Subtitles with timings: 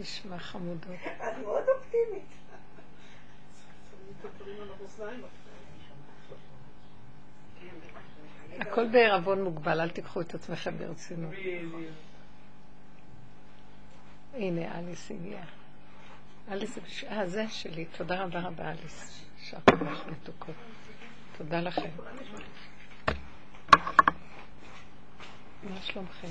[0.00, 0.96] נשמע חמודות?
[1.06, 2.24] את מאוד אופטימית.
[8.60, 11.34] הכל בערבון מוגבל, אל תיקחו את עצמכם ברצינות.
[14.34, 15.44] הנה, אליס הגיעה.
[16.50, 16.78] אליס,
[17.08, 17.84] אה, זה שלי.
[17.84, 19.24] תודה רבה רבה, אליס.
[19.42, 20.54] שאפו לך מתוקות.
[21.38, 21.90] תודה לכם.
[25.62, 26.28] מה שלומכם?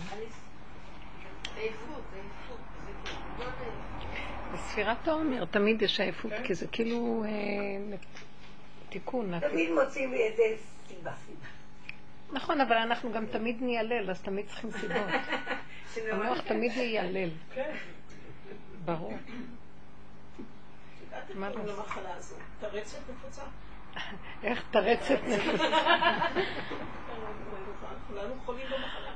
[4.54, 7.98] בספירת העומר תמיד יש עייפות, כי זה כאילו אה,
[8.90, 9.40] תיקון.
[9.40, 10.44] תמיד מוצאים לי איזה
[10.88, 11.12] סיבה.
[12.32, 14.98] נכון, אבל אנחנו גם תמיד ניילל, אז תמיד צריכים סיבות.
[16.12, 17.30] המוח תמיד יילל.
[18.86, 19.14] ברור.
[21.36, 21.50] מה
[22.04, 22.38] לעשות?
[22.60, 23.42] תרצת נפוצה.
[24.44, 25.68] איך תרצת נפוצה?
[28.08, 29.12] כולנו חולים במחלה.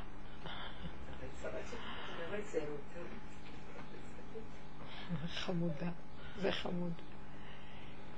[5.28, 5.90] חמודה,
[6.42, 6.92] זה חמוד.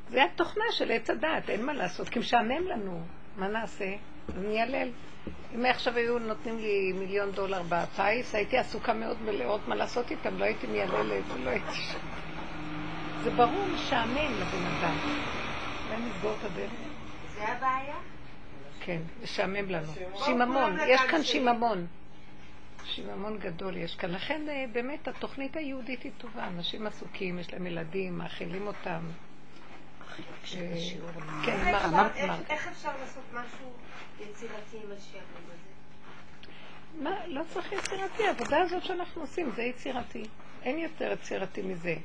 [0.09, 3.01] זה התוכנה של עץ הדעת, אין מה לעשות, כי משעמם לנו,
[3.37, 3.95] מה נעשה?
[4.27, 4.89] אז ניילל.
[5.55, 10.37] אם עכשיו היו נותנים לי מיליון דולר בפיס, הייתי עסוקה מאוד בלראות מה לעשות איתם,
[10.37, 11.99] לא הייתי מייללת ולא הייתי שם.
[13.23, 14.97] זה ברור, משעמם לבן אדם.
[15.87, 16.71] אולי נסגור את הדרך.
[17.35, 17.95] זה הבעיה?
[18.79, 19.93] כן, משעמם לנו.
[20.15, 21.87] שיממון, יש כאן שיממון.
[22.85, 24.11] שיממון גדול יש כאן.
[24.11, 26.47] לכן אה, באמת התוכנית היהודית היא טובה.
[26.47, 29.01] אנשים עסוקים, יש להם ילדים, מאכילים אותם.
[30.55, 30.73] אה,
[31.45, 31.75] כן,
[32.49, 33.71] איך אפשר לעשות משהו
[34.19, 35.75] יצירתי עם השעבוד הזה?
[37.03, 40.23] מה, לא צריך יצירתי, העבודה הזאת שאנחנו עושים זה יצירתי.
[40.63, 41.95] אין יותר יצירתי מזה.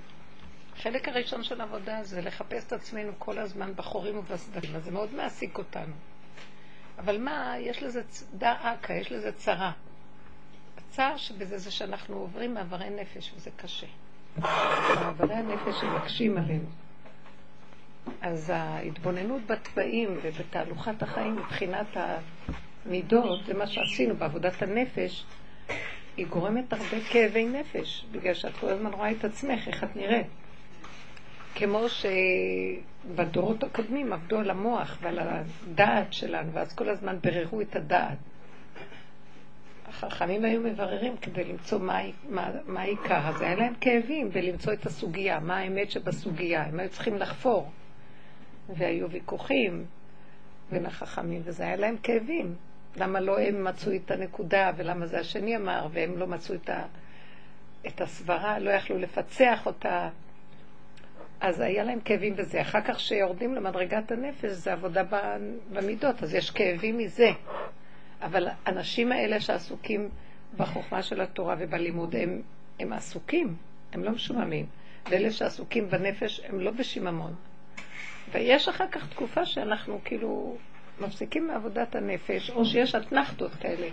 [0.76, 5.14] החלק הראשון של העבודה זה לחפש את עצמנו כל הזמן בחורים ובסדקים, אז זה מאוד
[5.14, 5.92] מעסיק אותנו.
[6.98, 8.02] אבל מה, יש לזה
[8.34, 9.72] דא עקא, יש לזה צרה.
[10.90, 13.86] הצער שבזה זה שאנחנו עוברים מעברי נפש, וזה קשה.
[14.38, 16.64] מעברי הנפש שמקשים עלינו.
[18.20, 21.86] אז ההתבוננות בתוואים ובתהלוכת החיים מבחינת
[22.86, 25.24] המידות, זה מה שעשינו בעבודת הנפש,
[26.16, 30.26] היא גורמת הרבה כאבי נפש, בגלל שאת כל הזמן רואה את עצמך, איך את נראית.
[31.54, 38.18] כמו שבדורות הקודמים עבדו על המוח ועל הדעת שלנו, ואז כל הזמן בררו את הדעת.
[40.04, 45.56] החכמים היו מבררים כדי למצוא מה, העיקר, אז היה להם כאבים ולמצוא את הסוגיה, מה
[45.56, 47.70] האמת שבסוגיה, הם היו צריכים לחפור.
[48.68, 49.84] והיו ויכוחים
[50.70, 52.54] בין החכמים, וזה היה להם כאבים.
[52.96, 56.84] למה לא הם מצאו את הנקודה, ולמה זה השני אמר, והם לא מצאו את, ה,
[57.86, 60.08] את הסברה, לא יכלו לפצח אותה.
[61.40, 62.60] אז היה להם כאבים בזה.
[62.60, 65.02] אחר כך כשיורדים למדרגת הנפש, זה עבודה
[65.72, 67.30] במידות, אז יש כאבים מזה.
[68.22, 70.08] אבל האנשים האלה שעסוקים
[70.56, 72.42] בחוכמה של התורה ובלימוד, הם,
[72.80, 73.56] הם עסוקים,
[73.92, 74.66] הם לא משוממים.
[75.10, 77.34] ואלה שעסוקים בנפש, הם לא בשיממון.
[78.32, 80.56] ויש אחר כך תקופה שאנחנו כאילו
[81.00, 83.88] מפסיקים מעבודת הנפש, או שיש אתנחתות כאלה.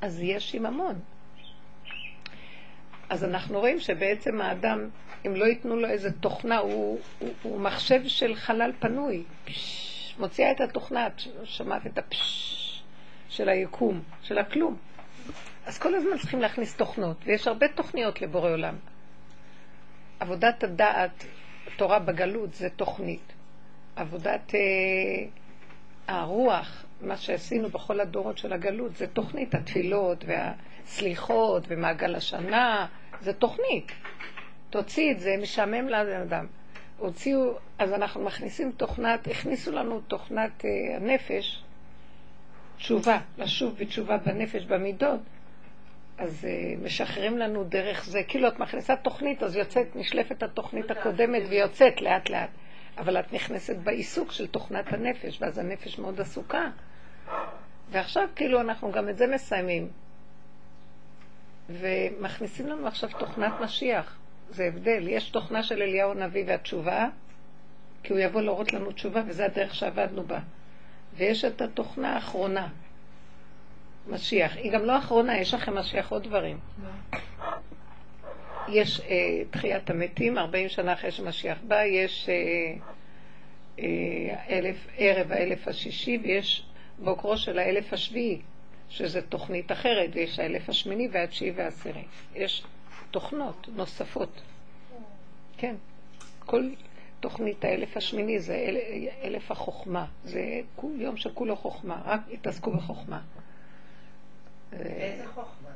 [0.00, 0.94] אז יש שיממון.
[3.08, 4.88] אז אנחנו רואים שבעצם האדם,
[5.26, 9.22] אם לא ייתנו לו איזה תוכנה, הוא, הוא, הוא מחשב של חלל פנוי.
[9.44, 11.08] פש, מוציאה את התוכנה,
[11.44, 12.59] שמעת את הפש
[13.40, 14.76] של היקום, של הכלום.
[15.66, 18.74] אז כל הזמן צריכים להכניס תוכנות, ויש הרבה תוכניות לבורא עולם.
[20.20, 21.24] עבודת הדעת,
[21.76, 23.32] תורה בגלות, זה תוכנית.
[23.96, 24.60] עבודת אה,
[26.08, 32.86] הרוח, מה שעשינו בכל הדורות של הגלות, זה תוכנית, התפילות והסליחות ומעגל השנה,
[33.20, 33.92] זה תוכנית.
[34.70, 36.46] תוציא את זה, משעמם לאדם.
[36.98, 41.62] הוציאו, אז אנחנו מכניסים תוכנת, הכניסו לנו תוכנת אה, הנפש,
[42.80, 45.20] תשובה, לשוב בתשובה בנפש, במידות,
[46.18, 48.22] אז uh, משחררים לנו דרך זה.
[48.28, 52.50] כאילו את מכניסה תוכנית, אז יוצאת, נשלפת התוכנית הקודמת ויוצאת לאט לאט.
[52.98, 56.70] אבל את נכנסת בעיסוק של תוכנת הנפש, ואז הנפש מאוד עסוקה.
[57.90, 59.88] ועכשיו כאילו אנחנו גם את זה מסיימים.
[61.68, 64.18] ומכניסים לנו עכשיו תוכנת משיח.
[64.50, 65.08] זה הבדל.
[65.08, 67.08] יש תוכנה של אליהו הנביא והתשובה,
[68.02, 70.38] כי הוא יבוא להראות לנו תשובה, וזה הדרך שעבדנו בה.
[71.20, 72.68] ויש את התוכנה האחרונה,
[74.08, 74.56] משיח.
[74.56, 76.58] היא גם לא אחרונה, יש לכם משיח עוד דברים.
[78.68, 82.74] יש אה, תחיית המתים, 40 שנה אחרי שמשיח בא, יש אה,
[83.78, 86.66] אה, אלף, ערב האלף השישי, ויש
[86.98, 88.40] בוקרו של האלף השביעי,
[88.88, 92.04] שזה תוכנית אחרת, ויש האלף השמיני והתשיעי והעשירי.
[92.34, 92.62] יש
[93.10, 94.40] תוכנות נוספות.
[95.56, 95.74] כן.
[96.46, 96.68] כל
[97.20, 98.76] תוכנית האלף השמיני זה אל,
[99.22, 100.06] אלף החוכמה.
[100.24, 103.20] זה יום שכולו חוכמה, רק התעסקו בחוכמה.
[104.72, 105.70] איזה חוכמה?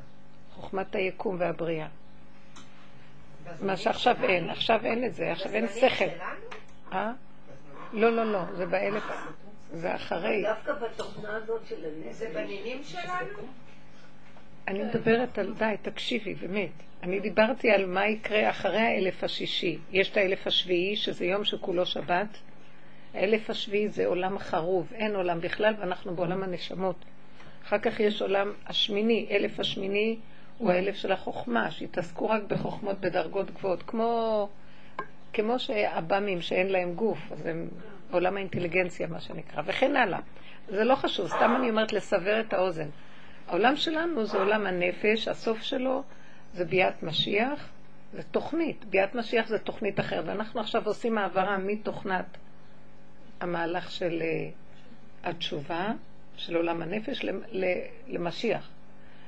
[0.55, 1.87] חוכמת היקום והבריאה.
[3.61, 6.05] מה שעכשיו אין, עכשיו אין את זה, עכשיו אין שכל.
[6.93, 7.11] אה?
[7.93, 9.03] לא, לא, לא, זה באלף,
[9.73, 10.43] זה אחרי.
[10.43, 12.15] דווקא בתוכנה הזאת של הנס.
[12.15, 13.39] זה בנינים שלנו?
[14.67, 16.71] אני מדברת על, די, תקשיבי, באמת.
[17.05, 19.77] אני דיברתי על מה יקרה אחרי האלף השישי.
[19.91, 22.27] יש את האלף השביעי, שזה יום שכולו שבת.
[23.13, 26.95] האלף השביעי זה עולם חרוב, אין עולם בכלל, ואנחנו בעולם הנשמות.
[27.65, 30.17] אחר כך יש עולם השמיני, אלף השמיני
[30.57, 34.49] הוא האלף של החוכמה, שהתעסקו רק בחוכמות בדרגות גבוהות, כמו,
[35.33, 37.67] כמו שהב"מים שאין להם גוף, אז הם
[38.11, 40.19] עולם האינטליגנציה, מה שנקרא, וכן הלאה.
[40.67, 42.89] זה לא חשוב, סתם אני אומרת לסבר את האוזן.
[43.47, 46.03] העולם שלנו זה עולם הנפש, הסוף שלו
[46.55, 47.69] זה ביאת משיח,
[48.13, 48.85] זה תוכנית.
[48.85, 52.37] ביאת משיח זה תוכנית אחרת, ואנחנו עכשיו עושים העברה מתוכנת
[53.41, 55.91] המהלך של uh, התשובה,
[56.35, 57.25] של עולם הנפש,
[58.07, 58.69] למשיח.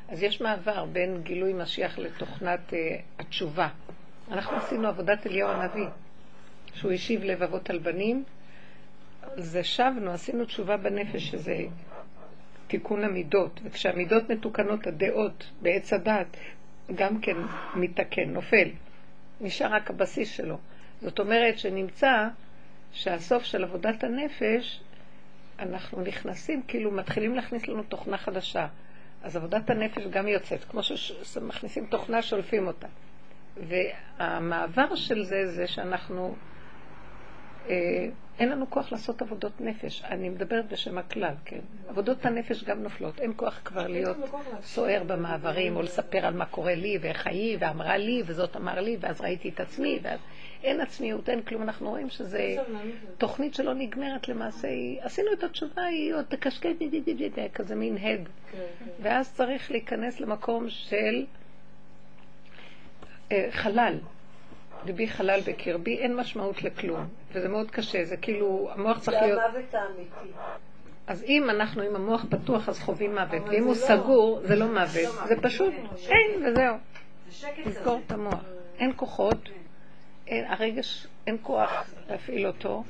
[0.09, 2.75] אז יש מעבר בין גילוי משיח לתוכנת uh,
[3.19, 3.67] התשובה.
[4.31, 5.87] אנחנו עשינו עבודת אליהו הנביא,
[6.73, 8.23] שהוא השיב לבבות על בנים.
[9.35, 11.57] זה שבנו, עשינו תשובה בנפש, שזה
[12.67, 13.59] תיקון המידות.
[13.63, 16.37] וכשהמידות מתוקנות, הדעות בעץ הדת
[16.95, 17.37] גם כן
[17.75, 18.69] מתקן, נופל.
[19.41, 20.57] נשאר רק הבסיס שלו.
[21.01, 22.27] זאת אומרת שנמצא
[22.91, 24.81] שהסוף של עבודת הנפש,
[25.59, 28.67] אנחנו נכנסים, כאילו מתחילים להכניס לנו תוכנה חדשה.
[29.23, 30.83] אז עבודת הנפש גם יוצאת, כמו
[31.23, 32.87] שמכניסים תוכנה, שולפים אותה.
[33.57, 36.35] והמעבר של זה, זה שאנחנו,
[38.39, 40.03] אין לנו כוח לעשות עבודות נפש.
[40.03, 41.59] אני מדברת בשם הכלל, כן.
[41.87, 43.19] עבודות הנפש גם נופלות.
[43.19, 44.17] אין כוח כבר להיות
[44.61, 48.97] סוער במעברים, או לספר על מה קורה לי, ואיך היא, ואמרה לי, וזאת אמר לי,
[48.99, 50.19] ואז ראיתי את עצמי, ואז
[50.63, 51.61] אין עצמיות, אין כלום.
[51.61, 52.37] אנחנו רואים שזו
[53.17, 54.67] תוכנית שלא נגמרת למעשה.
[54.99, 56.67] עשינו את התשובה, היא עוד תקשקש,
[57.53, 58.27] כזה מין הד.
[58.51, 58.85] כן, כן.
[59.01, 61.25] ואז צריך להיכנס למקום של
[63.31, 63.97] אה, חלל.
[64.85, 69.39] ליבי חלל בקרבי, אין משמעות לכלום, וזה מאוד קשה, זה כאילו, המוח צריך להיות...
[69.39, 70.37] זה המוות האמיתי.
[71.07, 73.75] אז אם אנחנו עם המוח פתוח, אז חווים מוות, ואם הוא לא.
[73.75, 75.73] סגור, זה לא מוות, זה פשוט
[76.07, 76.75] אין, וזהו.
[77.63, 78.43] תזכור את המוח.
[78.79, 79.49] אין כוחות,
[80.27, 82.83] הרגש, אין כוח להפעיל אותו,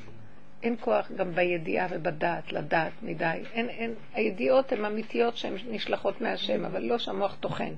[0.64, 3.44] אין כוח גם בידיעה ובדעת, לדעת מדי.
[3.54, 7.74] אין, אין, הידיעות הן אמיתיות שהן נשלחות מהשם, אבל לא שהמוח טוחן.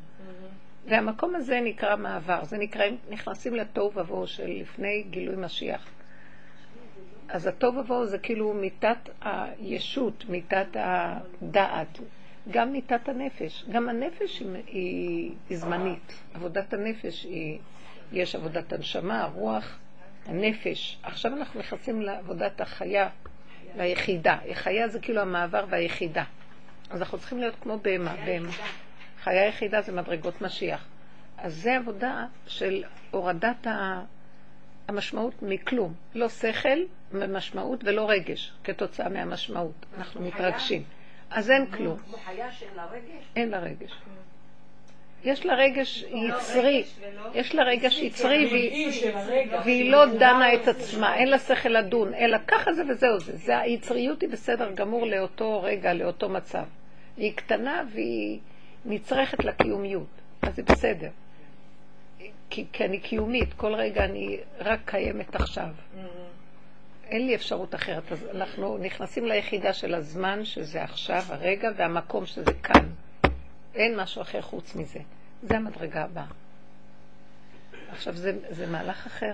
[0.89, 5.87] והמקום הזה נקרא מעבר, זה נקרא, נכנסים לתוהו ובוהו של לפני גילוי משיח.
[7.29, 11.99] אז התוהו ובוהו זה כאילו מיתת הישות, מיתת הדעת,
[12.51, 13.65] גם מיתת הנפש.
[13.71, 17.59] גם הנפש היא, היא, היא זמנית, עבודת הנפש היא,
[18.11, 19.79] יש עבודת הנשמה, הרוח,
[20.25, 20.99] הנפש.
[21.03, 23.09] עכשיו אנחנו נכנסים לעבודת החיה,
[23.77, 24.37] ליחידה.
[24.49, 26.23] החיה זה כאילו המעבר והיחידה.
[26.89, 28.51] אז אנחנו צריכים להיות כמו בהמה, בהמה.
[29.23, 30.85] חיה יחידה זה מדרגות משיח.
[31.37, 33.67] אז זה עבודה של הורדת
[34.87, 35.93] המשמעות מכלום.
[36.15, 36.79] לא שכל
[37.11, 39.85] ומשמעות ולא רגש כתוצאה מהמשמעות.
[39.97, 40.83] אנחנו מתרגשים.
[41.31, 41.97] אז אין כלום.
[41.97, 43.25] כמו חיה שאין לה רגש?
[43.35, 43.91] אין לה רגש.
[45.23, 46.83] יש לה רגש יצרי,
[47.33, 48.49] יש לה רגש יצרי
[49.63, 53.59] והיא לא דנה את עצמה, אין לה שכל לדון, אלא ככה זה וזהו זה.
[53.59, 56.63] היצריות היא בסדר גמור לאותו רגע, לאותו מצב.
[57.17, 58.39] היא קטנה והיא
[58.85, 60.07] נצרכת לקיומיות,
[60.41, 61.09] אז זה בסדר.
[62.49, 65.69] כי, כי אני קיומית, כל רגע אני רק קיימת עכשיו.
[67.03, 68.11] אין לי אפשרות אחרת.
[68.11, 72.89] אז אנחנו נכנסים ליחידה של הזמן, שזה עכשיו, הרגע, והמקום שזה כאן.
[73.75, 74.99] אין משהו אחר חוץ מזה.
[75.43, 76.25] זה המדרגה הבאה.
[77.91, 79.33] עכשיו, זה, זה מהלך אחר.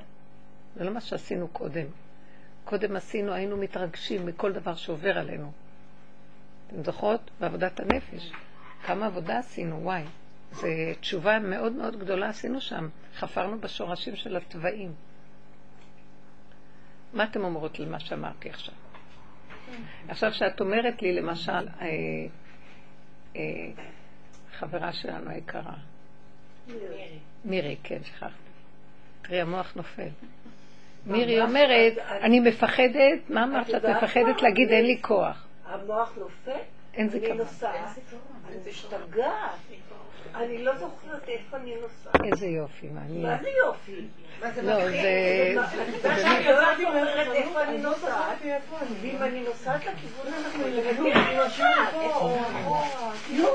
[0.75, 1.85] זה לא מה שעשינו קודם.
[2.65, 5.51] קודם עשינו, היינו מתרגשים מכל דבר שעובר עלינו.
[6.67, 7.31] אתם זוכרות?
[7.39, 8.31] בעבודת הנפש.
[8.85, 10.03] כמה עבודה עשינו, וואי.
[10.51, 10.67] זו
[10.99, 12.89] תשובה מאוד מאוד גדולה עשינו שם.
[13.15, 14.93] חפרנו בשורשים של התוואים.
[17.13, 18.73] מה אתם אומרות למה שאמרתי עכשיו?
[20.07, 21.87] עכשיו שאת אומרת לי, למשל, אה,
[23.35, 23.41] אה,
[24.51, 25.75] חברה שלנו היקרה.
[26.67, 27.19] מירי.
[27.45, 28.33] מירי, כן, שכחתי.
[29.21, 30.09] תראי, המוח נופל.
[31.05, 35.47] מירי אומרת, אני מפחדת, מה אמרת שאת מפחדת להגיד אין לי כוח?
[35.65, 36.59] המוח נופל?
[36.95, 37.43] אין זה כמה.
[38.47, 39.51] אני משתגעת.
[40.35, 42.21] אני לא זוכרת איפה אני נוסעת.
[42.31, 43.21] איזה יופי, מעניין.
[43.21, 44.01] מה זה יופי?
[44.41, 45.55] לא, זה...
[46.15, 48.37] אני לא זוכרת איפה אני נוסעת,
[49.01, 50.33] ואם אני נוסעת לכיוון
[51.11, 51.93] אני נוסעת.
[53.29, 53.47] נו,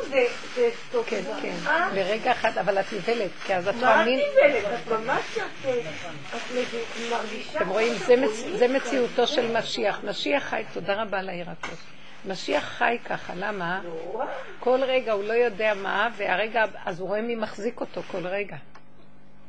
[0.55, 1.07] זה טוב.
[1.07, 1.55] כן, כן.
[1.95, 4.19] לרגע אחד, אבל את נבלת, כי אז את מאמין...
[4.19, 4.81] מה את נבלת?
[4.83, 6.47] את ממש את
[7.11, 7.59] מרגישה...
[7.59, 7.93] אתם רואים,
[8.55, 10.01] זה מציאותו של משיח.
[10.05, 12.00] משיח חי, תודה רבה על הירקות.
[12.29, 13.83] משיח חי ככה, למה?
[14.61, 18.57] כל רגע הוא לא יודע מה, והרגע, אז הוא רואה מי מחזיק אותו כל רגע.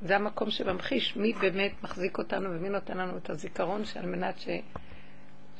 [0.01, 4.48] זה המקום שממחיש מי באמת מחזיק אותנו ומי נותן לנו את הזיכרון שעל מנת ש...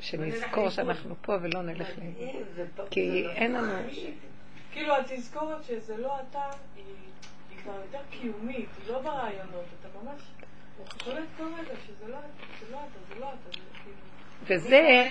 [0.00, 2.02] שנזכור שאנחנו פה ולא נלך ל...
[2.90, 3.72] כי אין לנו...
[4.72, 6.42] כאילו התזכורת שזה לא אתה,
[6.76, 6.84] היא
[7.50, 10.20] היא כבר יותר קיומית, היא לא ברעיונות, אתה ממש
[11.04, 13.96] קולט כל רגע שזה לא אתה, זה לא אתה, זה לא אתה, זה כאילו...
[14.46, 15.08] וזה,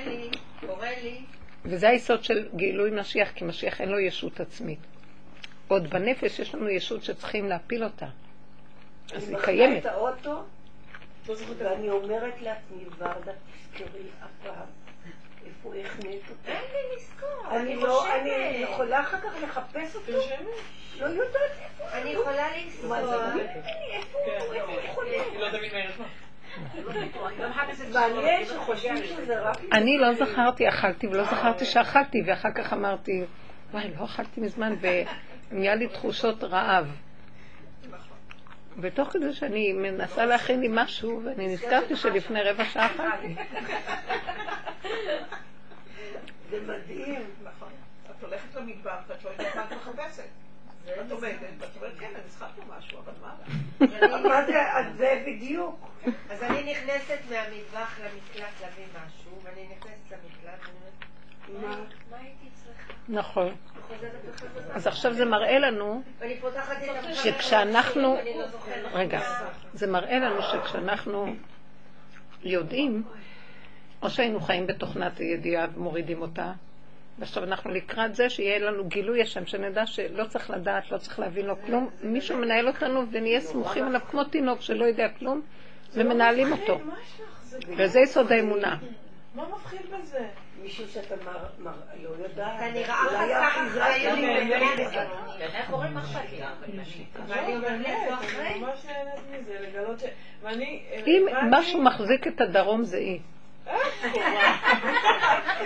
[0.67, 1.21] קורא לי,
[1.65, 4.79] וזה היסוד של גילוי משיח, כי משיח אין לו ישות עצמית.
[5.67, 8.05] עוד בנפש יש לנו ישות שצריכים להפיל אותה.
[9.15, 9.77] אז היא אני קיימת.
[9.77, 10.43] מחנה את האוטו,
[11.27, 13.31] לא ואני אומרת לעצמי, ורדה,
[13.71, 14.65] תזכרי אף פעם
[15.45, 16.51] איפה החנית אותי.
[16.51, 18.29] אין לי לזכור, אני אני לא, אני.
[18.57, 20.11] יכולה אחר כך לחפש אותו.
[20.99, 22.21] לא יודעת איפה אני הוא.
[22.23, 22.47] יכולה.
[23.33, 23.45] זה,
[23.91, 26.05] איפה הוא, איפה הוא
[27.93, 29.57] מעניין שחושבים שזה רק...
[29.71, 33.23] אני לא זכרתי, אכלתי ולא זכרתי שאכלתי, ואחר כך אמרתי,
[33.71, 34.75] וואי, לא אכלתי מזמן,
[35.51, 36.87] ונהיה לי תחושות רעב.
[38.77, 43.35] ותוך כדי שאני מנסה להכין לי משהו, ואני נזכרתי שלפני רבע שעה אכלתי.
[46.49, 47.21] זה מדהים.
[47.43, 47.69] נכון.
[48.05, 50.23] את הולכת למדבר ואת לא יודעת מה את מחפשת.
[50.85, 53.13] את עומדת ואת אומרת, כן, אני צריכה פה משהו, אבל
[54.29, 54.41] מה
[54.97, 55.90] זה בדיוק.
[56.29, 60.59] אז אני נכנסת מהמטבח למקלט להביא משהו, ואני נכנסת למקלט,
[61.47, 62.17] ואני אומרת, מה?
[62.17, 62.93] הייתי צריכה?
[63.09, 63.55] נכון.
[64.73, 66.01] אז עכשיו זה מראה לנו,
[67.13, 68.89] שכשאנחנו- לא.
[68.93, 69.19] רגע,
[69.73, 71.35] זה מראה לנו שכשאנחנו
[72.43, 73.03] יודעים,
[74.01, 76.51] או שהיינו חיים בתוכנת הידיעה ומורידים אותה,
[77.19, 81.45] ועכשיו אנחנו לקראת זה שיהיה לנו גילוי השם, שנדע שלא צריך לדעת, לא צריך להבין
[81.45, 85.41] לו כלום, מישהו מנהל אותנו ונהיה סמוכים עליו כמו תינוק שלא יודע כלום,
[85.93, 86.79] ומנהלים אותו.
[87.77, 88.75] וזה יסוד האמונה.
[89.35, 90.19] מה מפחיד בזה?
[90.61, 91.71] מישהו שאתה מר-
[92.03, 92.55] לא יודעת.
[92.55, 94.17] אתה נראה חסר אחריות.
[94.77, 95.05] כן, כן.
[97.27, 97.45] לא.
[100.47, 103.19] אה, אם משהו מחזיק את הדרום זה היא.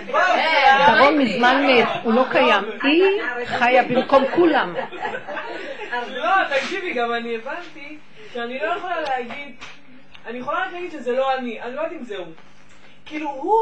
[0.08, 0.22] וואו,
[0.70, 2.64] הדרום מזמן מת, הוא לא קיים.
[2.82, 3.04] היא
[3.46, 4.74] חיה במקום כולם.
[6.08, 7.98] לא, תקשיבי, גם אני הבנתי
[8.32, 9.54] שאני לא יכולה להגיד,
[10.26, 12.26] אני יכולה רק להגיד שזה לא אני, אני לא יודעת אם זה הוא.
[13.06, 13.60] כאילו הוא,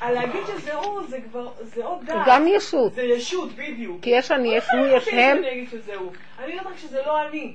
[0.00, 2.16] על להגיד שזה הוא, זה כבר, זה עוד דעת.
[2.16, 2.92] הוא גם ישות.
[2.92, 4.02] זה ישות, בדיוק.
[4.02, 5.38] כי יש אני, יש הוא, יש הם.
[5.38, 6.12] אני אגיד שזה הוא.
[6.38, 7.54] אני יודעת רק שזה לא אני.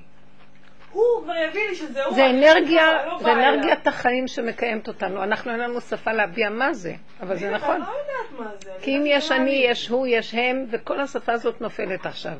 [0.91, 2.15] הוא כבר יביא לי שזה הוא.
[2.15, 3.31] זה אני אנרגיה, לא זה.
[3.31, 5.23] אנרגיית החיים שמקיימת אותנו.
[5.23, 7.79] אנחנו אין לנו שפה להביע מה זה, אבל זה אני נכון.
[7.79, 8.71] לא יודעת מה זה.
[8.81, 12.37] כי אם יש אני, יש הוא, יש הם, וכל השפה הזאת נופלת עכשיו.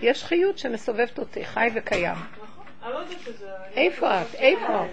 [0.00, 2.16] יש חיות שמסובבת אותי, חי וקיים.
[2.90, 3.02] לא
[3.74, 4.34] איפה את?
[4.34, 4.84] איפה?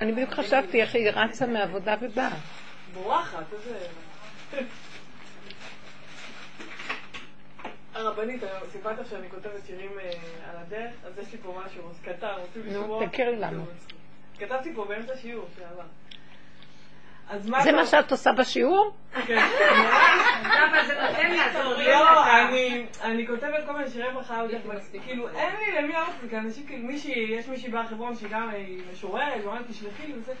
[0.00, 2.30] אני בדיוק חשבתי איך היא רצה מעבודה ובאה.
[2.94, 3.86] בורחת, איזה...
[7.94, 10.10] הרבנית, סיפרת שאני כותבת שירים אה,
[10.50, 13.06] על הדרך, אז יש לי פה משהו קטן, רוצים נו, לשמוע?
[13.06, 13.64] תכירי לנו.
[14.38, 15.82] כתבתי פה באמצע שיעור שעבר.
[17.38, 18.92] זה מה שאת עושה בשיעור?
[19.26, 19.38] כן.
[21.86, 24.62] לא, אני- אני כותבת כל מיני שירי ברכה, עוד איך-
[25.04, 28.64] כאילו אין לי למי לעלות כי אנשים כאילו מישהי, יש מישהי בחברון שהיא גם אה,
[28.92, 30.32] משוררת, ואומרת תשלחי לי וזה,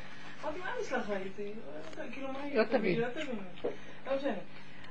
[0.44, 1.50] אמרתי מה אני אשלח לה איתי?
[2.12, 2.62] כאילו מה היא לא.
[2.98, 3.30] לא תבין,
[4.10, 4.32] לא משנה.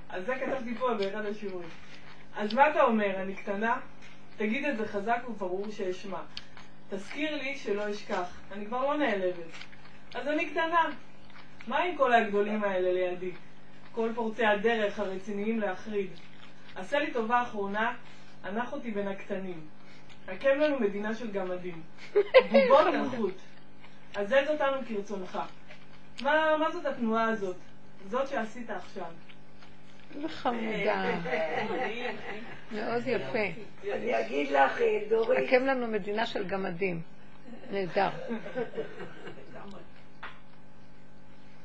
[0.10, 1.70] אז זה כתבתי פה באחד השיעורים.
[2.38, 3.78] אז מה אתה אומר, אני קטנה?
[4.38, 6.18] תגיד את זה חזק וברור שאשמע.
[6.90, 9.36] תזכיר לי שלא אשכח, אני כבר לא נעלבת.
[10.16, 10.84] אז אני קטנה.
[11.68, 13.32] מה עם כל הגדולים האלה לידי?
[13.92, 16.10] כל פורצי הדרך הרציניים להחריד.
[16.76, 17.94] עשה לי טובה אחרונה,
[18.44, 19.62] הנח אותי בין הקטנים.
[20.28, 21.82] הקם לנו מדינה של גמדים.
[22.52, 23.34] בובות נחות.
[24.16, 25.40] עזז אותנו כרצונך.
[26.22, 27.56] מה, מה זאת התנועה הזאת?
[28.08, 29.06] זאת שעשית עכשיו.
[30.16, 31.20] איזה חמודה.
[32.72, 33.46] מאוד יפה.
[33.94, 37.02] אני אגיד לך, אה, דורית, הקם לנו מדינה של גמדים.
[37.72, 38.10] נהדר.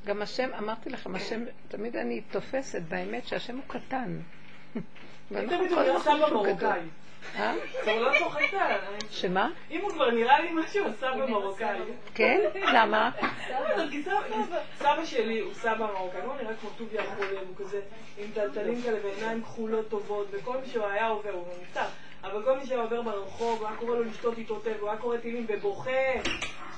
[0.04, 4.18] גם השם, אמרתי לכם, השם, תמיד אני תופסת באמת שהשם הוא קטן.
[5.30, 6.78] ואנחנו תמיד כל סבא חושבים שהוא גדול.
[7.38, 7.54] אה?
[7.86, 8.12] לא.
[9.10, 9.50] שמה?
[9.70, 11.78] אם הוא כבר נראה לי משהו, אז סבא מרוקאי.
[12.14, 12.40] כן?
[12.74, 13.10] למה?
[14.78, 17.80] סבא- שלי הוא סבא מרוקאי, הוא נראה כמו טוביה החולם, הוא כזה
[18.18, 21.84] עם טלטלים כאלה ועיניים כחולות טובות, וכל מי שהוא היה עובר, הוא נפטר,
[22.24, 24.98] אבל כל מי שהיה עובר ברחוב, הוא היה קורא לו לשתות איתו תה, והוא היה
[24.98, 25.90] קורא תהילים ובוכה.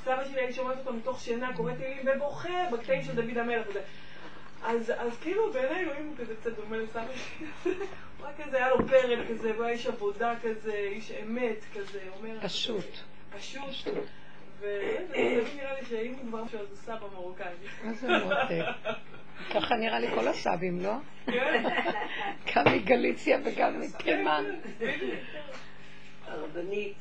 [0.04, 3.80] סבא שלי, הייתי שומעת אותו מתוך שינה, קורא תהילים ובוכה, בקטעים של דוד המלך וזה.
[4.64, 7.46] אז, אז כאילו בעיני אלוהים הוא כזה קצת דומה לסבא שלי,
[8.18, 12.00] הוא היה כזה, היה לו פרק כזה, והוא היה איש עבודה כזה, איש אמת כזה,
[12.18, 12.38] אומר...
[12.42, 12.84] פשוט.
[13.38, 13.94] פשוט.
[14.60, 17.54] ותמיד נראה לי שאם הוא כבר משהו אז הוא סבא מרוקאי.
[17.84, 18.64] איזה מותק.
[19.54, 20.94] ככה נראה לי כל הסבים, לא?
[22.54, 24.44] גם מגליציה וגם מתימן.
[26.26, 26.96] הרבנית,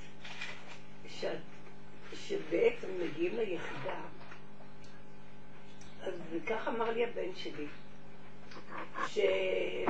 [2.13, 4.00] שבעצם מגיעים ליחידה,
[6.04, 6.13] אז
[6.48, 7.65] כך אמר לי הבן שלי,
[9.08, 9.88] שאין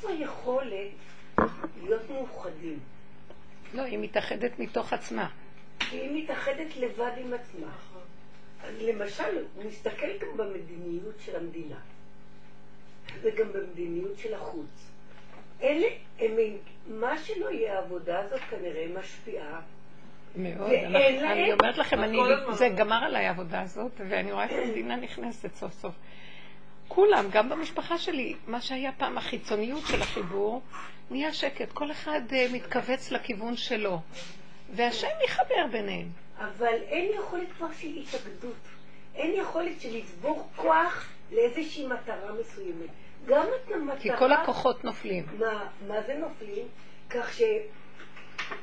[0.00, 0.90] כבר יכולת
[1.82, 2.78] להיות מאוחדים.
[3.74, 5.28] לא, היא מתאחדת מתוך עצמה.
[5.90, 7.70] היא מתאחדת לבד עם עצמה.
[8.64, 9.22] אז למשל,
[9.54, 11.76] הוא מסתכל גם במדיניות של המדינה,
[13.22, 14.90] וגם במדיניות של החוץ.
[15.62, 15.86] אלה,
[16.18, 16.36] הם,
[16.86, 19.60] מה שלא יהיה, העבודה הזאת כנראה משפיעה.
[20.36, 20.70] מאוד.
[20.70, 22.18] להם- אני אומרת לכם, אני.
[22.52, 25.94] זה גמר עליי העבודה הזאת, ואני רואה את המדינה נכנסת סוף סוף.
[26.88, 30.62] כולם, גם במשפחה שלי, מה שהיה פעם החיצוניות של החיבור,
[31.10, 31.72] נהיה שקט.
[31.72, 34.00] כל אחד אה, מתכווץ לכיוון שלו.
[34.74, 36.08] והשם יחבר ביניהם.
[36.38, 38.56] אבל אין יכולת כבר של התאגדות.
[39.14, 42.90] אין יכולת של לצבור כוח לאיזושהי מטרה מסוימת.
[43.26, 43.98] גם את המטרה...
[44.00, 45.26] כי כל הכוחות נופלים.
[45.38, 46.66] מה, מה זה נופלים?
[47.10, 47.42] כך ש...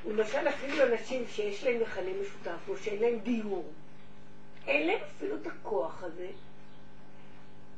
[0.07, 3.71] למשל אפילו אנשים שיש להם מכנה משותף או שאין להם דיור,
[4.67, 6.27] אין להם אפילו את הכוח הזה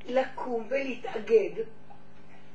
[0.08, 1.64] לקום ולהתאגד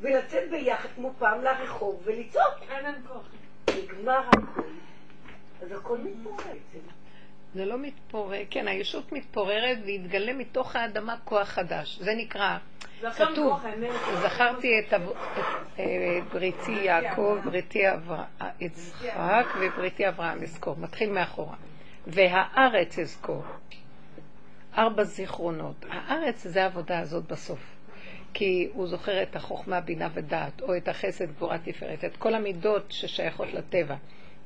[0.00, 2.54] ולצאת ביחד כמו פעם לרחוב ולצעוק.
[2.70, 3.28] אין אין כוח.
[3.76, 4.62] נגמר הכל.
[5.62, 6.86] אז הכל מתפורר בעצם.
[7.54, 11.98] זה לא מתפורר, כן, הישות מתפוררת והתגלה מתוך האדמה כוח חדש.
[12.00, 12.58] זה נקרא,
[13.32, 13.60] כתוב.
[14.22, 14.92] זכרתי את
[15.78, 15.84] אה,
[16.32, 18.24] בריתי יעקב, בריתי אברה-
[18.60, 19.06] יצחק
[19.60, 20.76] ובריתי אברהם אזכור.
[20.78, 21.56] מתחיל מאחורה.
[22.06, 23.44] והארץ אזכור.
[24.78, 25.84] ארבע זיכרונות.
[25.90, 27.60] הארץ זה העבודה הזאת בסוף.
[28.34, 32.84] כי הוא זוכר את החוכמה, בינה ודעת, או את החסד, גבורה, תפארת, את כל המידות
[32.92, 33.96] ששייכות לטבע.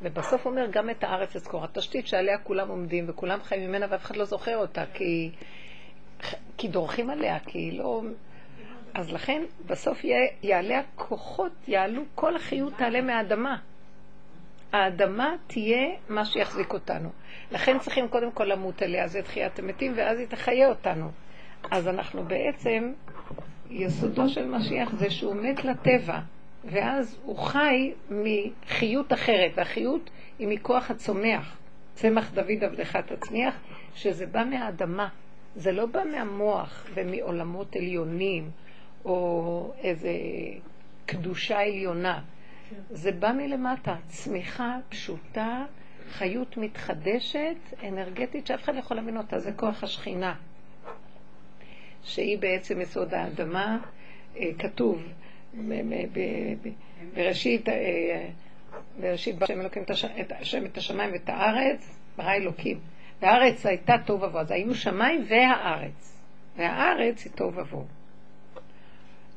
[0.02, 4.16] ובסוף אומר גם את הארץ אזכור, התשתית שעליה כולם עומדים וכולם חיים ממנה ואף אחד
[4.16, 5.30] לא זוכר אותה, כי,
[6.56, 8.02] כי דורכים עליה, כי היא לא...
[8.94, 10.02] אז לכן בסוף
[10.42, 13.56] יעלה הכוחות, יעלו, כל החיות תעלה מהאדמה.
[14.72, 17.10] האדמה תהיה מה שיחזיק אותנו.
[17.52, 21.10] לכן צריכים קודם כל למות עליה, זה תחיית המתים, ואז היא תחיה אותנו.
[21.70, 22.92] אז אנחנו בעצם,
[23.70, 26.18] יסודו של משיח זה שהוא מת לטבע,
[26.64, 31.56] ואז הוא חי מחיות אחרת, והחיות היא מכוח הצומח.
[31.94, 33.54] צמח דוד עבדך תצמיח,
[33.94, 35.08] שזה בא מהאדמה,
[35.56, 38.50] זה לא בא מהמוח ומעולמות עליונים,
[39.04, 40.12] או איזה
[41.06, 42.22] קדושה עליונה.
[42.90, 45.64] זה בא מלמטה, צמיחה פשוטה,
[46.10, 47.56] חיות מתחדשת,
[47.88, 50.34] אנרגטית, שאף אחד לא יכול להבין אותה, זה כוח השכינה,
[52.02, 53.78] שהיא בעצם יסוד האדמה.
[54.36, 55.02] אה, כתוב
[57.14, 58.28] בראשית, אה,
[59.00, 62.78] בראשית ברא השם אלוקים את הש- את השם את השמיים ואת הארץ, ברא אלוקים.
[63.22, 66.18] והארץ הייתה תוהו ובוהו, אז היו שמיים והארץ.
[66.56, 67.84] והארץ היא תוהו ובוהו.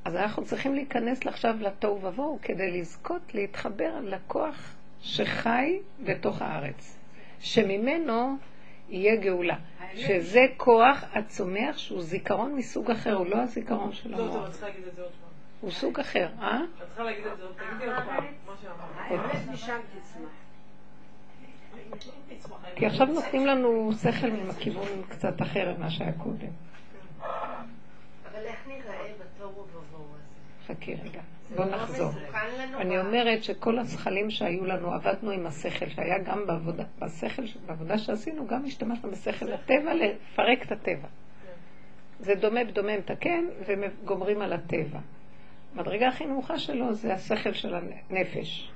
[0.06, 6.98] אז אנחנו צריכים להיכנס עכשיו לתוהו ובוהו כדי לזכות להתחבר לכוח שחי בתוך הארץ,
[7.40, 8.36] שממנו
[8.90, 9.56] יהיה גאולה.
[9.96, 14.52] שזה כוח הצומח שהוא זיכרון מסוג אחר, הוא לא הזיכרון של לא, טוב, המוח, את
[14.52, 15.12] צריכה להגיד את זה עוד.
[15.62, 16.62] הוא סוג אחר, אה?
[16.64, 18.78] את צריכה להגיד את זה תגידי עוד פעם, מה שאמרת.
[18.96, 20.30] האמת משם תצמח.
[22.76, 26.48] כי עכשיו נותנים לנו שכל מכיוון קצת אחר ממה שהיה קודם.
[27.22, 30.74] אבל איך נראה בתוהו ובוהו הזה?
[30.74, 31.22] חכי רגע,
[31.56, 32.12] בוא לא נחזור.
[32.78, 38.48] אני אומרת שכל הזכלים שהיו לנו, עבדנו עם השכל, שהיה גם בעבודה, בשכל, בעבודה שעשינו,
[38.48, 41.08] גם השתמשנו בשכל הטבע לפרק את הטבע.
[42.20, 45.00] זה דומה בדומה מתקן, וגומרים על הטבע.
[45.76, 48.72] המדרגה הכי נמוכה שלו זה השכל של הנפש.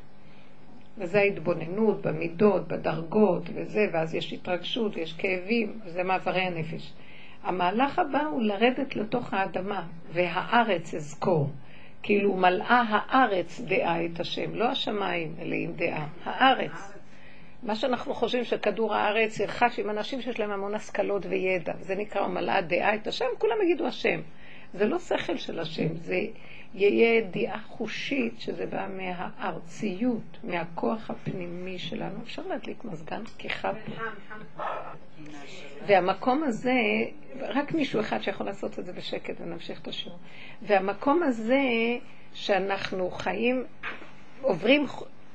[0.97, 6.93] וזה ההתבוננות במידות, בדרגות וזה, ואז יש התרגשות, יש כאבים, וזה מעברי הנפש.
[7.43, 11.49] המהלך הבא הוא לרדת לתוך האדמה, והארץ אזכור.
[12.03, 16.93] כאילו מלאה הארץ דעה את השם, לא השמיים מלאים דעה, הארץ.
[17.63, 22.27] מה שאנחנו חושבים שכדור הארץ ירחש עם אנשים שיש להם המון השכלות וידע, זה נקרא
[22.27, 24.21] מלאה דעה את השם, כולם יגידו השם.
[24.77, 26.21] זה לא שכל של השם, זה
[26.73, 32.19] יהיה ידיעה חושית שזה בא מהארציות, מהכוח הפנימי שלנו.
[32.23, 33.73] אפשר להדליק מזגן כיכב
[35.88, 36.73] והמקום הזה,
[37.39, 40.17] רק מישהו אחד שיכול לעשות את זה בשקט ונמשיך את השיעור.
[40.61, 41.61] והמקום הזה
[42.33, 43.63] שאנחנו חיים,
[44.41, 44.85] עוברים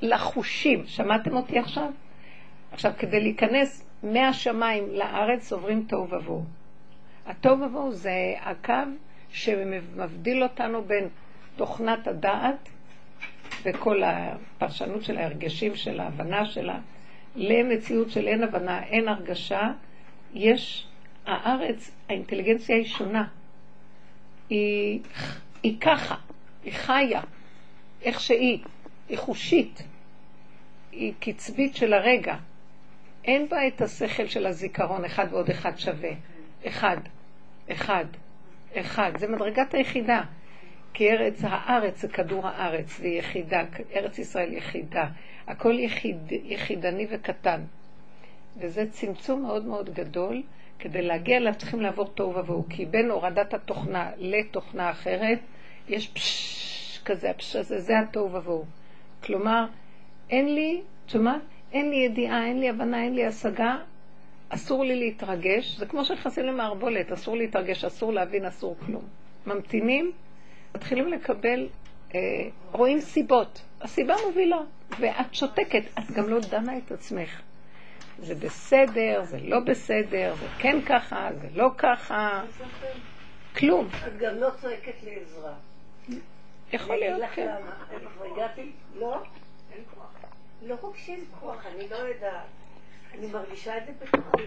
[0.01, 1.89] לחושים, שמעתם אותי עכשיו?
[2.71, 6.43] עכשיו, כדי להיכנס מהשמיים לארץ עוברים תוהו ובוהו.
[7.25, 8.73] התוהו ובוהו זה הקו
[9.33, 11.07] שמבדיל אותנו בין
[11.55, 12.69] תוכנת הדעת
[13.63, 16.79] וכל הפרשנות של ההרגשים של ההבנה שלה
[17.35, 19.71] למציאות של אין הבנה, אין הרגשה.
[20.33, 20.87] יש,
[21.25, 23.27] הארץ, האינטליגנציה היא שונה.
[24.49, 24.99] היא,
[25.63, 26.15] היא ככה,
[26.63, 27.21] היא חיה,
[28.01, 28.59] איך שהיא,
[29.09, 29.83] היא חושית.
[30.91, 32.35] היא קצבית של הרגע.
[33.25, 36.11] אין בה את השכל של הזיכרון, אחד ועוד אחד שווה.
[36.67, 36.97] אחד,
[37.71, 38.05] אחד,
[38.75, 39.11] אחד.
[39.17, 40.21] זה מדרגת היחידה.
[40.93, 43.63] כי ארץ הארץ זה כדור הארץ, והיא יחידה,
[43.95, 45.05] ארץ ישראל יחידה.
[45.47, 47.61] הכל יחיד, יחידני וקטן.
[48.57, 50.43] וזה צמצום מאוד מאוד גדול.
[50.79, 55.39] כדי להגיע אליו צריכים לעבור תוהו ובוהו, כי בין הורדת התוכנה לתוכנה אחרת,
[55.89, 58.65] יש פשש כזה, הפשש הזה, זה התוהו ובוהו.
[59.23, 59.65] כלומר,
[60.29, 61.37] אין לי, תשמע,
[61.71, 63.77] אין לי ידיעה, אין לי הבנה, אין לי השגה,
[64.53, 65.77] אסור לי להתרגש.
[65.77, 69.03] זה כמו שנכנסים למערבולת, אסור להתרגש, אסור להבין, אסור כלום.
[69.45, 70.11] ממתינים,
[70.75, 71.67] מתחילים לקבל,
[72.15, 72.19] אה,
[72.71, 73.61] רואים סיבות.
[73.81, 74.59] הסיבה מובילה,
[74.99, 77.41] ואת שותקת, את גם לא דנה את עצמך.
[78.19, 82.43] זה בסדר, זה לא בסדר, זה כן ככה, זה לא ככה,
[83.57, 83.87] כלום.
[84.07, 85.53] את גם לא צועקת לעזרה.
[86.73, 87.47] יכול אני אגיד להיות, לך כן.
[87.47, 88.33] למה.
[88.33, 89.23] הגעתי, לא.
[90.61, 92.60] לא רק שאין כוח, אני לא יודעת.
[93.13, 94.43] אני מרגישה את זה בתוכי.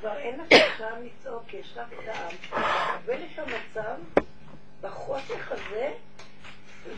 [0.00, 2.28] כבר אין לך טעם לצעוק, יש רק טעם.
[2.34, 4.20] לקבל את המצב
[4.80, 5.92] בחושך הזה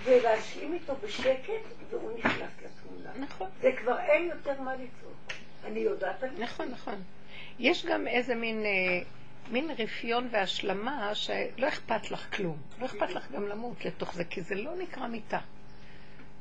[0.04, 1.52] ולהשלים איתו בשקט,
[1.90, 3.10] והוא נכנס לתמונה.
[3.18, 3.48] נכון.
[3.60, 5.40] זה כבר אין יותר מה לצעוק.
[5.64, 6.44] אני יודעת על זה.
[6.44, 7.02] נכון, נכון.
[7.58, 9.00] יש גם איזה מין, אה,
[9.50, 12.56] מין רפיון והשלמה שלא אכפת לך כלום.
[12.78, 15.38] לא אכפת לך גם למות לתוך זה, כי זה לא נקרא מיתה.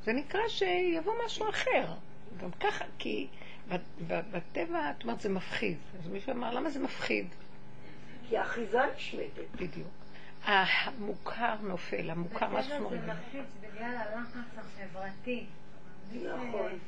[0.04, 1.84] זה נקרא שיבוא משהו אחר.
[2.42, 3.26] גם ככה, כי
[4.08, 5.76] בטבע, את אומרת, זה מפחיד.
[5.98, 7.26] אז מישהו אמר, למה זה מפחיד?
[8.28, 9.56] כי האחיזה נשמטת.
[9.56, 9.88] בדיוק.
[10.44, 13.16] המוכר נופל, המוכר, מה שאנחנו בטבע זה אומרים.
[13.34, 15.46] מלחיץ בגלל הלחץ החברתי.
[16.12, 16.78] נכון.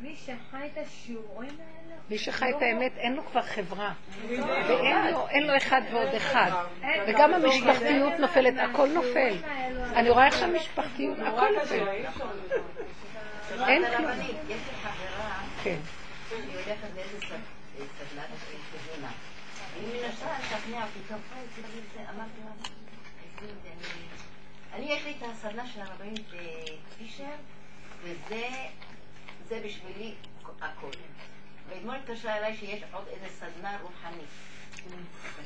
[0.00, 1.94] מי שחי את השיעורים האלה...
[2.10, 3.92] מי שחי את לא- האמת, אין לו כבר חברה.
[4.24, 4.46] בדיוק.
[4.46, 6.50] ואין לו, אין לו אחד ועוד אחד.
[7.08, 9.34] וגם המשפחתיות נופלת, הכל נופל.
[9.96, 11.88] אני רואה איך שהמשפחתיות, נורא הכל נופל.
[13.68, 14.10] אין כלום.
[14.10, 15.78] רבנית, יש לי חברה כן.
[16.28, 18.26] שהיא הולכת לאיזה סד- סדנת
[18.72, 19.08] קדימה.
[19.76, 22.10] היא מנסה לשכנע אותי, טוב, בואי, תראי את זה.
[22.10, 23.68] אמרתי לה, "עזבי את זה,
[24.72, 26.64] אני- יש לי את הסדנה של הרבנית אה,
[26.98, 27.24] פישר,
[28.02, 28.48] וזה
[29.48, 30.14] זה בשבילי
[30.60, 30.90] הכל.
[31.68, 34.28] ואתמול התקשרה אליי שיש עוד איזה סדנה רוחנית.
[34.86, 34.96] אני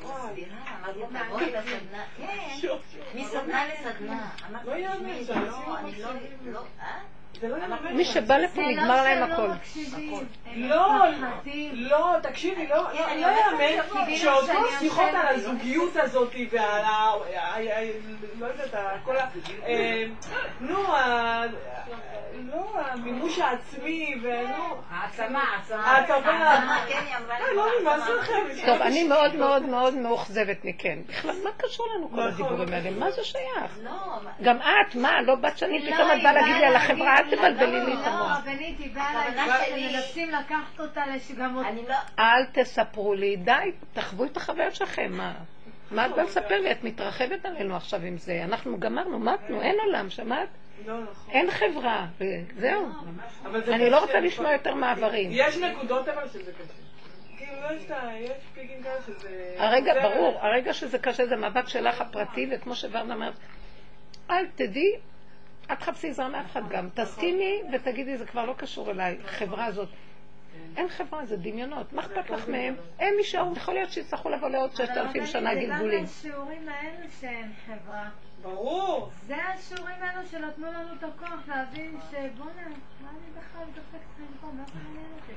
[0.03, 2.49] מסבירה, אמרתי, תבואי לסדנה, כן,
[3.15, 4.31] מסדנה לסדנה.
[4.51, 6.11] אמרתי, לא יאמן, תשמעי, לא לא, אני לא,
[6.45, 6.99] לא, אה?
[7.41, 7.57] זה לא.
[7.93, 9.49] מי שבא לפה זה לא נגמר להם הכל.
[10.57, 11.05] לא
[11.73, 14.17] לא, תקשיבי, לא, לא יאמן.
[14.17, 15.11] שאותו שאני שיחות.
[15.15, 17.13] על הזוגיות הזאת ועל ה...
[18.39, 18.71] לא יודעת,
[19.05, 19.29] כל ה...
[19.67, 20.05] אה,
[20.61, 20.83] נו,
[22.39, 24.79] לא, המימוש העצמי ולא...
[24.91, 25.85] העצמה, העצמה.
[25.87, 28.67] העצמה, כן, היא אמרה לי, אה, לא, נמאס לכם.
[28.67, 30.99] טוב, אני מאוד מאוד מאוד מאוכזבת מכן.
[31.09, 32.29] בכלל, מה קשור לנו כל נכון.
[32.29, 32.91] הדיבורים האלה?
[32.91, 33.79] מה זה שייך?
[33.85, 37.81] מה- גם את, מה, לא בת שנים, פתאום את באה להגיד לי על החברה, תבלבלי
[37.81, 38.37] לי לא, את המוח.
[38.37, 38.91] הרבנית היא
[39.67, 41.95] שלי- שמנסים לקחת אותה לשגם אני לא...
[42.19, 43.53] אל תספרו לי, די,
[43.93, 45.35] תחוו את החוויות שלכם, מה?
[45.91, 46.73] מה את באה לספר לי?
[46.73, 48.41] את מתרחבת עלינו עכשיו עם זה.
[48.45, 50.49] אנחנו גמרנו, מתנו, אין עולם, שמעת?
[50.87, 51.35] לא, נכון.
[51.35, 52.89] אין חברה, וזהו.
[53.45, 54.01] אבל זה אני לא.
[54.01, 55.31] רוצה לשמוע יותר מעברים.
[55.33, 56.73] יש נקודות אבל שזה קשה.
[57.39, 57.69] כאילו, לא.
[59.65, 63.35] הרגע, ברור, הרגע שזה קשה זה מאבק שלך הפרטי, וכמו שוורדה אומרת,
[64.31, 64.93] אל תדעי,
[65.71, 66.89] אל תחפשי עזרה מאף אחד גם.
[66.95, 69.89] תסכימי ותגידי, זה כבר לא קשור אליי, החברה הזאת.
[70.77, 71.93] אין חברה, זה דמיונות.
[71.93, 72.75] מה אכפת לך מהם?
[72.99, 76.07] הם יישארו, יכול להיות שיצטרכו לבוא לעוד ששת אלפים שנה גלגולים.
[76.07, 78.09] זה גם השיעורים האלו שאין חברה.
[78.43, 79.11] ברור.
[79.27, 82.69] זה השיעורים האלו שנתנו לנו את הכוח להבין שבואנה,
[83.03, 84.47] מה אני בכלל דופקת פה?
[84.47, 85.33] מה זה מעניין אותי?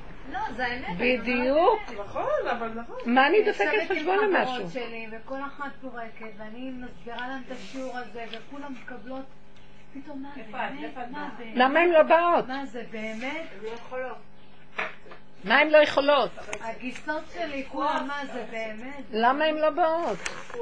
[0.34, 0.98] לא, זה האמת.
[0.98, 1.80] בדיוק.
[2.04, 2.96] נכון, אבל נכון.
[3.06, 4.70] מה אני דופקת חשבון למשהו?
[4.70, 9.24] שלי, וכל אחת פורקת, ואני מסבירה להם את השיעור הזה, וכולם מקבלות,
[9.94, 11.28] פתאום מה את מה?
[11.38, 11.52] באמת?
[11.54, 12.48] למה הן לא באות?
[12.48, 13.46] מה זה באמת?
[13.62, 14.33] לא יכולות.
[15.44, 16.30] מה הן לא יכולות?
[16.60, 19.04] הגיסות שלי, כולם, מה זה באמת?
[19.12, 20.18] למה הן לא באות?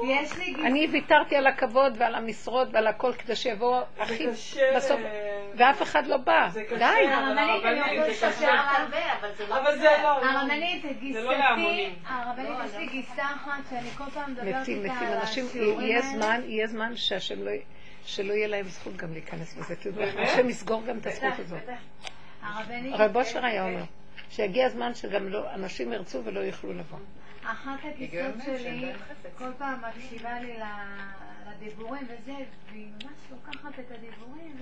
[0.07, 0.65] יש לי גיסות.
[0.65, 4.27] אני ויתרתי על הכבוד ועל המשרות ועל הכל כדי שיבואו הכי
[4.75, 6.49] בסוף, אה, ואף אחד לא בא.
[6.53, 6.63] די.
[6.69, 8.51] אבל הרבנית, אני לשתף קשה.
[8.51, 9.59] הרבה, אבל זה לא...
[9.59, 10.07] אבל זה לא...
[10.07, 11.95] הרבנית, גיסתי, לא להמונים.
[12.05, 15.79] הרבנית, יש לי גיסה אחת שאני כל פעם מדברת מתים, איתה מתים על אנשים, השיעורים
[15.79, 16.11] יהיה האלה.
[16.11, 17.51] זמן, יהיה זמן שהשם לא,
[18.05, 19.75] שלא יהיה להם זכות גם להיכנס בזה.
[19.75, 20.03] תדעו?
[20.03, 21.59] השם יסגור גם את הזכות הזאת.
[22.41, 23.83] הרבנית, רב אושר היה אומר,
[24.35, 26.97] שיגיע הזמן שגם לא, אנשים ירצו ולא יוכלו לבוא.
[27.43, 28.91] אחת הגיסות שלי
[29.37, 30.53] כל פעם מקשיבה לי
[31.47, 32.33] לדיבורים וזה,
[32.71, 34.55] והיא ממש לוקחת את הדיבורים.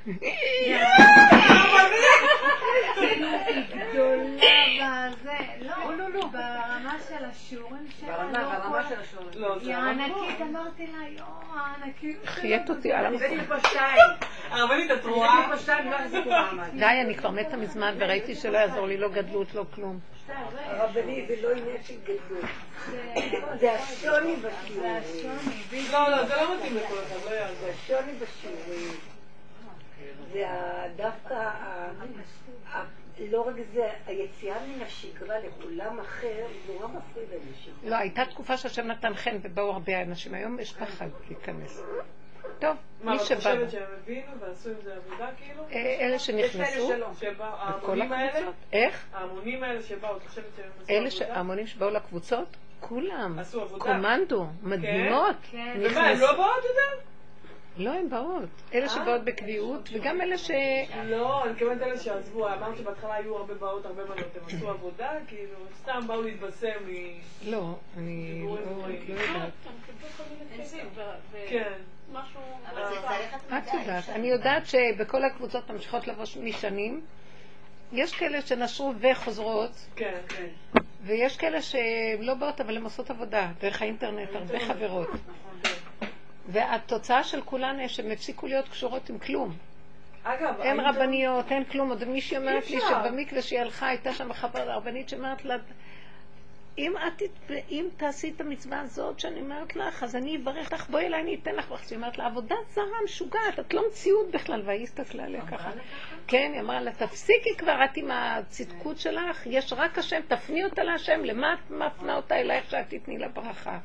[6.32, 9.30] ברמה של השיעורים שלה, ברמה, ברמה כל- של השיעורים.
[9.54, 12.16] היא זה הענקית, אמרתי לה, יואו, הענקית.
[12.24, 13.22] חיית אותי על המקום.
[13.22, 14.10] הבאתי לפה שתיים.
[14.50, 15.46] הרבנית, את הבאתי רואה?
[15.46, 16.68] לפה שתיים, לא החזיקו מעמד.
[16.78, 19.98] די, אני כבר מתה מזמן וראיתי שלא יעזור לי לא גדלות, לא כלום.
[20.56, 22.44] הרבני זה לא עניין של גדלות.
[23.60, 25.92] זה השוני בשיעורים.
[25.92, 27.56] לא, לא, זה לא מתאים לכל אחד, לא יעזור.
[27.60, 29.11] זה השוני בשיעורים.
[30.32, 30.46] זה
[30.96, 31.50] דווקא,
[33.30, 37.74] לא רק זה, היציאה מן השגרה לעולם אחר, נורא מפריד אנשים.
[37.84, 40.34] לא, הייתה תקופה שהשם נתן חן ובאו הרבה אנשים.
[40.34, 41.82] היום יש פחד להיכנס.
[42.58, 43.36] טוב, מה, מי את שבא.
[43.36, 45.62] חושבת שהם הבינו ועשו עם זה עבודה כאילו?
[45.72, 46.92] אה, אלה שנכנסו,
[47.40, 48.28] ההמונים האלה?
[48.38, 48.54] הקבוצות.
[48.72, 49.06] איך?
[49.14, 51.10] ההמונים האלה שבאו, את חושבת שהם עשו אלה, עבודה?
[51.10, 53.38] ש- ההמונים שבאו לקבוצות, כולם.
[53.38, 53.84] עשו עבודה.
[53.84, 55.36] קומנדו, מדהימות.
[55.50, 55.76] כן.
[55.80, 57.11] ומה, הן לא באות יותר?
[57.76, 58.48] לא, הן באות.
[58.74, 60.50] אלה שבאות בקביעות, וגם אלה ש...
[61.04, 65.10] לא, אני מתכוונת אלה שעזבו, אמרת שבהתחלה היו הרבה באות, הרבה בנות, הם עשו עבודה,
[65.28, 66.90] כאילו, סתם באו להתבשם מ...
[67.50, 69.52] לא, אני לא לא יודעת.
[71.48, 71.72] כן.
[72.70, 77.00] אבל זה צריך את את יודעת, אני יודעת שבכל הקבוצות ממשיכות לבוא משנים.
[77.92, 80.46] יש כאלה שנשרו וחוזרות, כן, כן.
[81.02, 85.08] ויש כאלה שלא באות אבל הן עושות עבודה דרך האינטרנט, הרבה חברות.
[86.52, 89.56] והתוצאה של כולן שהן הפסיקו להיות קשורות עם כלום.
[90.24, 91.88] אגב, אין רבניות, אין כלום.
[91.88, 92.80] עוד מישהי אומרת לי.
[92.80, 95.56] שבמקווה שהיא הלכה, הייתה שם חברה רבנית שאומרת לה,
[96.78, 97.22] אם את
[97.70, 101.38] אם תעשי את המצווה הזאת שאני אומרת לך, אז אני אברך לך, בואי אליי, אני
[101.42, 101.84] אתן לך ברכה.
[101.90, 104.62] היא אומרת לה, עבודה זרה משוגעת, את לא מציאות בכלל.
[104.64, 105.70] והיא הסתכלה עליה ככה.
[106.26, 110.82] כן, היא אמרה לה, תפסיקי כבר, את עם הצדקות שלך, יש רק השם, תפני אותה
[110.82, 113.78] להשם, למה את מפנה אותה אלייך שאת תתני לה ברכה?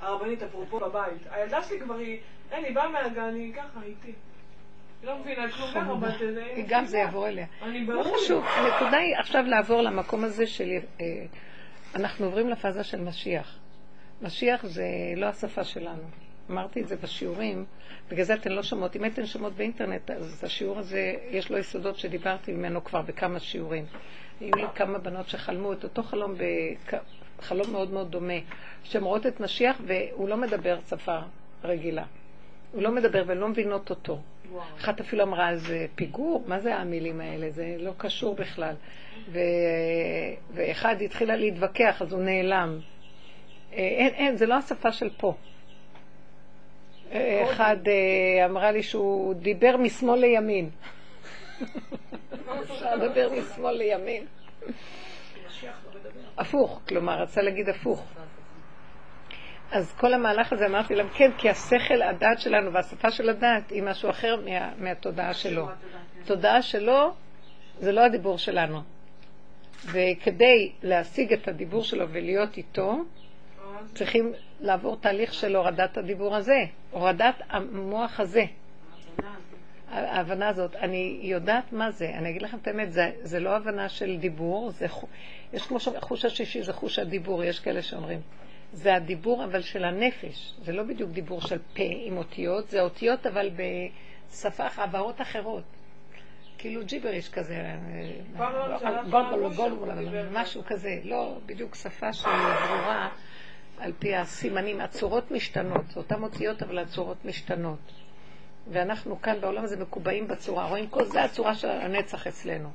[0.00, 2.18] הרבנית, אפרופו בבית, הילדה שלי כבר היא,
[2.52, 4.12] אין, היא באה מהגן, היא ככה, איתי.
[5.02, 6.14] היא לא מבינה כלום, ככה בת...
[6.54, 7.46] היא גם זה יעבור אליה.
[7.86, 8.02] לא.
[8.16, 10.70] חשוב, הנקודה היא עכשיו לעבור למקום הזה של...
[11.00, 11.06] אה,
[11.94, 13.58] אנחנו עוברים לפאזה של משיח.
[14.22, 14.84] משיח זה
[15.16, 16.02] לא השפה שלנו.
[16.50, 17.64] אמרתי את זה בשיעורים,
[18.10, 18.96] בגלל זה אתן לא שומעות.
[18.96, 23.84] אם אתן שומעות באינטרנט, אז השיעור הזה, יש לו יסודות שדיברתי ממנו כבר בכמה שיעורים.
[24.40, 26.34] היו לי כמה בנות שחלמו את אותו חלום.
[27.40, 28.34] חלום מאוד מאוד דומה,
[28.84, 31.18] שהן רואות את משיח והוא לא מדבר שפה
[31.64, 32.04] רגילה.
[32.72, 34.18] הוא לא מדבר והן לא מבינות אותו.
[34.52, 34.64] וואו.
[34.78, 36.44] אחת אפילו אמרה, זה פיגור?
[36.46, 37.50] מה זה המילים האלה?
[37.50, 38.74] זה לא קשור בכלל.
[39.28, 39.38] ו...
[40.54, 42.78] ואחד התחילה להתווכח, אז הוא נעלם.
[43.72, 45.34] אה, אין, אין, זה לא השפה של פה.
[47.12, 50.70] אה, אחד אה, אמרה לי שהוא דיבר משמאל לימין.
[52.62, 54.26] אפשר לדבר משמאל לימין.
[56.40, 58.04] הפוך, כלומר, רצה להגיד הפוך.
[59.72, 63.82] אז כל המהלך הזה אמרתי להם, כן, כי השכל, הדעת שלנו והשפה של הדעת היא
[63.82, 65.68] משהו אחר מה, מהתודעה שלו.
[66.24, 67.14] תודעה שלו
[67.78, 68.80] זה לא הדיבור שלנו.
[69.86, 72.96] וכדי להשיג את הדיבור שלו ולהיות איתו,
[73.94, 78.44] צריכים לעבור תהליך של הורדת הדיבור הזה, הורדת המוח הזה.
[79.90, 83.88] ההבנה הזאת, אני יודעת מה זה, אני אגיד לכם את האמת, זה, זה לא הבנה
[83.88, 84.86] של דיבור, זה,
[85.52, 88.20] יש כמו שחוש השישי זה חוש הדיבור, יש כאלה שאומרים.
[88.72, 93.26] זה הדיבור אבל של הנפש, זה לא בדיוק דיבור של פה עם אותיות, זה אותיות
[93.26, 95.64] אבל בשפה, הבהרות אחרות.
[96.58, 103.08] כאילו ג'יבריש כזה, אה, לא שלח גולגול, גולגול, משהו כזה, לא בדיוק שפה שהיא ברורה
[103.78, 107.78] על פי הסימנים, הצורות משתנות, זה אותן אותיות אבל הצורות משתנות.
[108.68, 112.68] ואנחנו כאן בעולם הזה מקובעים בצורה, רואים כוס, זה הצורה של הנצח אצלנו.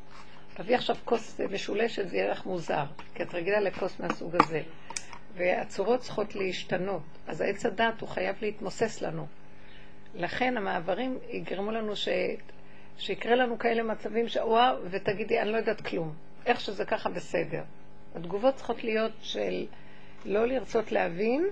[0.53, 2.83] תביא עכשיו כוס משולשת, זה יהיה לך מוזר,
[3.15, 4.61] כי את רגילה לכוס מהסוג הזה.
[5.35, 9.27] והצורות צריכות להשתנות, אז העץ הדת הוא חייב להתמוסס לנו.
[10.15, 12.07] לכן המעברים יגרמו לנו ש...
[12.97, 16.13] שיקרה לנו כאלה מצבים שוואו, ותגידי, אני לא יודעת כלום.
[16.45, 17.63] איך שזה ככה בסדר.
[18.15, 19.65] התגובות צריכות להיות של
[20.25, 21.45] לא לרצות להבין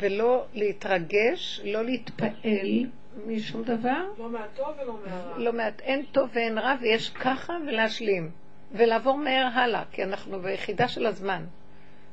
[0.00, 2.86] ולא להתרגש, לא להתפעל
[3.26, 4.04] משום דבר.
[4.18, 5.38] לא מהטוב ולא מהרע.
[5.38, 8.30] לא מעט, אין טוב ואין רע, ויש ככה ולהשלים.
[8.72, 11.44] ולעבור מהר הלאה, כי אנחנו ביחידה של הזמן.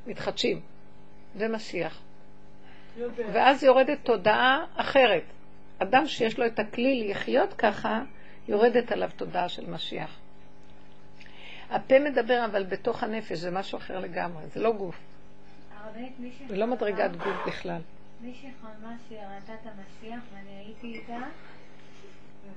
[0.07, 0.61] מתחדשים.
[1.35, 2.01] ומשיח.
[2.97, 3.23] יודע.
[3.33, 5.23] ואז יורדת תודעה אחרת.
[5.79, 8.01] אדם שיש לו את הכלי לחיות ככה,
[8.47, 10.19] יורדת עליו תודעה של משיח.
[11.69, 14.95] הפה מדבר אבל בתוך הנפש, זה משהו אחר לגמרי, זה לא גוף,
[16.47, 17.81] זה לא מדרגת גוף בכלל.
[18.21, 21.19] מישהי חלמה שהיא ראתה את המשיח ואני הייתי איתה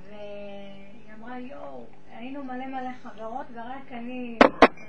[0.08, 4.38] והיא אמרה יואו, היינו מלא מלא חברות ורק אני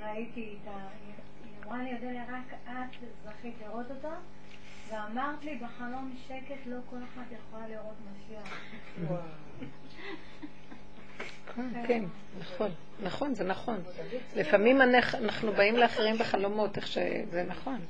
[0.02, 0.88] ראיתי את ה...
[1.44, 4.08] היא אמרה לי, אודליה, רק את זכית לראות אותו
[4.88, 8.60] ואמרת לי בחלום שקט, לא כל אחת יכולה לראות משיח.
[11.56, 12.04] כן, כן,
[12.40, 12.70] נכון,
[13.02, 13.76] נכון, זה נכון.
[14.36, 17.80] לפעמים אנחנו- אנחנו באים לאחרים בחלומות, איך שזה נכון.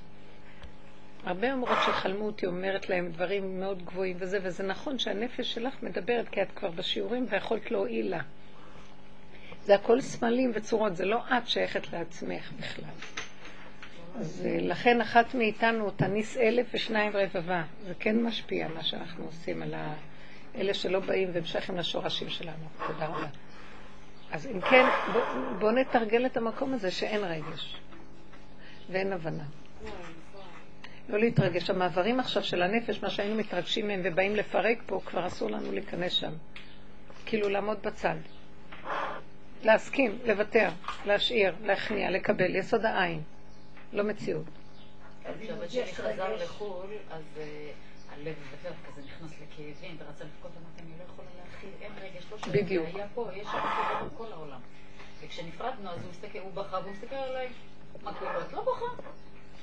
[1.25, 6.29] הרבה אומרות שחלמו אותי, אומרת להם דברים מאוד גבוהים וזה, וזה נכון שהנפש שלך מדברת,
[6.29, 8.21] כי את כבר בשיעורים ויכולת להועיל לה.
[9.65, 12.91] זה הכל סמלים וצורות, זה לא את שייכת לעצמך בכלל.
[14.21, 17.63] אז אה, לכן אחת מאיתנו תניס אלף ושניים רבבה.
[17.87, 19.75] זה כן משפיע מה שאנחנו עושים על.
[20.57, 22.69] אלה שלא באים והם שייכים לשורשים שלנו.
[22.87, 23.29] תודה רבה.
[24.33, 25.23] אז אם כן, בוא,
[25.59, 27.77] בוא נתרגל את המקום הזה שאין רגש
[28.91, 29.45] ואין הבנה.
[31.09, 31.71] לא להתרגש.
[31.71, 36.13] המעברים עכשיו של הנפש, מה שהיינו מתרגשים מהם ובאים לפרק פה, כבר אסור לנו להיכנס
[36.13, 36.33] שם.
[37.27, 38.17] כאילו לעמוד בצד.
[39.63, 40.69] להסכים, לוותר,
[41.07, 43.23] להשאיר, להכניע, לקבל, יסוד העין.
[43.93, 44.45] לא מציאות.
[45.41, 47.71] כשהבת שלי חזר לחו"ל, אז אה,
[48.15, 52.39] הלב ודרך כזה נכנס לכאבים, ורצה לבכות, אמרתי, אני לא יכולה להכיל, אין רגש, לא.
[52.87, 53.59] זה היה פה, יש שם
[54.15, 54.61] בכל העולם.
[55.21, 57.49] וכשנפרדנו, אז הוא מסתכל, הוא בכה, והוא מסתכל עליי,
[58.03, 58.41] מה קורה?
[58.41, 58.87] את לא בוכה?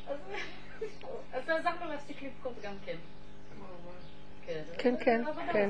[0.08, 0.18] אז-
[1.46, 2.96] זה עזר לו להפסיק לבכות גם כן.
[4.46, 5.16] כן, כן, כן,
[5.54, 5.70] כן.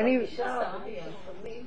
[0.00, 1.08] אני- הרבה היה.
[1.08, 1.66] לפעמים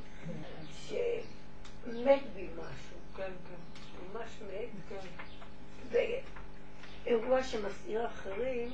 [0.90, 3.82] שמת בי משהו, כן, כן,
[4.14, 5.96] ממש מת, כן.
[7.06, 8.72] ואירוע שמסעיר אחרים,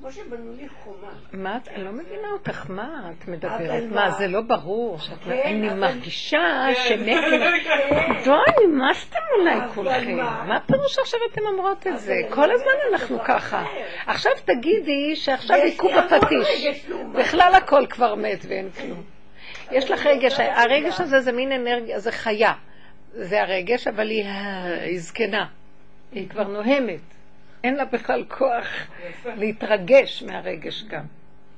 [0.00, 1.08] כמו שבנו לי חומה.
[1.32, 3.82] מה את, אני לא מבינה אותך, מה את מדברת?
[3.90, 4.10] מה?
[4.10, 4.98] זה לא ברור?
[5.24, 6.88] כן, אני מרגישה כן.
[6.88, 7.06] שמת...
[7.64, 10.16] כן, די, נמאסתם אולי כולכם.
[10.16, 10.56] מה?
[10.56, 12.16] הפירוש עכשיו אתם אומרות את זה?
[12.30, 13.64] כל הזמן אנחנו ככה.
[14.06, 16.86] עכשיו תגידי שעכשיו היכו בפטיש.
[17.12, 19.02] בכלל הכל כבר מת ואין כלום.
[19.70, 22.52] יש לך רגש, הרגש הזה זה מין אנרגיה, זה חיה.
[23.12, 24.24] זה הרגש, אבל היא
[24.82, 25.46] היא זקנה.
[26.12, 27.19] היא כבר נוהמת.
[27.64, 28.66] אין לה בכלל כוח
[29.24, 31.04] להתרגש מהרגש גם.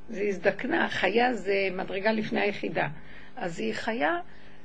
[0.09, 2.89] זה הזדקנה, חיה זה מדרגה לפני היחידה.
[3.37, 4.19] אז היא חיה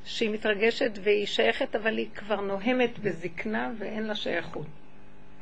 [0.06, 4.66] שהיא מתרגשת והיא שייכת, אבל היא כבר נוהמת בזקנה ואין לה שייכות.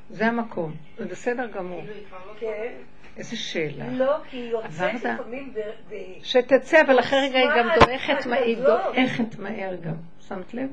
[0.09, 1.81] זה המקום, זה בסדר גמור.
[1.81, 2.73] כאילו, לא כן.
[3.17, 3.89] איזה שאלה.
[3.89, 5.03] לא, כי היא יוצאת?
[5.03, 5.95] לפעמים ב...
[6.23, 8.57] שתצא, אבל אחרי רגע היא גם דועכת, היא
[9.39, 9.95] מהר גם.
[10.27, 10.69] שמת לב?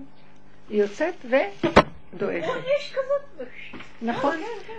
[0.68, 2.48] היא יוצאת ודועכת.
[2.78, 3.48] יש כזאת...
[4.02, 4.36] נכון.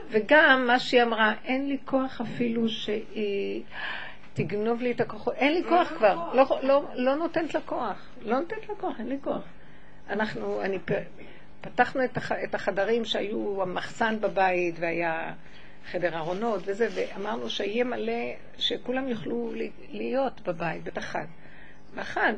[0.10, 3.64] וגם מה שהיא אמרה, אין לי כוח אפילו שהיא
[4.34, 8.40] תגנוב לי את הכוחות, אין לי כוח כבר, לא, לא, לא נותנת לה כוח, לא
[8.40, 9.42] נותנת לה כוח, אין לי כוח.
[10.10, 10.80] אנחנו, אני,
[11.62, 15.34] פתחנו את, הח, את החדרים שהיו המחסן בבית והיה
[15.92, 19.54] חדר ארונות וזה, ואמרנו שיהיה מלא, שכולם יוכלו
[19.90, 21.26] להיות בבית, בית החג.
[21.96, 22.34] בחג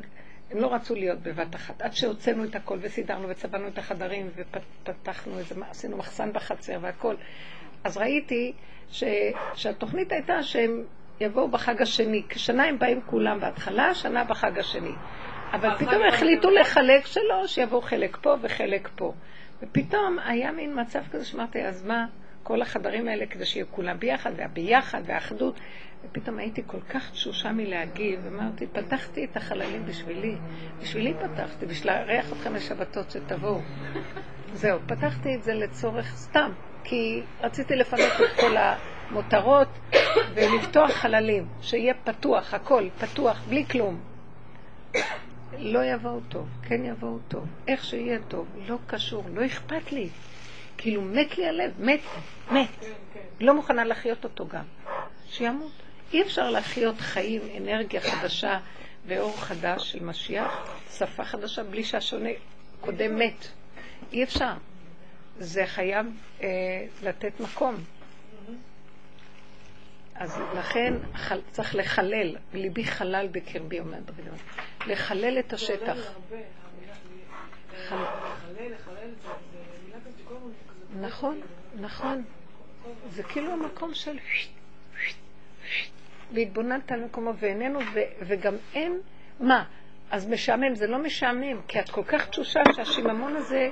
[0.56, 5.40] הם לא רצו להיות בבת אחת, עד שהוצאנו את הכל וסידרנו וצבענו את החדרים ופתחנו
[5.40, 7.16] איזה, עשינו מחסן בחצר והכל.
[7.84, 8.54] אז ראיתי
[8.90, 9.04] ש,
[9.54, 10.84] שהתוכנית הייתה שהם
[11.20, 12.24] יבואו בחג השני.
[12.30, 14.92] כשנה הם באים כולם בהתחלה, שנה בחג השני.
[15.52, 16.62] אבל פתאום החליטו נגמר.
[16.62, 19.14] לחלק שלו, שיבואו חלק פה וחלק פה.
[19.62, 22.06] ופתאום היה מין מצב כזה שאמרתי, אז מה,
[22.44, 25.60] כל החדרים האלה כדי שיהיו כולם ביחד, והביחד, והאחדות.
[26.06, 30.36] ופתאום הייתי כל כך תשושה מלהגיב, אמרתי, פתחתי את החללים בשבילי.
[30.82, 33.62] בשבילי פתחתי, בשביל לארח אתכם לשבתות שתבואו.
[34.54, 36.52] זהו, פתחתי את זה לצורך סתם,
[36.84, 39.68] כי רציתי לפנות את כל המותרות
[40.34, 44.00] ולפתוח חללים, שיהיה פתוח, הכל פתוח, בלי כלום.
[45.60, 50.10] לא יבואו טוב, כן יבואו טוב, איך שיהיה טוב, לא קשור, לא אכפת לי.
[50.78, 52.00] כאילו מת לי הלב, מת,
[52.52, 52.86] מת.
[53.40, 54.64] לא מוכנה להחיות אותו גם.
[55.26, 55.85] שימות.
[56.14, 58.60] אי אפשר להחיות חיים, אנרגיה חדשה
[59.08, 62.30] ואור חדש של משיח, שפה חדשה, בלי שהשונה
[62.82, 63.48] קודם מת.
[64.14, 64.54] אי אפשר.
[65.40, 66.06] זה חייב
[66.42, 66.48] אה,
[67.04, 67.76] לתת מקום.
[70.16, 74.26] אז לכן חל, צריך לחלל, וליבי חלל בקרבי, אומר דוד.
[74.88, 75.98] לחלל את השטח.
[81.02, 81.42] נכון,
[81.80, 82.24] נכון.
[83.10, 84.18] זה כאילו המקום של...
[86.34, 89.00] והתבוננת על מקומו ואיננו, ו- וגם אין...
[89.40, 89.64] מה?
[90.12, 93.70] אז משעמם, זה לא משעמם, כי את כל כך תשושה שהשיממון הזה,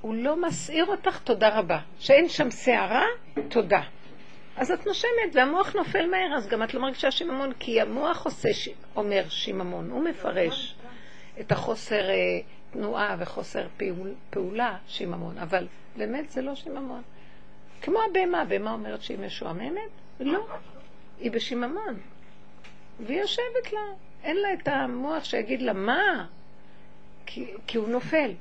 [0.00, 1.78] הוא לא מסעיר אותך, תודה רבה.
[1.98, 3.04] שאין שם סערה,
[3.48, 3.80] תודה.
[4.56, 8.52] אז את נושמת, והמוח נופל מהר, אז גם את לא מרגישה שיממון, כי המוח עושה,
[8.52, 8.68] ש...
[8.96, 10.76] אומר שיממון, הוא מפרש
[11.40, 12.14] את החוסר אה,
[12.70, 17.02] תנועה וחוסר פעול, פעולה, שיממון, אבל באמת זה לא שיממון.
[17.82, 19.90] כמו הבהמה, הבהמה אומרת שהיא משועממת?
[20.20, 20.46] לא,
[21.20, 22.00] היא בשיממון.
[23.00, 23.80] והיא יושבת לה,
[24.22, 26.26] אין לה את המוח שיגיד לה מה,
[27.26, 28.32] כי, כי הוא נופל.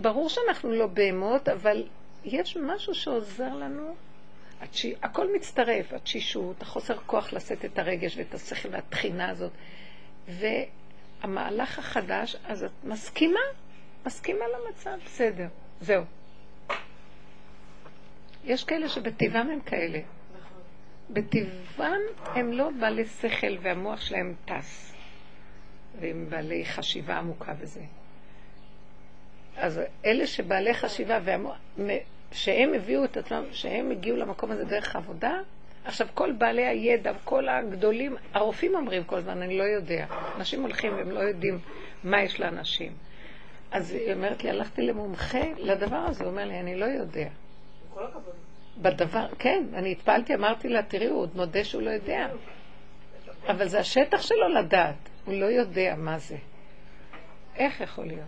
[0.00, 1.86] ברור שאנחנו לא בהמות, אבל
[2.24, 3.94] יש משהו שעוזר לנו.
[4.60, 4.86] התש...
[5.02, 9.52] הכל מצטרף, התשישות, החוסר כוח לשאת את הרגש ואת השכל והתחינה הזאת.
[10.28, 13.40] והמהלך החדש, אז את מסכימה,
[14.06, 15.46] מסכימה למצב, בסדר,
[15.80, 16.04] זהו.
[18.44, 19.98] יש כאלה שבטבעם הם כאלה.
[21.10, 24.94] בטבעם הם לא בעלי שכל והמוח שלהם טס.
[26.00, 27.80] והם בעלי חשיבה עמוקה וזה.
[29.56, 31.56] אז אלה שבעלי חשיבה, והמוח,
[32.32, 35.40] שהם הביאו את עצמם, שהם הגיעו למקום הזה דרך עבודה,
[35.84, 40.06] עכשיו כל בעלי הידע, כל הגדולים, הרופאים אומרים כל הזמן, אני לא יודע.
[40.36, 41.58] אנשים הולכים והם לא יודעים
[42.04, 42.92] מה יש לאנשים.
[43.72, 47.28] אז היא אומרת לי, הלכתי למומחה לדבר הזה, הוא אומר לי, אני לא יודע.
[47.94, 48.43] כל הכבוד.
[48.78, 52.28] בדבר, כן, אני התפעלתי, אמרתי לה, תראי, הוא עוד מודה שהוא לא יודע.
[53.48, 56.36] אבל זה השטח שלו לדעת, הוא לא יודע מה זה.
[57.56, 58.26] איך יכול להיות?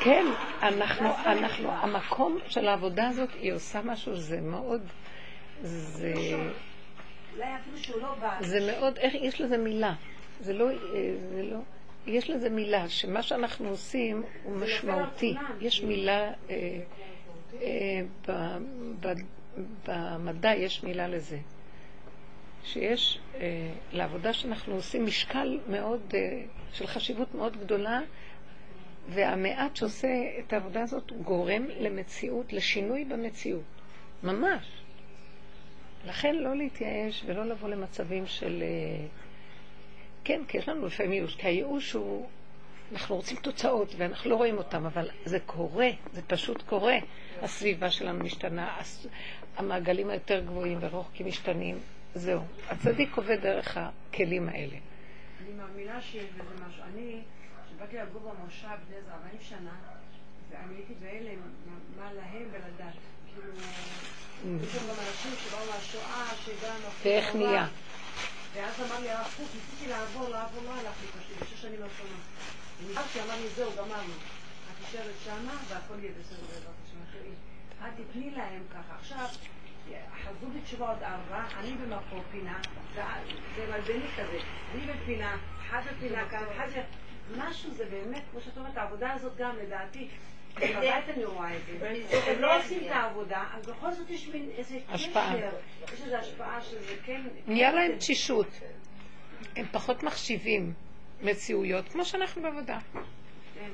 [0.00, 0.26] כן,
[0.62, 4.82] אנחנו, אנחנו, המקום של העבודה הזאת, היא עושה משהו, זה מאוד,
[5.62, 6.14] זה,
[8.40, 9.94] זה מאוד, איך, יש לזה מילה.
[10.40, 10.66] זה לא,
[11.34, 11.58] זה לא,
[12.06, 15.34] יש לזה מילה, שמה שאנחנו עושים הוא משמעותי.
[15.60, 16.80] יש מילה, אה,
[17.62, 18.32] אה, ב,
[19.00, 19.12] ב,
[19.86, 21.38] במדע יש מילה לזה.
[22.64, 26.42] שיש אה, לעבודה שאנחנו עושים משקל מאוד, אה,
[26.72, 28.00] של חשיבות מאוד גדולה,
[29.08, 33.62] והמעט שעושה את העבודה הזאת גורם למציאות, לשינוי במציאות.
[34.22, 34.64] ממש.
[36.06, 38.62] לכן לא להתייאש ולא לבוא למצבים של...
[38.62, 39.06] אה,
[40.26, 42.28] כן, כי יש לנו לפעמים ייאוש, כי הייאוש הוא...
[42.92, 46.96] אנחנו רוצים תוצאות ואנחנו לא רואים אותן, אבל זה קורה, זה פשוט קורה.
[47.42, 48.80] הסביבה שלנו משתנה,
[49.56, 51.78] המעגלים היותר גבוהים ורוחקים משתנים.
[52.14, 52.40] זהו.
[52.68, 54.76] הצדיק עובד דרך הכלים האלה.
[55.40, 56.82] אני מאמינה שיש בזה משהו.
[56.94, 57.20] אני,
[57.66, 59.74] כשבאתי לגור במושב בני איזה 40 שנה,
[60.50, 61.40] ואני הייתי בהלם
[61.98, 62.94] מה להם ולדת.
[63.34, 63.52] כאילו,
[64.62, 66.76] יש שם גם אנשים שבאו מהשואה, שגם...
[67.04, 67.66] ואיך נהיה?
[68.56, 72.20] ואז אמר לי הרב קוק, ניסיתי לעבור, לעבור, לא הלך לי פשוט, בשש שנים הראשונות.
[72.80, 74.12] ונשארתי, אמר לי, זהו, גמרנו.
[74.12, 77.18] את נשארת שמה, והכל יהיה בסדר בעזרת השם.
[77.86, 78.94] את תתני להם ככה.
[79.00, 79.28] עכשיו...
[80.24, 82.60] חזרו בתשובה עוד ארבע, אני במקום פינה,
[83.56, 84.38] זה מלבני כזה,
[84.74, 85.36] אני בפינה,
[85.66, 86.68] אחד בפינה כאן, אחד.
[87.36, 90.08] משהו זה באמת, כמו שאת אומרת, העבודה הזאת גם לדעתי,
[90.60, 91.86] בוודאי אני רואה את זה.
[92.26, 95.50] הם לא עושים את העבודה, אז בכל זאת יש מין איזה קשר,
[95.92, 97.22] יש איזו השפעה שזה כן...
[97.46, 98.46] נהיה להם תשישות.
[99.56, 100.72] הם פחות מחשיבים
[101.22, 102.78] מציאויות, כמו שאנחנו בעבודה.
[103.54, 103.70] כן,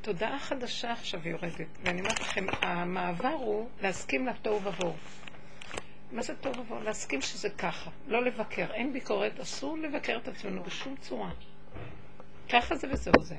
[0.00, 4.94] תודעה חדשה עכשיו יורדת, ואני אומרת לכם, המעבר הוא להסכים לתוהו ובוהו.
[6.12, 6.82] מה זה תוהו ובוהו?
[6.82, 8.72] להסכים שזה ככה, לא לבקר.
[8.72, 11.30] אין ביקורת, אסור לבקר את עצמנו בשום צורה.
[12.48, 13.36] ככה זה וזהו זה.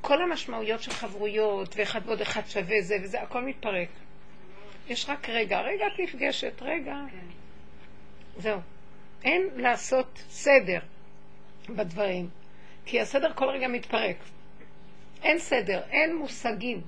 [0.00, 3.88] כל המשמעויות של חברויות, ואחד ועוד אחד שווה זה וזה, הכל מתפרק.
[4.88, 6.96] יש רק רגע, רגע את נפגשת, רגע.
[8.36, 8.58] זהו.
[9.24, 10.78] אין לעשות סדר
[11.68, 12.28] בדברים.
[12.84, 14.16] כי הסדר כל רגע מתפרק.
[15.22, 16.80] אין סדר, אין מושגים.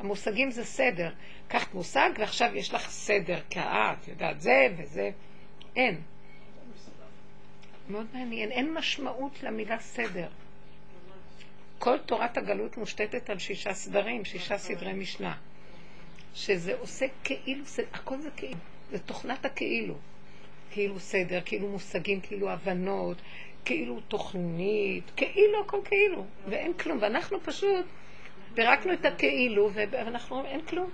[0.00, 1.10] המושגים זה סדר.
[1.48, 5.10] קחת מושג ועכשיו יש לך סדר, כי את יודעת זה וזה.
[5.76, 6.00] אין.
[7.88, 8.50] מאוד מעניין.
[8.50, 10.28] אין משמעות למילה סדר.
[11.78, 15.34] כל תורת הגלות מושתתת על שישה סדרים, שישה סדרי משנה.
[16.34, 18.58] שזה עושה כאילו, הכל זה כאילו,
[18.90, 19.94] זה תוכנת הכאילו.
[20.70, 23.16] כאילו סדר, כאילו מושגים, כאילו הבנות,
[23.64, 26.98] כאילו תוכנית, כאילו הכל כאילו, ואין כלום.
[27.00, 27.86] ואנחנו פשוט
[28.54, 30.90] פירקנו את הכאילו, ואנחנו אומרים, אין כלום.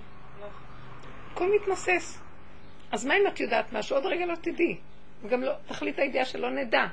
[1.31, 2.19] הכל מתמוסס.
[2.91, 3.95] אז מה אם את יודעת משהו?
[3.95, 4.77] עוד רגע לא תדעי.
[5.23, 6.85] וגם לא, תכלית הידיעה שלא נדע.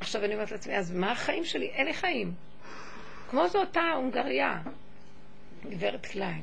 [0.00, 1.66] עכשיו אני אומרת לעצמי, אז מה החיים שלי?
[1.66, 2.34] אין לי חיים.
[3.30, 4.60] כמו זו אותה הונגריה,
[5.70, 6.42] גברת קליין,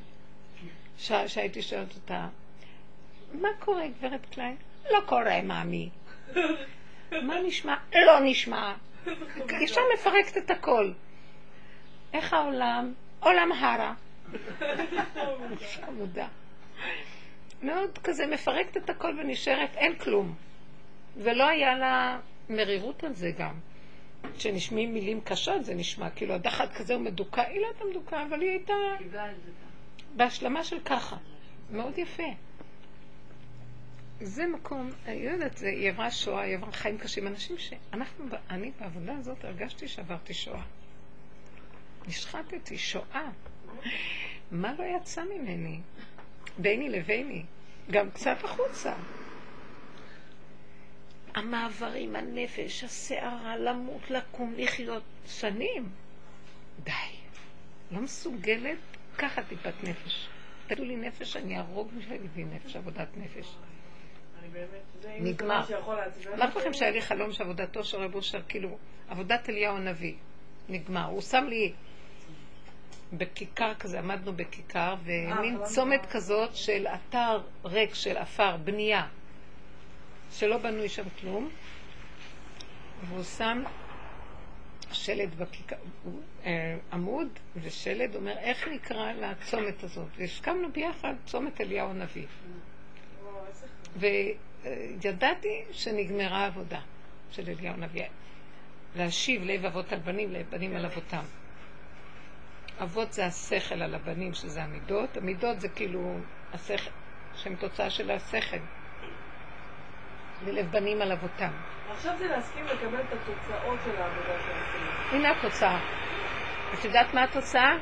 [0.97, 2.27] שהייתי שואלת אותה,
[3.33, 4.55] מה קורה, גברת קליין?
[4.91, 5.89] לא קורה, מאמי.
[7.11, 7.75] מה נשמע?
[7.95, 8.73] לא נשמע.
[9.49, 10.91] אישה מפרקת את הכל.
[12.13, 12.93] איך העולם?
[13.19, 13.93] עולם הרע.
[15.75, 16.27] חמודה.
[17.63, 20.35] מאוד כזה מפרקת את הכל ונשארת, אין כלום.
[21.23, 23.53] ולא היה לה מרירות על זה גם.
[24.37, 28.41] כשנשמעים מילים קשות זה נשמע, כאילו הדחת כזה הוא מדוכא, היא לא הייתה מדוכא, אבל
[28.41, 28.73] היא הייתה
[30.15, 31.17] בהשלמה של ככה.
[31.71, 32.23] מאוד יפה.
[34.21, 37.27] זה מקום, אני לא יודעת, היא עברה שואה, היא עברה חיים קשים.
[37.27, 40.61] אנשים שאנחנו, אני בעבודה הזאת הרגשתי שעברתי שואה.
[42.07, 43.29] נשחטתי, שואה.
[44.51, 45.79] מה לא יצא ממני?
[46.57, 47.43] ביני לביני.
[47.91, 48.93] גם קצת החוצה.
[51.37, 55.89] המעברים, הנפש, הסערה, למות, לקום, לחיות שנים.
[56.83, 56.91] די.
[57.91, 58.77] לא מסוגלת
[59.17, 60.27] ככה טיפת נפש.
[60.67, 63.55] תגידו לי נפש, אני אהרוג בשביל להביא נפש, עבודת נפש.
[65.19, 65.63] נגמר.
[66.35, 66.59] אמרתי.
[66.59, 68.77] לכם שהיה לי חלום שעבודתו של רב אושר, כאילו,
[69.09, 70.13] עבודת אליהו הנביא.
[70.69, 71.05] נגמר.
[71.05, 71.73] הוא שם לי
[73.13, 75.63] בכיכר כזה, עמדנו בכיכר, ומין חלמת.
[75.63, 79.07] צומת כזאת של אתר ריק של עפר, בנייה,
[80.39, 81.49] שלא בנוי שם כלום,
[83.07, 83.63] והוא שם
[84.91, 85.75] שלט בכיכר,
[86.45, 90.07] אה, עמוד ושלט, אומר, איך נקרא לצומת הזאת?
[90.17, 92.25] והסכמנו ביחד, צומת אליהו הנביא.
[93.97, 96.79] וידעתי שנגמרה העבודה
[97.31, 98.03] של אליהו הנביא.
[98.95, 101.23] להשיב לב אבות על בנים, לב בנים על אבותם.
[102.83, 105.17] אבות זה השכל על הבנים, שזה המידות.
[105.17, 106.17] המידות זה כאילו
[106.53, 106.91] השכל,
[107.35, 108.57] שהם תוצאה של השכל.
[110.45, 111.51] ללב בנים על אבותם.
[111.91, 115.17] עכשיו זה להסכים לקבל את התוצאות של העבודה שעשינו.
[115.17, 115.79] הנה התוצאה.
[116.73, 117.77] את יודעת מה התוצאה?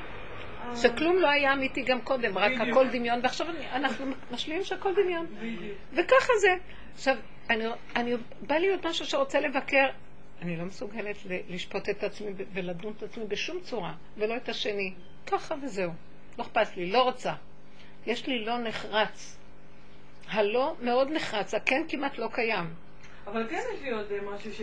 [0.76, 2.68] שכלום לא היה אמיתי גם קודם, רק בדיוק.
[2.70, 5.26] הכל דמיון, ועכשיו אנחנו משלימים שהכל דמיון.
[5.26, 5.78] בדיוק.
[5.94, 6.56] וככה זה.
[6.94, 7.16] עכשיו,
[7.50, 9.88] אני, אני, בא לי עוד משהו שרוצה לבקר.
[10.42, 11.18] אני לא מסוגלת
[11.50, 14.94] לשפוט את עצמי ולדון את עצמי בשום צורה, ולא את השני.
[15.28, 15.92] ככה וזהו.
[16.38, 17.34] לא אכפת לי, לא רוצה.
[18.06, 19.38] יש לי לא נחרץ.
[20.30, 22.74] הלא מאוד נחרץ, הכן כמעט לא קיים.
[23.28, 24.62] אבל כן יש לי עוד אה, משהו ש...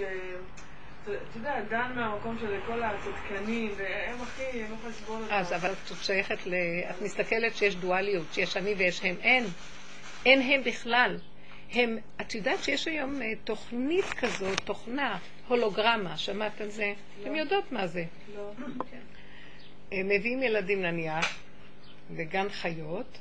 [1.04, 5.52] אתה יודע, דן מהמקום של כל הצדקנים, והם הכי, הם לא יכולים לסבול אז.
[5.52, 6.54] אבל את שייכת ל...
[6.90, 9.16] את מסתכלת שיש דואליות, שיש אני ויש הם.
[9.22, 9.44] אין.
[10.26, 11.18] אין הם בכלל.
[11.72, 16.92] הם, את יודעת שיש היום אה, תוכנית כזאת, תוכנה, הולוגרמה, שמעת על זה?
[17.22, 18.04] אתם יודעות מה זה.
[18.36, 18.52] לא.
[19.92, 21.38] הם מביאים ילדים נניח,
[22.16, 23.18] לגן חיות,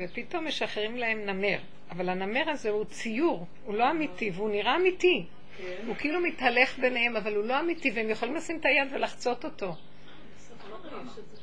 [0.00, 1.58] ופתאום משחררים להם נמר.
[1.90, 5.26] אבל הנמר הזה הוא ציור, הוא לא אמיתי, והוא נראה אמיתי.
[5.58, 5.86] כן.
[5.86, 9.74] הוא כאילו מתהלך ביניהם, אבל הוא לא אמיתי, והם יכולים לשים את היד ולחצות אותו.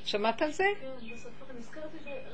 [0.05, 0.65] שמעת על זה?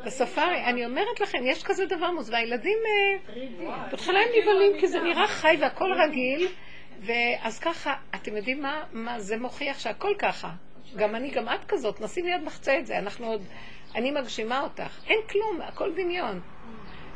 [0.05, 4.99] בספארי, אני אומרת לכם, יש כזה דבר מוז, והילדים, אה, בהתחלה הם נבהלים כי זה
[4.99, 6.47] נראה חי והכל רגיל,
[6.99, 8.61] ואז ככה, אתם יודעים
[8.91, 10.49] מה, זה מוכיח שהכל ככה.
[10.95, 13.41] גם אני, גם את כזאת, נסי מיד נחצה את זה, אנחנו עוד,
[13.95, 15.03] אני מגשימה אותך.
[15.07, 16.41] אין כלום, הכל דמיון.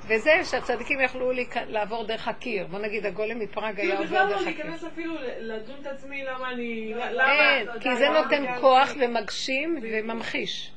[0.07, 1.31] וזה שהצדיקים יכלו
[1.67, 2.67] לעבור דרך הקיר.
[2.67, 4.65] בוא נגיד, הגולם מפראג היה כאילו עובר בכלל לא דרך הקיר.
[4.65, 6.93] להיכנס אפילו לדון את עצמי למה אני...
[6.93, 7.57] למה...
[7.57, 10.71] אין, כי זה נותן כוח ומגשים וממחיש.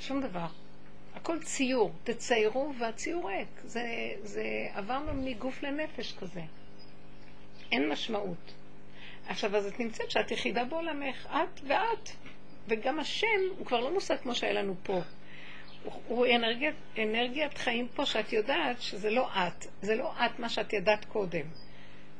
[0.00, 0.46] שום דבר.
[1.14, 1.92] הכל ציור.
[2.04, 3.48] תציירו והציור ריק.
[3.64, 3.82] זה,
[4.22, 6.40] זה עברנו מגוף לנפש כזה.
[7.72, 8.54] אין משמעות.
[9.28, 12.10] עכשיו, אז את נמצאת שאת יחידה בעולמך, את ואת.
[12.68, 13.26] וגם השם
[13.58, 15.00] הוא כבר לא מושג כמו שהיה לנו פה.
[16.06, 19.66] הוא, אנרגיית, אנרגיית חיים פה שאת יודעת שזה לא את.
[19.82, 21.46] זה לא את מה שאת ידעת קודם.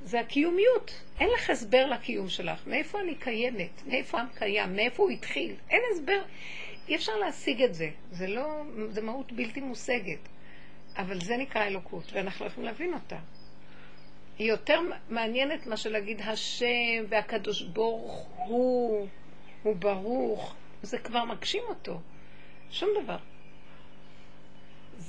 [0.05, 1.03] זה הקיומיות.
[1.21, 2.67] אין לך הסבר לקיום שלך.
[2.67, 3.83] מאיפה אני קיימת?
[3.87, 4.77] מאיפה העם קיים?
[4.77, 5.55] מאיפה הוא התחיל?
[5.71, 6.23] אין הסבר.
[6.89, 7.91] אי אפשר להשיג את זה.
[8.11, 10.19] זה לא, זה מהות בלתי מושגת.
[10.97, 13.19] אבל זה נקרא אלוקות, ואנחנו לא יכולים להבין אותה.
[14.39, 19.09] היא יותר מעניינת מאשר להגיד השם והקדוש ברוך הוא,
[19.63, 20.55] הוא ברוך.
[20.83, 22.01] זה כבר מגשים אותו.
[22.71, 23.17] שום דבר.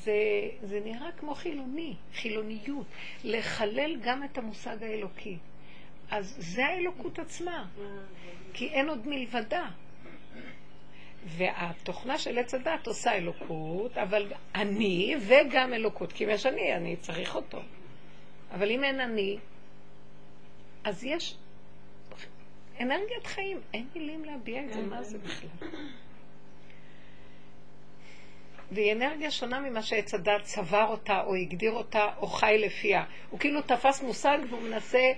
[0.04, 2.86] זה, זה נראה כמו חילוני, חילוניות,
[3.24, 5.38] לחלל גם את המושג האלוקי.
[6.12, 7.66] אז זה האלוקות עצמה,
[8.54, 9.70] כי אין עוד מלבדה.
[11.26, 16.96] והתוכנה של עץ הדת עושה אלוקות, אבל אני וגם אלוקות, כי אם יש אני, אני
[16.96, 17.62] צריך אותו.
[18.52, 19.38] אבל אם אין אני,
[20.84, 21.36] אז יש
[22.80, 25.70] אנרגיית חיים, אין מילים להביע את זה, מה זה בכלל?
[28.76, 33.04] והיא אנרגיה שונה ממה שעץ הדת צבר אותה, או הגדיר אותה, או חי לפיה.
[33.30, 35.12] הוא כאילו תפס מושג והוא מנסה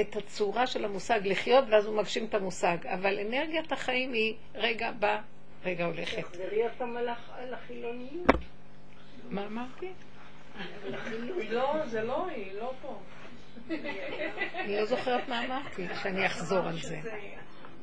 [0.00, 2.76] את הצורה של המושג לחיות, ואז הוא מגשים את המושג.
[2.86, 5.20] אבל אנרגיית החיים היא רגע בא,
[5.64, 6.22] רגע הולכת.
[6.22, 6.62] תחזרי
[6.96, 8.26] על הח- על החילוניות.
[9.30, 9.88] מה אמרתי?
[11.50, 12.98] לא, זה לא היא, לא פה.
[14.54, 16.98] אני לא זוכרת מה אמרתי, שאני אחזור על זה.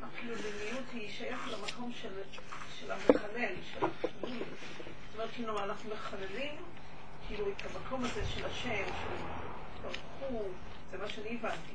[0.03, 2.09] החילוניות היא שייכת למקום של
[2.80, 4.38] של המחלל, של החילול.
[5.24, 6.55] אומרת, כאילו, אנחנו מחללים
[7.28, 9.26] כאילו את המקום הזה של השם, של
[9.82, 9.97] ברוך
[10.30, 10.49] הוא,
[10.91, 11.74] זה מה שאני הבנתי.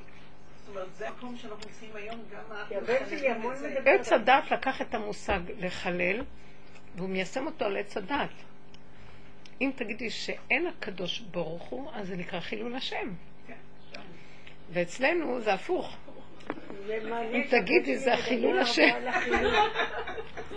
[0.59, 2.43] זאת אומרת, זה המקום שאנחנו נמצאים היום, גם.
[2.71, 2.97] מדבר
[3.85, 6.25] עץ הדת לקח את המושג לחלל,
[6.97, 8.31] והוא מיישם אותו על עץ הדת.
[9.61, 13.13] אם תגידי שאין הקדוש ברוך הוא, אז זה נקרא חילול השם.
[13.47, 14.01] כן.
[14.73, 15.97] ואצלנו זה הפוך.
[17.33, 18.89] אם תגידי, זה החילול השם.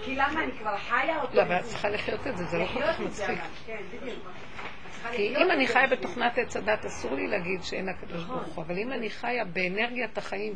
[0.04, 1.38] כי למה אני כבר חיה אותו?
[1.38, 3.40] לא, אבל את צריכה לחיות את זה, זה לא כל כך מצחיק.
[3.66, 3.82] כן.
[5.12, 8.78] כי אם אני חיה בתוכנת עץ הדת, אסור לי להגיד שאין הקדוש ברוך הוא, אבל
[8.78, 10.56] אם אני חיה באנרגיית החיים,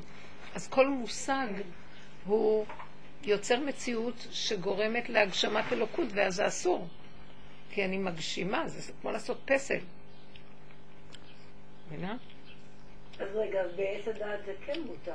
[0.55, 1.47] אז כל מושג
[2.25, 2.65] הוא
[3.23, 6.87] יוצר מציאות שגורמת להגשמת אלוקות, ואז זה אסור.
[7.71, 9.79] כי אני מגשימה, זה כמו לעשות פסל.
[11.87, 12.15] מבינה?
[13.19, 15.13] אז רגע, בעץ הדעת זה כן מותר.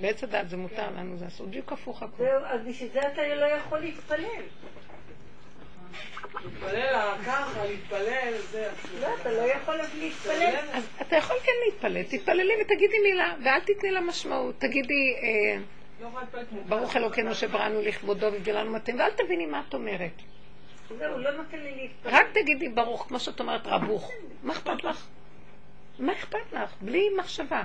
[0.00, 1.46] בעץ הדת זה מותר לנו, זה אסור.
[1.46, 2.24] בדיוק הפוך הכל.
[2.24, 4.42] זהו, אז בשביל זה אתה לא יכול להתפלל.
[6.44, 9.00] להתפלל ככה, להתפלל, זה אסור.
[9.00, 10.56] לא, אתה לא יכול להתפלל.
[10.72, 14.54] אז אתה יכול כן להתפלל, תתפללי ותגידי מילה, ואל תתני לה משמעות.
[14.58, 15.58] תגידי, אה,
[16.00, 16.08] לא
[16.68, 20.12] ברוך אלוקינו שבראנו לכבודו והבדלנו מתאים, ואל תביני מה את אומרת.
[20.98, 22.12] זהו, לא נותן לי להתפלל.
[22.12, 24.12] רק תגידי ברוך, כמו שאת אומרת רבוך.
[24.42, 25.06] מה אכפת לך?
[26.00, 26.74] מה אכפת לך?
[26.80, 27.64] בלי מחשבה.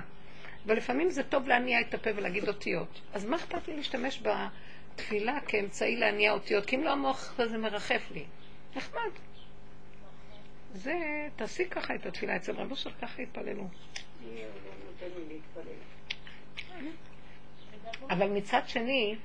[0.65, 3.01] ולפעמים זה טוב להניע את הפה ולהגיד אותיות.
[3.13, 6.65] אז מה אכפת לי להשתמש בתפילה כאמצעי להניע אותיות?
[6.65, 8.25] כי אם לא המוח הזה מרחף לי.
[8.75, 9.09] נחמד.
[10.73, 13.67] זה, תעשי ככה את התפילה אצל רבו של ככה יתפללו.
[18.09, 19.15] אבל מצד שני,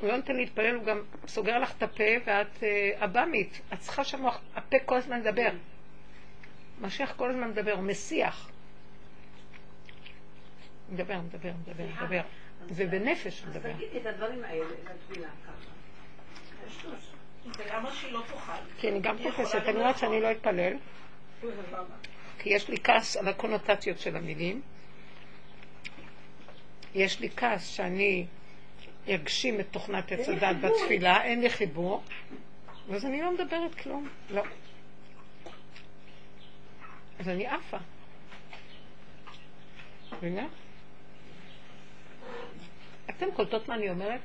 [0.00, 3.60] הוא לא נותן להתפלל, הוא גם סוגר לך את הפה ואת אה, עב"מית.
[3.72, 5.50] את צריכה שהמוח, הפה כל הזמן לדבר.
[6.80, 8.50] משיח כל הזמן מדבר, הוא מסיח.
[10.92, 12.20] מדבר, מדבר, מדבר, מדבר.
[12.68, 13.72] ובנפש הוא אז מדבר.
[13.72, 16.86] תגידי את הדברים האלה לתפילה ככה.
[17.58, 18.52] ולמה שהיא לא תאכל?
[18.78, 19.98] כי אני גם תופסת, אני אומרת.
[19.98, 20.72] שאני לא אתפלל?
[22.38, 24.62] כי יש לי כעס על הקונוטציות של המילים.
[26.94, 28.26] יש לי כעס שאני
[29.14, 32.02] אגשים את תוכנת עץ הדת בתפילה, אין לי חיבור,
[32.92, 34.42] אז אני לא מדברת כלום, לא.
[37.18, 37.76] אז אני עפה.
[40.12, 40.46] מבינה?
[43.10, 44.20] אתם קולטות מה אני אומרת?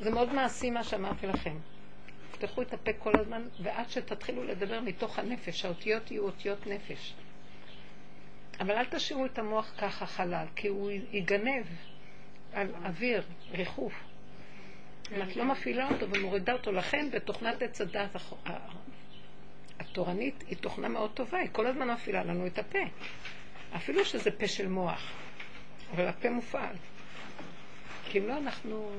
[0.00, 1.56] זה מאוד מעשי מה שאמרתי לכם.
[2.30, 7.14] תפתחו את הפה כל הזמן, ועד שתתחילו לדבר מתוך הנפש, האותיות יהיו אותיות נפש.
[8.60, 11.64] אבל אל תשאירו את המוח ככה חלל, כי הוא יגנב
[12.52, 13.92] על אוויר, ריחוף.
[15.16, 18.68] אם את לא מפעילה אותו ומורידה אותו, לכן בתוכנת עץ הדת הח- ה-
[19.80, 22.78] התורנית היא תוכנה מאוד טובה, היא כל הזמן מפעילה לנו את הפה.
[23.76, 25.12] אפילו שזה פה של מוח,
[25.94, 26.74] אבל הפה מופעל.
[28.04, 28.92] כי אם לא, אנחנו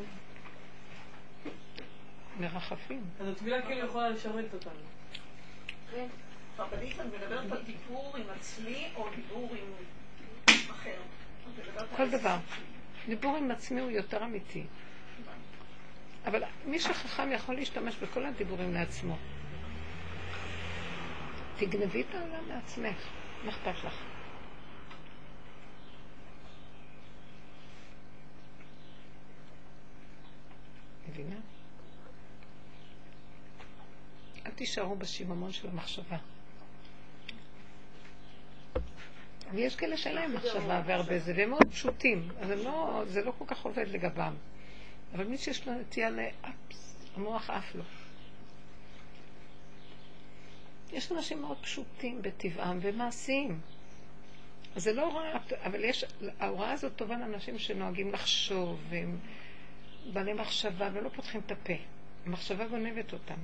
[2.39, 3.03] מרחפים.
[3.19, 4.71] אז התפילה כאילו יכולה לשרת אותנו.
[5.91, 6.07] כן.
[6.57, 9.85] הרבנית, את מדברת על דיבור עם עצמי או דיבור עם
[10.71, 10.97] אחר?
[11.95, 12.09] כל.
[12.09, 12.37] דבר.
[13.07, 14.63] דיבור עם עצמי הוא יותר אמיתי.
[16.25, 19.17] אבל מי שחכם יכול להשתמש בכל הדיבורים לעצמו.
[21.61, 22.97] תגנבי את העולם לעצמך,
[23.43, 24.03] מה אכפת לך?
[31.09, 31.35] מבינה?
[34.45, 36.17] אל תישארו בשיממון של המחשבה.
[39.53, 43.45] ויש כאלה שאין להם מחשבה והרבה זה, והם מאוד פשוטים, אז לא, זה לא כל
[43.47, 44.33] כך עובד לגבם.
[45.13, 47.83] אבל מי שיש לו נטייה לאפס, המוח עף לו.
[50.93, 53.59] יש אנשים מאוד פשוטים בטבעם ומעשיים.
[54.75, 56.05] זה לא הוראה, אבל יש,
[56.39, 59.17] ההוראה הזאת טובה לאנשים שנוהגים לחשוב, והם
[60.13, 61.73] בעלי מחשבה, ולא פותחים את הפה.
[62.25, 63.35] המחשבה גונבת אותם.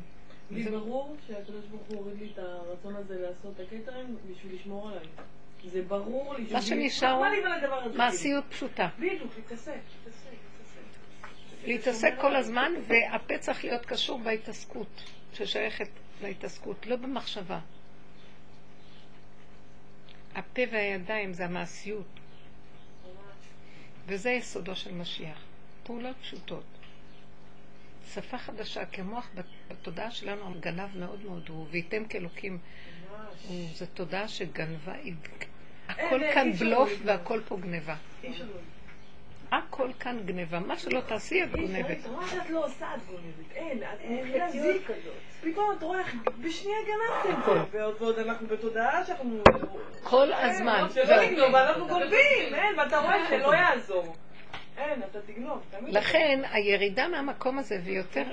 [0.51, 4.55] לי זה- ברור שהקדוש ברוך הוא הוריד לי את הרצון הזה לעשות את הקטרים בשביל
[4.55, 5.05] לשמור עליי.
[5.71, 6.45] זה ברור לי.
[6.53, 7.97] מה שנשאר הזה?
[7.97, 8.89] מעשיות פשוטה.
[8.99, 9.71] בדיוק, להתעסק,
[10.05, 11.67] להתעסק, להתעסק.
[11.67, 15.89] להתעסק כל הזמן, והפה צריך להיות קשור בהתעסקות, ששייכת
[16.21, 17.59] להתעסקות, לא במחשבה.
[20.35, 22.05] הפה והידיים זה המעשיות,
[24.07, 25.37] וזה יסודו של משיח.
[25.83, 26.63] פעולות פשוטות.
[28.13, 32.57] שפה חדשה, כי המוח בת- בתודעה שלנו גנב מאוד מאוד הוא, וייתם כאלוקים.
[33.73, 34.93] זו תודעה שגנבה,
[35.87, 35.99] הכל
[36.33, 36.89] כאן בלוף.
[37.05, 37.95] והכל פה גניבה.
[39.51, 39.57] לא.
[39.57, 40.59] הכל כאן גניבה.
[40.59, 41.97] מה שלא תעשי את גונבת.
[42.01, 43.51] את רואה שאת לא עושה את גונבת.
[43.55, 44.73] אין, את אין מתחילה.
[44.87, 45.13] כזאת.
[45.41, 49.41] פתאום את רואה איך בשנייה גנבתם פה, ועוד ועוד אנחנו בתודעה שאנחנו...
[50.03, 50.87] כל הזמן.
[50.93, 51.21] שלא זהו.
[51.21, 54.15] נגנוב, ואנחנו גונבים, אין, ואתה רואה שלא יעזור.
[54.77, 55.93] אין, אתה תגנוב, תמיד.
[55.93, 58.23] לכן הירידה מהמקום הזה ויותר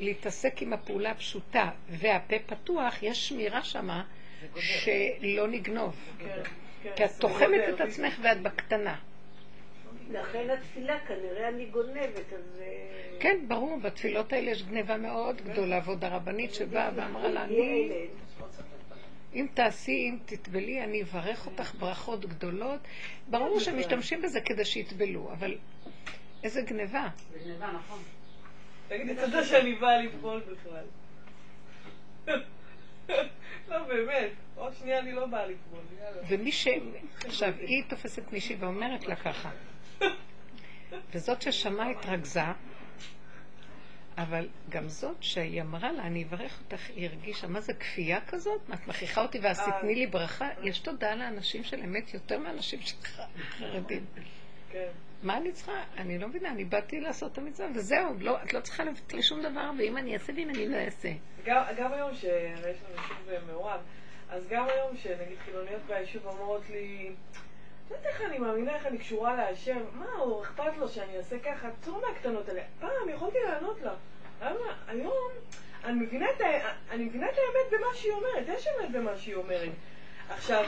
[0.00, 4.02] להתעסק עם הפעולה הפשוטה והפה פתוח, יש שמירה שמה
[4.56, 5.96] שלא נגנוב.
[6.18, 6.26] כן,
[6.82, 8.94] כן, כי את תוחמת את עצמך ואת בקטנה.
[10.10, 12.60] לכן התפילה כנראה אני גונבת, אז...
[12.60, 17.90] אה, כן, ברור, בתפילות האלה יש גניבה מאוד גדולה, ועוד הרבנית שבאה ואמרה לה, אני.
[19.34, 22.80] אם תעשי, אם תטבלי, אני אברך אותך ברכות גדולות.
[23.28, 25.58] ברור שמשתמשים בזה כדי שיטבלו, אבל
[26.44, 27.08] איזה גניבה.
[27.32, 27.98] זה גניבה, נכון.
[28.88, 30.84] תגידי תודה שאני באה לטבול בכלל.
[33.68, 34.30] לא, באמת.
[34.56, 36.22] עוד שנייה אני לא באה לפגול, יאללה.
[36.28, 36.68] ומי ש...
[37.24, 39.50] עכשיו, היא תופסת מישהי ואומרת לה ככה.
[41.12, 42.40] וזאת ששמעה התרכזה,
[44.18, 48.60] אבל גם זאת שהיא אמרה לה, אני אברך אותך, היא הרגישה, מה זה כפייה כזאת?
[48.74, 49.54] את מכריחה אותי אה.
[49.54, 50.48] תתני לי ברכה?
[50.62, 53.20] יש תודה לאנשים של אמת יותר מאנשים של ח-
[53.58, 54.04] חרדים.
[54.72, 54.88] כן.
[55.22, 55.72] מה אני צריכה?
[55.96, 59.42] אני לא מבינה, אני באתי לעשות את המצווה, וזהו, לא, את לא צריכה לי שום
[59.42, 61.12] דבר, ואם אני אעשה ואם אני לא אעשה.
[61.44, 63.80] גם, גם היום שיש לנו יישוב מעורב,
[64.30, 67.10] אז גם היום שנגיד חילוניות ביישוב אומרות לי,
[67.88, 71.38] את יודעת איך אני מאמינה, איך אני קשורה להשם, מה, הוא אכפת לו שאני אעשה
[71.38, 72.60] ככה, צור מהקטנות האלה.
[72.80, 73.92] פעם יכולתי לענות לה.
[74.42, 74.74] למה?
[74.88, 75.12] היום
[75.84, 76.44] אני מבינה, את ה...
[76.90, 79.72] אני מבינה את האמת במה שהיא אומרת, יש אמת במה שהיא אומרת.
[80.30, 80.64] עכשיו,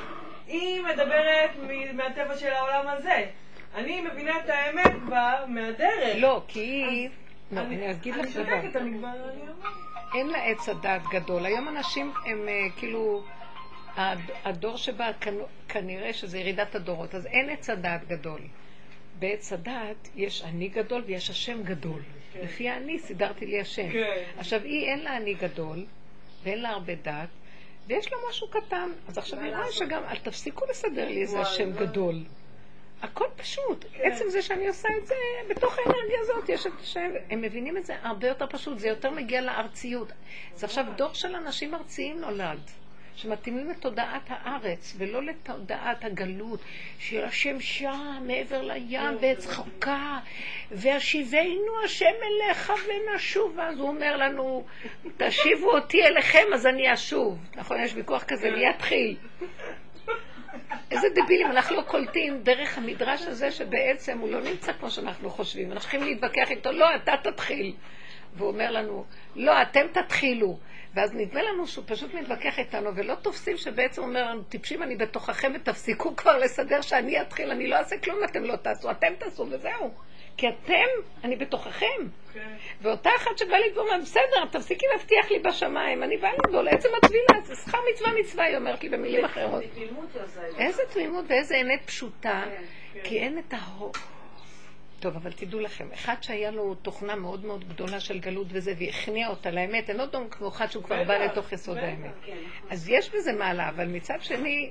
[0.47, 1.51] היא מדברת
[1.95, 3.27] מהטבע של העולם הזה.
[3.75, 6.17] אני מבינה את האמת כבר מהדרך.
[6.17, 7.11] לא, כי היא...
[7.53, 8.61] לא, אני אגיד לך אני דבר.
[8.63, 9.09] שותקת, אני כבר...
[9.09, 9.73] אני אומרת.
[10.15, 11.47] אין לה עץ הדעת גדול.
[11.47, 13.23] היום אנשים הם אה, כאילו,
[14.45, 15.29] הדור שבא כנ-
[15.69, 18.41] כנראה שזה ירידת הדורות, אז אין עץ הדעת גדול.
[19.19, 22.01] בעץ הדעת יש אני גדול ויש השם גדול.
[22.33, 22.41] כן.
[22.43, 23.93] לפי האני סידרתי לי השם.
[23.93, 24.23] כן.
[24.39, 25.85] עכשיו, היא אין לה אני גדול,
[26.43, 27.29] ואין לה הרבה דעת,
[27.87, 28.89] ויש לה משהו קטן.
[29.09, 31.71] אז עכשיו היא רואה שגם, אל תפסיקו לסדר לי איזה השם.
[31.73, 32.25] גדול.
[33.03, 33.85] הכל פשוט.
[33.93, 34.11] כן.
[34.13, 35.15] עצם זה שאני עושה את זה,
[35.51, 37.11] בתוך האנרגיה הזאת יש את השם.
[37.31, 40.13] הם מבינים את זה הרבה יותר פשוט, זה יותר מגיע לארציות.
[40.55, 42.71] זה עכשיו דור של אנשים ארציים נולד.
[43.23, 46.61] שמתאימים לתודעת הארץ, ולא לתודעת הגלות,
[46.99, 50.19] של השם שם, מעבר לים, בעץ חוקה,
[50.71, 53.53] והשיבנו השם אליך ונשוב.
[53.57, 54.65] ואז הוא אומר לנו,
[55.17, 57.39] תשיבו אותי אליכם, אז אני אשוב.
[57.57, 59.17] נכון, יש ויכוח כזה, מי יתחיל?
[60.91, 65.67] איזה דבילים, אנחנו לא קולטים דרך המדרש הזה שבעצם הוא לא נמצא כמו שאנחנו חושבים.
[65.67, 67.75] אנחנו צריכים להתווכח איתו, לא, אתה תתחיל.
[68.35, 69.05] והוא אומר לנו,
[69.37, 70.59] לא, אתם תתחילו.
[70.95, 75.53] ואז נדמה לנו שהוא פשוט מתווכח איתנו, ולא תופסים שבעצם אומר לנו, טיפשים, אני בתוככם
[75.55, 79.91] ותפסיקו כבר לסדר שאני אתחיל, אני לא אעשה כלום, אתם לא תעשו, אתם תעשו וזהו.
[80.41, 80.89] כי אתם,
[81.25, 81.87] אני בתוככם.
[82.33, 82.57] כן.
[82.83, 87.41] ואותה אחת שבאה לגבול, אומרת, בסדר, תפסיקי להבטיח לי בשמיים, אני באה לגבול, עצם הטבילה,
[87.45, 89.63] זה שכר מצווה מצווה, היא אומרת לי במילים אחרות.
[90.59, 93.93] איזה תמימות ואיזה אמת פשוטה, כן, כי אין את ההוא.
[95.01, 99.29] טוב, אבל תדעו לכם, אחד שהיה לו תוכנה מאוד מאוד גדולה של גלות וזה, והכניע
[99.29, 101.79] אותה לאמת, אין עוד דום כמו אחד שהוא כבר בא לתוך יסוד.
[101.79, 102.11] האמת.
[102.27, 102.37] כן,
[102.71, 104.71] אז יש בזה מעלה, אבל מצד שני,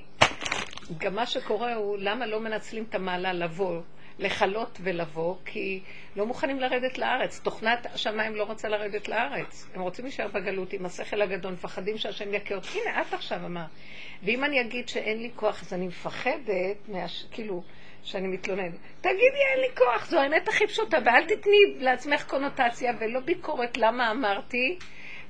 [0.98, 3.80] גם מה שקורה הוא, למה לא מנצלים את המעלה לבוא,
[4.20, 5.80] לכלות ולבוא, כי
[6.16, 7.40] לא מוכנים לרדת לארץ.
[7.40, 9.66] תוכנת השמיים לא רוצה לרדת לארץ.
[9.74, 12.68] הם רוצים להישאר בגלות עם השכל הגדול, מפחדים שהשם יכה אותי.
[12.80, 13.68] הנה, את עכשיו אמרת.
[14.22, 17.24] ואם אני אגיד שאין לי כוח, אז אני מפחדת, מהש...
[17.30, 17.62] כאילו,
[18.02, 18.74] שאני מתלוננת.
[19.00, 24.10] תגידי, אין לי כוח, זו האמת הכי פשוטה, ואל תתני לעצמך קונוטציה ולא ביקורת למה
[24.10, 24.78] אמרתי,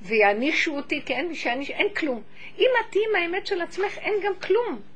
[0.01, 2.21] ויענישו אותי, כי אין שיעניש, אין כלום.
[2.57, 4.90] אם את תהיי עם האמת של עצמך, אין גם כלום.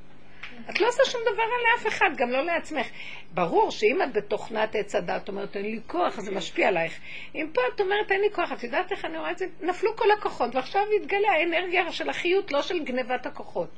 [0.69, 2.87] את לא עושה שום דבר על אף אחד, גם לא לעצמך.
[3.33, 6.99] ברור שאם את בתוכנת עץ הדת אומרת, אין לי כוח, זה משפיע עלייך.
[7.35, 9.45] אם פה את אומרת, אין לי כוח, את יודעת איך אני רואה את זה?
[9.61, 13.69] נפלו כל הכוחות, ועכשיו יתגלה האנרגיה של החיות, לא של גנבת הכוחות.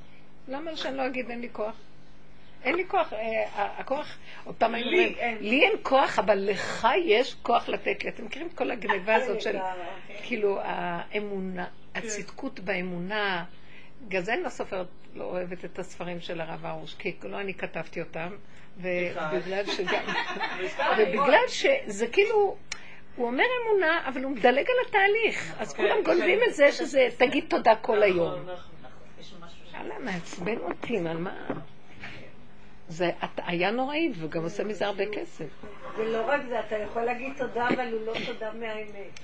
[0.48, 1.76] למה שאני לא אגיד אין לי כוח?
[2.64, 3.46] אין לי כוח, אה,
[3.78, 5.38] הכוח, עוד פעם אומרים, אין.
[5.42, 8.10] לי אין כוח, אבל לך יש כוח לתת לי.
[8.10, 9.58] אתם מכירים את כל הגניבה הזאת של,
[10.24, 11.66] כאילו, האמונה,
[11.96, 13.46] הצדקות באמונה.
[14.02, 17.54] בגלל זה אני לא סופרת, לא אוהבת את הספרים של הרב הרוש, כי לא אני
[17.54, 18.30] כתבתי אותם,
[18.78, 20.04] ובגלל שגם,
[20.98, 22.58] ובגלל שזה כאילו,
[23.16, 27.46] הוא אומר אמונה, אבל הוא מדלג על התהליך, אז כולם גונבים את זה שזה, תגיד
[27.48, 28.42] תודה כל היום.
[28.42, 28.56] נכון,
[29.20, 29.48] נכון.
[29.74, 31.48] יאללה, מעצבן אותי, על מה?
[32.88, 35.46] זה הטעיה נוראית, וגם עושה מזה הרבה כסף.
[35.98, 39.20] ולא רק זה, אתה יכול להגיד תודה, אבל הוא לא תודה מהאמת.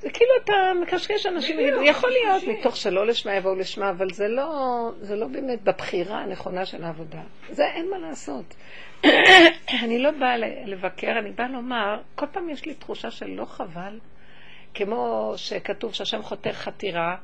[0.00, 4.28] זה כאילו אתה מקשקש אנשים, יגידו, יכול להיות מתוך שלא לשמה יבואו לשמה, אבל זה
[4.28, 7.22] לא, זה לא באמת בבחירה הנכונה של העבודה.
[7.50, 8.54] זה אין מה לעשות.
[9.84, 10.36] אני לא באה
[10.66, 13.98] לבקר, אני באה לומר, כל פעם יש לי תחושה של לא חבל,
[14.74, 17.16] כמו שכתוב שהשם חותר חתירה,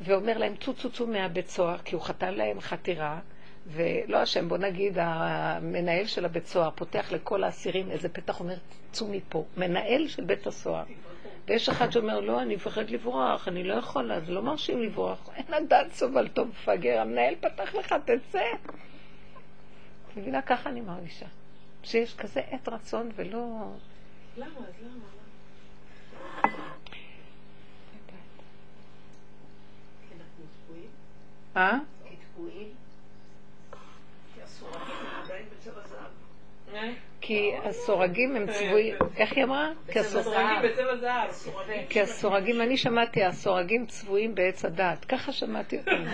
[0.00, 3.18] ואומר להם, צאו צאו צאו מהבית סוהר, כי הוא חתן להם חתירה,
[3.66, 8.54] ולא השם, בוא נגיד, המנהל של הבית סוהר פותח לכל האסירים איזה פתח, אומר,
[8.90, 9.44] צאו מפה.
[9.56, 10.84] מנהל של בית הסוהר.
[11.50, 15.28] ויש אחד שאומר, לא, אני מפחד לברוח, אני לא יכולה, זה לא מרשים לברוח.
[15.36, 18.42] אין הדעת סובל טוב מפגר, המנהל פתח לך, תצא.
[20.08, 21.26] את מבינה, ככה אני מרגישה.
[21.82, 23.72] שיש כזה עת רצון ולא...
[24.36, 24.46] למה?
[24.68, 25.04] אז למה?
[30.08, 30.90] כי אנחנו תקועים.
[31.56, 31.78] אה?
[32.08, 32.68] כי תקועים.
[34.34, 36.94] כי הסוררים עדיין בצבע זהב.
[37.30, 39.68] כי הסורגים הם צבועים, איך היא אמרה?
[39.92, 41.30] כי הסור- הסורגים בצבע זהב.
[41.88, 45.90] כי הסורגים, אני שמעתי, הסורגים צבועים בעץ הדעת, ככה שמעתי אותם.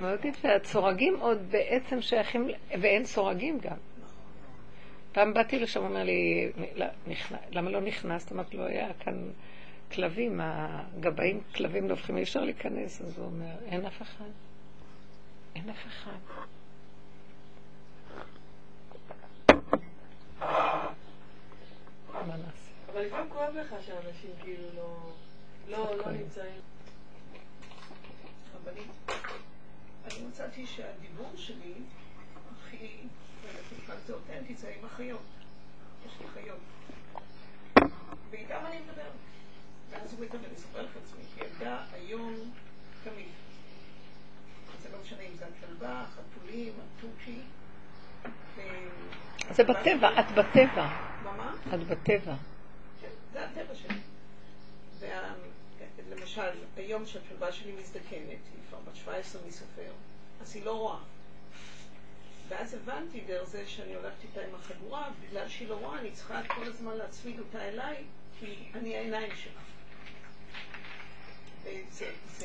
[0.00, 2.48] מאוד יפה, הצורגים עוד בעצם שייכים,
[2.80, 3.76] ואין סורגים גם.
[5.12, 6.86] פעם באתי לשם, אומר לי, "לא,
[7.50, 8.32] למה לא נכנסת?
[8.32, 9.14] אמרתי לו, היה כאן
[9.92, 13.00] כלבים, הגבאים כלבים לא הופכים, אי אפשר להיכנס.
[13.00, 14.30] אז הוא אומר, אין אף אחד.
[15.56, 16.18] אין אף אחד.
[22.26, 23.37] מה נעשה?
[23.52, 25.12] כואב לך שאנשים כאילו לא...
[25.68, 26.14] לא, לא כואב.
[26.14, 26.60] נמצאים.
[28.54, 28.90] רבנית,
[30.04, 31.74] אני מצאתי שהדיבור שלי
[32.52, 32.88] הכי,
[34.06, 35.22] זה אותנטי, זה עם החיות.
[36.06, 36.58] יש לי חיות.
[38.30, 39.12] ואיתם אני מדברת.
[39.90, 42.34] ואז הוא מתאמן, אני אספר לך עצמי, כילדה, היום,
[43.04, 43.28] תמיד.
[44.82, 47.40] זה לא משנה אם זה הכלבה, החתולים, התוכי.
[49.50, 50.88] זה בטבע, את בטבע.
[51.24, 51.54] מה?
[51.74, 52.34] את בטבע.
[53.32, 53.96] זה הטבע שלי.
[54.98, 55.34] וה-
[56.10, 56.42] למשל,
[56.76, 59.92] היום שהכלבה שלי מזדקנת, היא כבר בת 17 מסופר,
[60.42, 60.98] אז היא לא רואה.
[62.48, 66.40] ואז הבנתי דרך זה שאני הולכת איתה עם החגורה, בגלל שהיא לא רואה, אני צריכה
[66.54, 67.96] כל הזמן להצמיד אותה אליי,
[68.40, 69.60] כי אני העיניים שלה.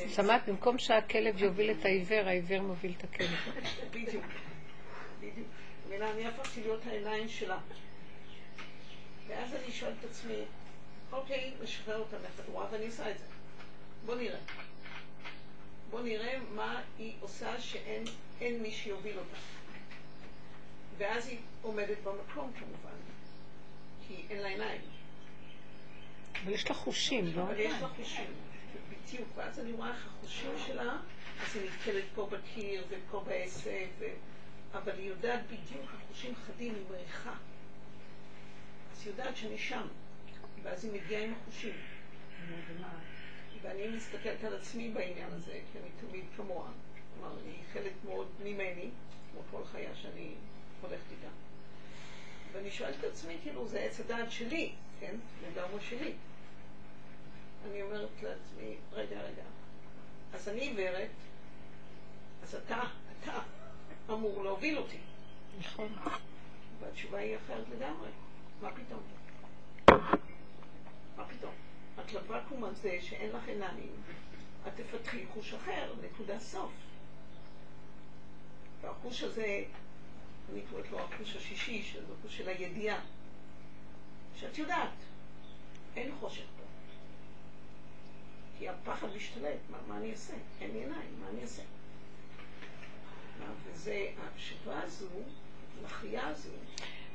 [0.08, 3.28] שמעת, במקום שהכלב יוביל את העיוור, העיוור מוביל את הכלב.
[3.90, 4.24] בדיוק,
[5.20, 5.48] בדיוק.
[5.92, 7.58] אני הפכתי להיות העיניים שלה.
[9.28, 10.34] ואז אני שואלת את עצמי,
[11.14, 13.24] אוקיי, נשחרר אותה מהחגורה, ואני עושה את זה.
[14.06, 14.38] בוא נראה.
[15.90, 18.04] בוא נראה מה היא עושה שאין
[18.40, 19.36] אין מי שיוביל אותה.
[20.98, 22.96] ואז היא עומדת במקום כמובן,
[24.08, 24.80] כי אין לה עיניים.
[26.44, 27.42] אבל יש לה חושים, לא?
[27.42, 28.26] אבל יש לה חושים,
[28.88, 30.96] בדיוק, ואז אני רואה איך החושים שלה,
[31.42, 34.04] אז היא נתקלת פה בקיר ופה בעסק, ו...
[34.74, 37.34] אבל היא יודעת בדיוק, החושים חדים, היא מריחה.
[38.92, 39.86] אז היא יודעת שאני שם,
[40.64, 41.74] ואז היא מגיעה עם החושים.
[43.62, 46.68] ואני מסתכלת על עצמי בעניין הזה, כי אני תמיד כמוה.
[47.14, 48.90] כלומר, היא חלק מאוד ממני,
[49.32, 50.34] כמו כל חיה שאני
[50.80, 51.28] הולכת איתה.
[52.52, 55.16] ואני שואלת את עצמי, כאילו, זה עץ הדעת שלי, כן?
[55.48, 56.12] לגמרי שלי.
[57.70, 59.42] אני אומרת לעצמי, רגע, רגע,
[60.34, 61.08] אז אני עיוורת,
[62.42, 62.82] אז אתה,
[63.20, 63.42] אתה
[64.10, 64.98] אמור להוביל אותי.
[65.58, 65.92] נכון.
[66.80, 68.08] והתשובה היא אחרת לגמרי.
[68.62, 69.02] מה פתאום?
[71.16, 71.52] מה פתאום?
[72.00, 73.92] את לוואקום הזה שאין לך עיניים,
[74.66, 76.72] את תפתחי חוש אחר, נקודה סוף.
[78.80, 79.64] והחוש הזה,
[80.52, 83.00] אני קוראת לו החוש השישי, שזה החוש של הידיעה.
[84.36, 84.90] שאת יודעת,
[85.96, 86.64] אין חושך פה.
[88.58, 90.34] כי הפחד משתלט, מה, מה אני אעשה?
[90.60, 91.62] אין לי עיניים, מה אני אעשה?
[93.64, 94.06] וזה,
[94.36, 95.08] השכבה הזו,
[95.80, 96.50] המחיה הזו,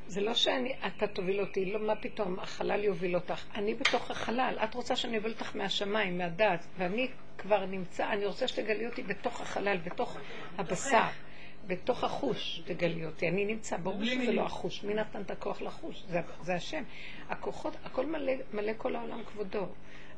[0.10, 3.46] זה לא שאני, אתה תוביל אותי, לא, מה פתאום, החלל יוביל אותך.
[3.56, 7.08] אני בתוך החלל, את רוצה שאני אוביל אותך מהשמיים, מהדעת, ואני
[7.38, 10.18] כבר נמצא, אני רוצה שתגלי אותי בתוך החלל, בתוך
[10.58, 11.04] הבשר,
[11.68, 13.28] בתוך החוש תגלי אותי.
[13.28, 14.84] אני נמצא, ברור שזה לא החוש.
[14.84, 16.04] מי נתן את הכוח לחוש?
[16.08, 16.84] זה, זה השם.
[17.30, 19.66] הכוחות, הכל מלא, מלא כל העולם כבודו.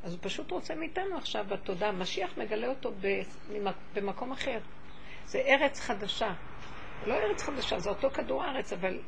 [0.04, 1.92] אז הוא פשוט רוצה מאיתנו עכשיו בתודעה.
[1.92, 4.60] משיח מגלה אותו במק- במקום אחר.
[5.26, 6.34] זה ארץ חדשה.
[7.08, 9.00] לא ארץ חדשה, זה אותו כדור הארץ, אבל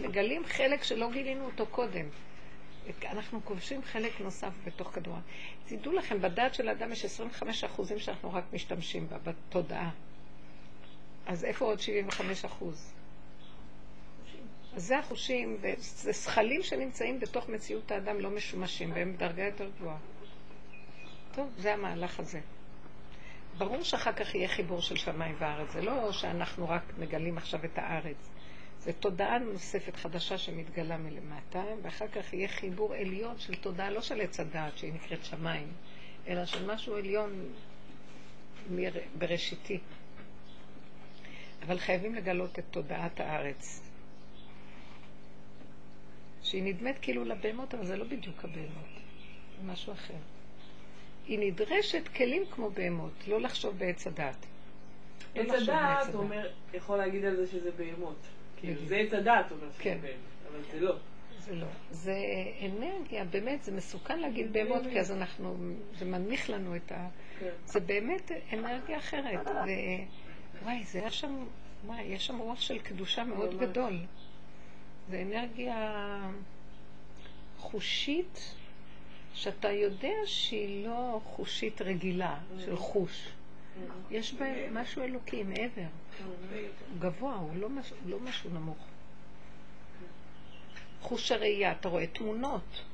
[0.00, 2.06] מגלים חלק שלא גילינו אותו קודם.
[3.04, 5.16] אנחנו כובשים חלק נוסף בתוך כדור.
[5.66, 9.90] תדעו לכם, בדעת של האדם יש 25 אחוזים שאנחנו רק משתמשים בה, בתודעה.
[11.26, 12.92] אז איפה עוד 75 אחוז?
[14.74, 19.98] אז זה החושים, זה זכלים שנמצאים בתוך מציאות האדם לא משומשים, והם בדרגה יותר גבוהה.
[21.34, 22.40] טוב, זה המהלך הזה.
[23.58, 25.70] ברור שאחר כך יהיה חיבור של שמיים וארץ.
[25.72, 28.30] זה לא שאנחנו רק מגלים עכשיו את הארץ.
[28.80, 34.20] זו תודעה נוספת חדשה שמתגלה מלמטה, ואחר כך יהיה חיבור עליון של תודעה, לא של
[34.20, 35.68] עץ הדעת, שהיא נקראת שמיים,
[36.28, 37.52] אלא של משהו עליון
[39.18, 39.78] בראשיתי.
[41.66, 43.80] אבל חייבים לגלות את תודעת הארץ.
[46.42, 48.88] שהיא נדמת כאילו לבהמות, אבל זה לא בדיוק הבהמות,
[49.56, 50.14] זה משהו אחר.
[51.26, 54.46] היא נדרשת כלים כמו בהמות, לא לחשוב בעץ הדעת.
[55.36, 58.16] לא עץ הדעת אומר, יכול להגיד על זה שזה בהמות.
[58.60, 58.88] כאילו, בדיוק.
[58.88, 59.98] זה עץ הדעת אומר שזה כן.
[60.52, 60.94] אבל זה לא.
[61.38, 61.66] זה לא.
[61.90, 62.16] זה
[62.62, 65.56] אנרגיה, באמת, זה מסוכן להגיד בהמות, כי אז אנחנו,
[65.98, 67.08] זה מנמיך לנו את ה...
[67.40, 67.50] כן.
[67.66, 69.46] זה באמת אנרגיה אחרת.
[69.46, 69.68] ו...
[70.62, 71.44] וואי, זה היה שם,
[71.86, 73.62] וואי, יש שם רוח של קדושה מאוד ממש.
[73.68, 73.98] גדול.
[75.10, 76.20] זה אנרגיה
[77.58, 78.54] חושית,
[79.34, 83.28] שאתה יודע שהיא לא חושית רגילה, של חוש.
[84.10, 85.82] יש בה משהו אלוקי מעבר.
[86.26, 86.34] הוא
[86.98, 88.86] גבוה, הוא לא משהו, לא משהו נמוך.
[91.00, 92.84] חוש הראייה, אתה רואה תמונות.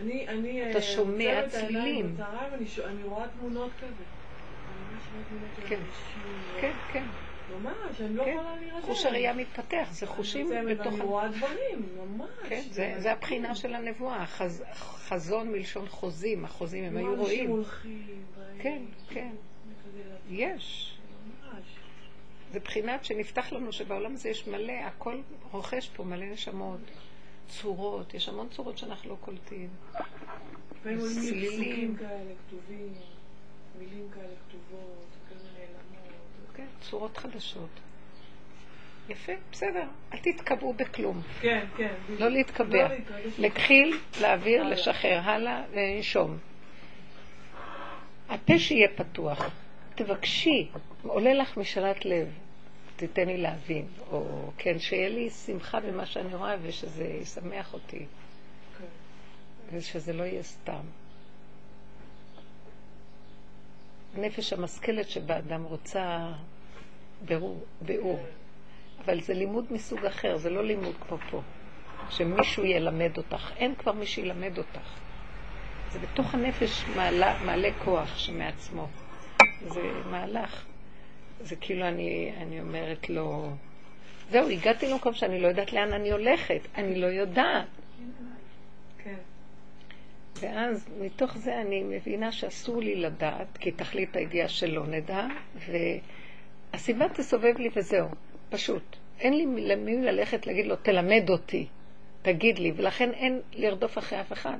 [0.00, 0.70] אני, אני...
[0.70, 2.86] אתה אה, שומע עוצרת את העיניים צלילים.
[2.86, 4.04] אני רואה תמונות כזה.
[5.68, 5.80] כן.
[5.80, 6.22] אנשים.
[6.60, 7.08] כן, כן,
[7.56, 8.30] ממש, אני לא כן.
[8.30, 8.82] יכולה להירדם.
[8.82, 10.86] חוש הראייה מתפתח, זה חושים אני בתוך...
[10.86, 12.28] ואני ה- רואה דברים, ממש.
[12.48, 17.50] כן, זה, זה הבחינה של הנבואה, חז, חזון מלשון חוזים, החוזים הם היו אנשים רואים.
[17.50, 18.06] הולכים,
[18.38, 18.58] באים.
[18.62, 19.30] כן, כן,
[20.28, 20.98] אני יש.
[21.44, 21.64] ממש.
[22.52, 25.20] זה בחינת שנפתח לנו שבעולם הזה יש מלא, הכל
[25.52, 26.80] רוכש פה מלא נשמות,
[27.48, 29.68] צורות, יש המון צורות שאנחנו לא קולטים.
[30.82, 31.50] צלילים.
[31.50, 32.92] פסוקים כאלה כתובים,
[33.78, 35.07] מילים כאלה כתובות.
[36.58, 37.68] כן, צורות חדשות.
[39.08, 39.84] יפה, בסדר,
[40.14, 41.22] אל תתקבעו בכלום.
[41.40, 41.94] כן, כן.
[42.18, 42.88] לא להתקבע.
[42.88, 42.94] לא.
[43.38, 44.62] להתחיל, להעביר.
[44.62, 46.38] לשחרר, הלאה, ולנשום.
[48.28, 49.50] הפה שיהיה פתוח.
[49.94, 50.68] תבקשי,
[51.02, 52.28] עולה לך משאלת לב,
[52.96, 58.06] תיתן לי להבין, או כן, שיהיה לי שמחה במה שאני רואה ושזה ישמח אותי,
[58.78, 58.84] כן.
[59.72, 60.80] ושזה לא יהיה סתם.
[64.14, 66.32] הנפש המשכלת שבאדם רוצה
[67.80, 68.20] ביאור,
[69.04, 71.42] אבל זה לימוד מסוג אחר, זה לא לימוד כמו פה,
[72.10, 74.98] שמישהו ילמד אותך, אין כבר מי שילמד אותך.
[75.90, 78.88] זה בתוך הנפש מעלה, מעלה כוח שמעצמו.
[79.66, 79.80] זה
[80.10, 80.64] מהלך.
[81.40, 83.50] זה כאילו אני, אני אומרת לו,
[84.30, 87.66] זהו, הגעתי למקום שאני לא יודעת לאן אני הולכת, אני לא יודעת.
[90.40, 95.26] ואז מתוך זה אני מבינה שאסור לי לדעת, כי תכלית הידיעה שלא נדע,
[96.74, 98.08] והסיבה תסובב לי וזהו,
[98.50, 98.96] פשוט.
[99.20, 101.66] אין לי למי ללכת להגיד לו, תלמד אותי,
[102.22, 104.58] תגיד לי, ולכן אין לרדוף אחרי אף אחד.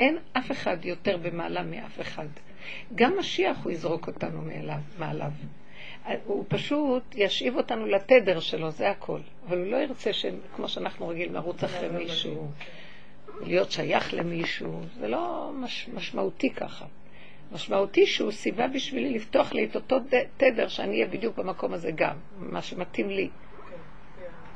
[0.00, 2.26] אין אף אחד יותר במעלה מאף אחד.
[2.94, 5.30] גם משיח הוא יזרוק אותנו מאליו, מעליו.
[6.24, 9.20] הוא פשוט ישיב אותנו לתדר שלו, זה הכל.
[9.48, 10.26] אבל הוא לא ירצה, ש...
[10.56, 12.48] כמו שאנחנו רגילים, לרוץ אחרי מישהו,
[13.42, 14.80] להיות שייך למישהו.
[14.98, 15.88] זה לא מש...
[15.94, 16.86] משמעותי ככה.
[17.52, 19.96] משמעותי שהוא סיבה בשבילי לפתוח לי את אותו
[20.36, 23.28] תדר שאני אהיה בדיוק במקום הזה גם, מה שמתאים לי.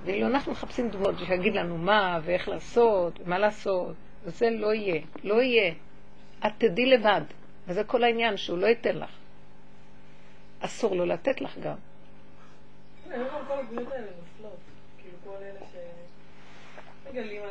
[0.04, 5.42] ואילו אנחנו מחפשים דמות שיגיד לנו מה ואיך לעשות, ומה לעשות, זה לא יהיה, לא
[5.42, 5.74] יהיה.
[6.46, 7.20] את תדעי לבד,
[7.66, 9.10] וזה כל העניין, שהוא לא ייתן לך.
[10.60, 11.76] אסור לו לתת לך גם.
[13.04, 13.52] כן, כל
[13.92, 14.58] האלה נופלות?
[14.98, 15.60] כאילו כל אלה.
[17.18, 17.44] עליהם.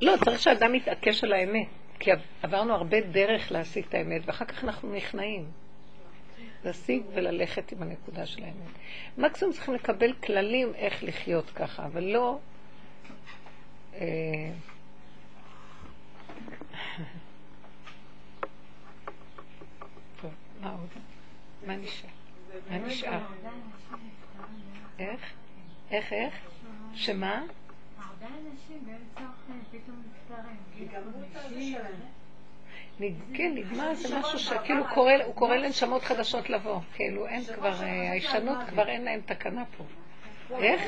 [0.00, 1.66] לא, צריך שאדם יתעקש על האמת,
[1.98, 2.10] כי
[2.42, 5.50] עברנו הרבה דרך להשיג את האמת, ואחר כך אנחנו נכנעים.
[6.64, 8.70] להשיג וללכת עם הנקודה של האמת.
[9.18, 12.38] מקסימום צריכים לקבל כללים איך לחיות ככה, אבל לא...
[13.94, 14.00] אה,
[20.22, 20.88] טוב, מה עוד?
[21.66, 22.08] מה נשאר?
[22.70, 23.10] מה נשאר?
[23.44, 23.58] גם-
[24.98, 25.32] איך?
[25.90, 26.34] איך, איך?
[26.94, 27.42] שמה?
[33.34, 36.80] כן, נגמר זה משהו שכאילו קורא- הוא קורא לנשמות חדשות לבוא.
[36.94, 39.84] כאילו אין כבר, אה, הישנות כבר אין להם תקנה פה.
[40.58, 40.82] איך?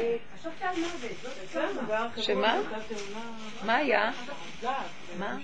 [1.44, 2.60] אצלנו בהר חברון שמה?
[3.66, 4.10] מה היה?
[5.18, 5.38] מה?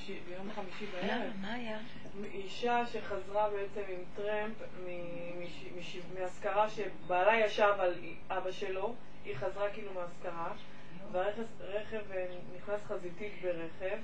[1.40, 1.78] מה היה?
[2.34, 4.54] אישה שחזרה בעצם עם טרמפ
[6.18, 7.94] מהשכרה שבעלה ישב על
[8.30, 10.52] אבא שלו, היא חזרה כאילו מהשכרה,
[11.12, 12.26] והרכב אה,
[12.56, 13.98] נכנס חזיתית ברכב,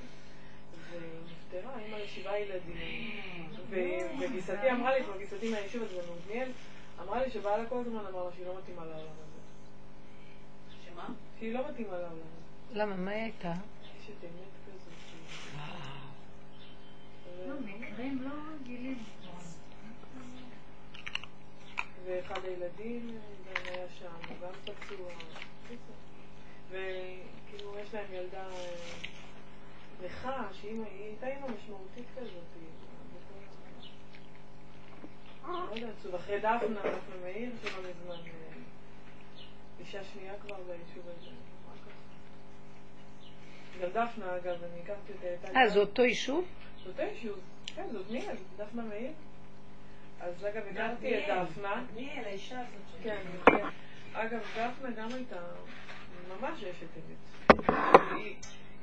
[0.91, 3.49] והיא נפטרה, אימא לשבעה ילדים.
[3.71, 6.51] ו- וגיסתי אמרה לי, כבר גיסתי מהיישוב הזה במעוניאל,
[7.03, 9.41] אמרה לי שבעלה כל הזמן אמר לה שהיא לא מתאימה לעולם הזה.
[10.85, 11.07] שמה?
[11.39, 12.79] שהיא לא מתאימה לעולם הזה.
[12.81, 12.97] למה?
[12.97, 13.53] מה היא הייתה?
[13.53, 14.93] אשת אמת כזאת.
[17.49, 18.99] לא, מקרים לא רגילים.
[22.07, 23.09] ואחד הילדים
[23.47, 25.11] גם היה שם, גם פצוע.
[26.71, 28.71] וכאילו יש להם ילדה אה,
[30.05, 32.45] נכה, שהיא היא הייתה אימא משמעותית כזאת.
[32.55, 32.69] היא-
[35.47, 38.53] לא יודעת, שוב, אחרי דפנה, דפנה מאיר, שלא מזמן, אה,
[39.81, 41.31] אישה שנייה כבר ביישוב הזה.
[43.83, 45.27] גם דפנה, אגב, אני הכרתי אותה.
[45.27, 46.45] הייתה אה, זה אותו יישוב?
[46.85, 47.39] זאת היישוב.
[47.67, 49.13] כן, זאת מיאל, דפנה מאיר.
[50.21, 51.85] אז אגב, הכרתי את דפנה.
[51.95, 53.03] מיאל, האישה הזאת.
[53.03, 53.67] כן, כן.
[54.13, 55.37] אגב, דפנה גם הייתה
[56.39, 57.69] ממש אשת אמת.
[58.17, 58.37] היא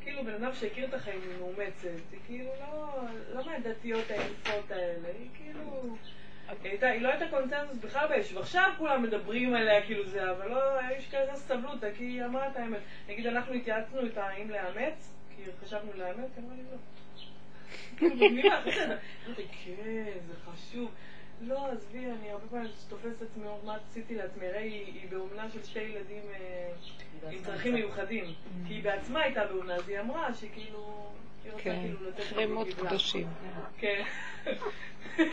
[0.03, 2.11] כאילו בן אדם שהכיר את החיים, היא מאומצת.
[2.11, 3.01] היא כאילו לא,
[3.33, 5.07] לא מהדתיות היפות האלה.
[5.07, 5.95] היא כאילו...
[6.63, 8.37] היא, הייתה, היא לא הייתה קונצנזוס בכלל ביישוב.
[8.37, 10.59] עכשיו כולם מדברים עליה כאילו זה, אבל לא,
[10.97, 12.79] יש כזה סבלותא, כי היא אמרה את האמת.
[13.09, 16.77] נגיד, אנחנו התייעצנו איתה האם לאמץ, כי חשבנו לאמץ, אמרה לי לא.
[17.97, 18.51] כאילו,
[19.65, 20.91] כן, זה חשוב.
[21.41, 24.47] לא, עזבי, אני הרבה פעמים תופסת עצמי, מה עשיתי לעצמי?
[24.47, 26.69] הרי היא היא באומנה של שתי ילדים אה,
[27.31, 28.25] עם צרכים מיוחדים.
[28.67, 31.11] כי היא בעצמה הייתה באומנה, אז היא אמרה שכאילו...
[31.57, 32.67] כן, כאילו אחרי מות.
[32.73, 33.27] קדושים.
[33.77, 34.03] כן.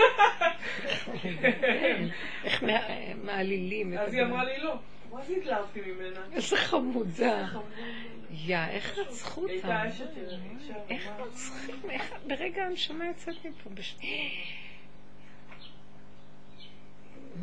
[2.45, 4.75] איך מע- מעלילים את אז היא אמרה לי לא.
[5.13, 6.21] מה זה התלהבתי ממנה?
[6.33, 7.49] איזה חמודה.
[8.31, 9.85] יא, איך רצחו אישה.
[9.85, 11.19] איך ממש.
[11.21, 11.91] רוצחים?
[11.91, 12.13] איך...
[12.27, 13.71] ברגע הנשמה יוצאת מפה.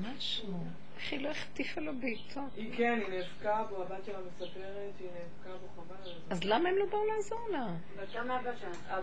[0.01, 0.63] משהו.
[0.97, 2.43] איך היא לא החטיפה לו בעיטות?
[2.55, 6.11] היא כן, היא נאבקה בו, הבת שלה מספרת שהיא נאבקה בו, חבל.
[6.29, 7.67] אז למה הם לא באו לעזור לה?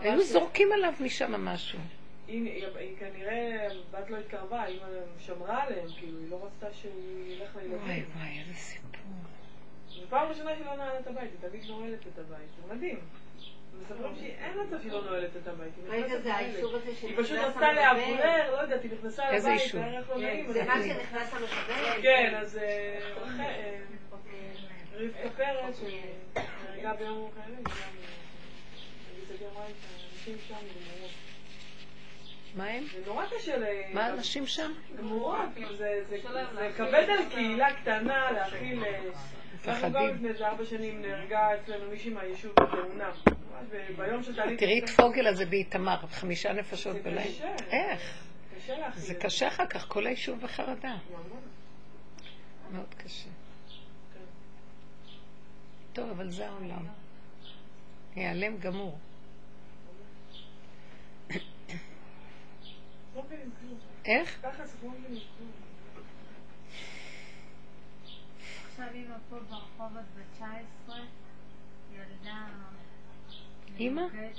[0.01, 1.79] היו זורקים עליו משם משהו.
[2.27, 4.79] היא, היא, היא כנראה, הבת לא התקרבה, היא
[5.19, 6.93] שמרה עליהם, כאילו, היא לא רצתה שהוא
[7.27, 8.05] ילך וואי לילדים.
[8.15, 8.89] וואי, איזה סיפור.
[9.89, 12.99] זו פעם ראשונה שהיא לא נועלת את הבית, היא תמיד נועלת את הבית, זה מדהים.
[13.81, 16.33] מספרים שאין מצב שהיא לא נועלת את הבית, היא זה.
[16.33, 17.73] האישור הזה היא פשוט רצתה?
[17.73, 19.83] לאוורר, לא יודעת, היא נכנסה איזה לבית, אישור?
[19.83, 20.51] איך לא נעים.
[20.53, 22.01] זה מה שנכנס המחבל?
[22.01, 22.99] כן, אז אה,
[23.39, 23.79] אה,
[24.93, 27.43] רבקה פרץ, שנהרגה ביום אה,
[30.47, 31.11] שם גמורות.
[32.55, 32.83] מה הם?
[32.93, 33.63] זה נורא קשה ל...
[33.93, 34.71] מה האנשים שם?
[34.97, 36.17] גמורות, כאילו זה זה-
[36.55, 38.83] זה כבד על קהילה קטנה להכיל...
[39.67, 40.07] אנחנו גם.
[40.07, 43.11] לפני איזה ארבע שנים נהרגה אצלנו מישהי מהיישוב בתאונה.
[43.97, 44.21] ביום.
[44.57, 47.55] תראי את פוגל הזה באיתמר, חמישה נפשות בלילה.
[47.71, 48.29] איך?
[48.95, 50.97] זה קשה אחר כך, כל היישוב בחרדה.
[52.71, 53.29] מאוד קשה.
[55.93, 56.85] טוב, אבל זה העולם.
[58.15, 58.97] ייעלם גמור.
[64.05, 64.45] איך?
[68.87, 70.95] אימא פה ברחובות בת 19,
[71.93, 72.47] ילדה...
[73.77, 74.01] אימא?
[74.01, 74.35] מבוגרת,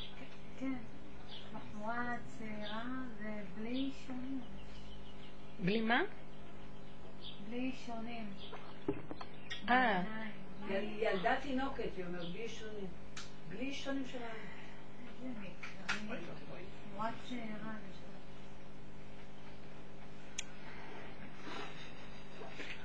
[0.59, 0.79] כן.
[1.53, 2.85] בחורה צעירה
[3.19, 4.41] ובלי אישונים.
[5.65, 6.01] בלי מה?
[7.49, 8.33] בלי אישונים.
[9.69, 10.03] אה.
[10.71, 12.87] ילדה תינוקת, היא אומרת, בלי אישונים.
[13.49, 14.25] בלי אישונים שלנו.
[15.25, 16.17] איזה מקרה.
[16.95, 17.73] בחורה צעירה.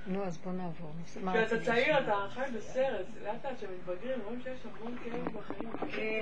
[0.08, 0.92] נו, אז בוא נעבור.
[1.06, 2.00] כשאתה צעיר?
[2.00, 5.72] אתה חי בסרט, לאט לאט כשמתבגרים רואים שיש המון כאב בחיים.
[5.92, 6.22] כן,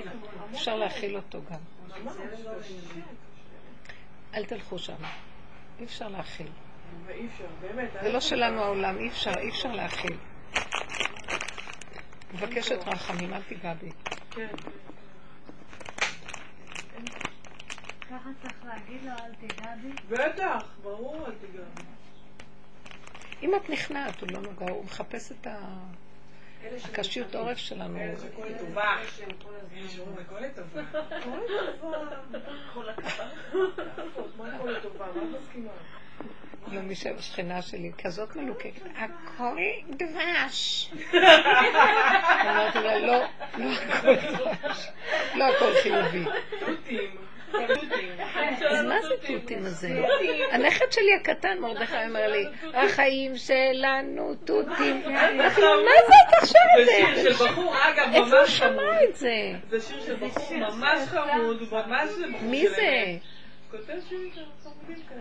[0.50, 0.76] אפשר.
[0.76, 1.58] להכיל אותו גם.
[1.90, 2.22] קשה.
[4.34, 4.96] אל תלכו שם.
[5.78, 6.48] אי אפשר להכיל.
[7.06, 7.88] ואי אפשר, באמת.
[8.02, 10.16] זה לא שלנו העולם, אי אפשר, אי אפשר להכיל.
[12.34, 13.90] מבקשת רחמים, אל תיגע בי.
[14.30, 14.46] כן.
[18.10, 19.92] ככה צריך להגיד לו, אל תיגע בי.
[20.08, 21.62] בטח, ברור, אל תיגע.
[23.44, 27.34] אם את נכנעת, הוא לא נוגע, הוא מחפש את אלה הקשיות.
[27.34, 27.98] עורף שלנו.
[27.98, 28.94] אלה שכל אלה לטובה.
[28.94, 30.82] הזמן- שאומרים, הכל לטובה.
[34.62, 35.06] כל לטובה?
[35.06, 35.70] מה את מסכימה?
[36.72, 39.56] לא, מי שהשכנה שלי כזאת מלוקקת, הכל
[39.90, 40.90] דבש.
[42.50, 43.18] אמרתי לה, לא,
[43.58, 44.88] לא הכל דבש.
[45.34, 46.24] לא הכל חיובי.
[46.60, 47.10] תותים.
[47.74, 48.10] תותים.
[48.70, 49.88] אז מה זה תותים הזה?
[50.50, 55.02] הנכד שלי הקטן, מרדכי, אומר לי, החיים שלנו תותים.
[55.06, 57.38] אמרתי לו, מה זה את עכשיו את זה שיר זה?
[57.38, 59.08] של בחור, אגב, איפה הוא ממש שמע חמוד.
[59.08, 59.52] את זה?
[59.70, 63.04] זה שיר של בחור ממש חמוד, הוא ממש בחור מי זה?
[63.70, 65.20] כותב שירים כאלה חמודים כאלה.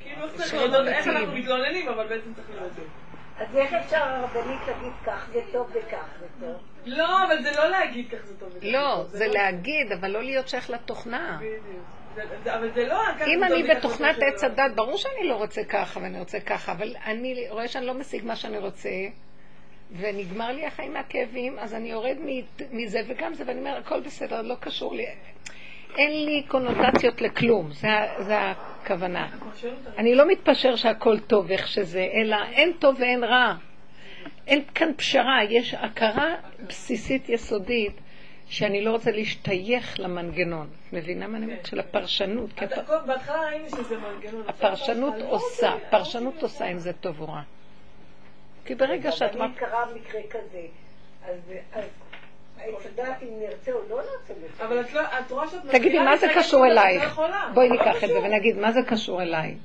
[0.00, 1.08] כאילו, איך צריך להודות, איך.
[1.08, 2.86] אנחנו מתלוננים, אבל בעצם צריך להודות.
[3.38, 6.56] אז איך אפשר הרבנית להגיד כך זה טוב וכך זה טוב?
[6.86, 8.48] לא, אבל זה לא להגיד כך זה טוב.
[8.56, 11.38] וכך לא, זה להגיד, אבל לא להיות שייך לתוכנה.
[12.76, 13.00] לא...
[13.26, 14.26] אם אני בתוכנת לא.
[14.26, 17.94] עץ הדת, ברור שאני לא רוצה ככה ואני רוצה ככה, אבל אני רואה שאני לא
[17.94, 18.88] משיג מה שאני רוצה,
[19.96, 24.42] ונגמר לי החיים מהכאבים, אז אני יורד מ- מזה וגם זה, ואני אומר, הכל בסדר,
[24.42, 25.06] לא קשור לי.
[25.96, 27.70] אין לי קונוטציות לכלום,
[28.18, 28.34] זה
[28.86, 29.28] הכוונה.
[29.98, 33.54] אני לא מתפשר שהכל טוב איך שזה, אלא אין טוב ואין רע.
[34.46, 36.34] אין כאן פשרה, יש הכרה
[36.66, 37.92] בסיסית יסודית
[38.46, 40.66] שאני לא רוצה להשתייך למנגנון.
[40.66, 41.66] את מבינה מה אני אומרת?
[41.66, 42.50] של הפרשנות.
[43.06, 44.42] בהתחלה ראינו שזה מנגנון.
[44.48, 47.42] הפרשנות לא עושה, פרשנות עושה אם זה טוב או רע.
[48.64, 49.34] כי ברגע שאת...
[49.34, 50.60] אבל אם קרה מקרה כזה,
[51.26, 51.52] אז
[52.58, 54.64] עץ הדעת אם נרצה או לא נרצה.
[54.64, 57.20] אבל את לא, את רואה שאת תגידי, מה זה קשור לא אלייך?
[57.54, 58.18] בואי ניקח את זה.
[58.22, 59.56] ונגיד, מה זה קשור אליי?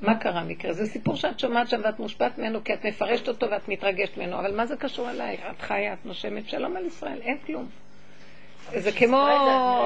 [0.00, 0.72] מה קרה מקרה?
[0.72, 4.38] זה סיפור שאת שומעת שם ואת מושפעת ממנו כי את מפרשת אותו ואת מתרגשת ממנו,
[4.38, 5.40] אבל מה זה קשור אלייך?
[5.50, 7.68] את חיה, את נושמת, שלום על ישראל, אין כלום.
[8.74, 9.26] זה כמו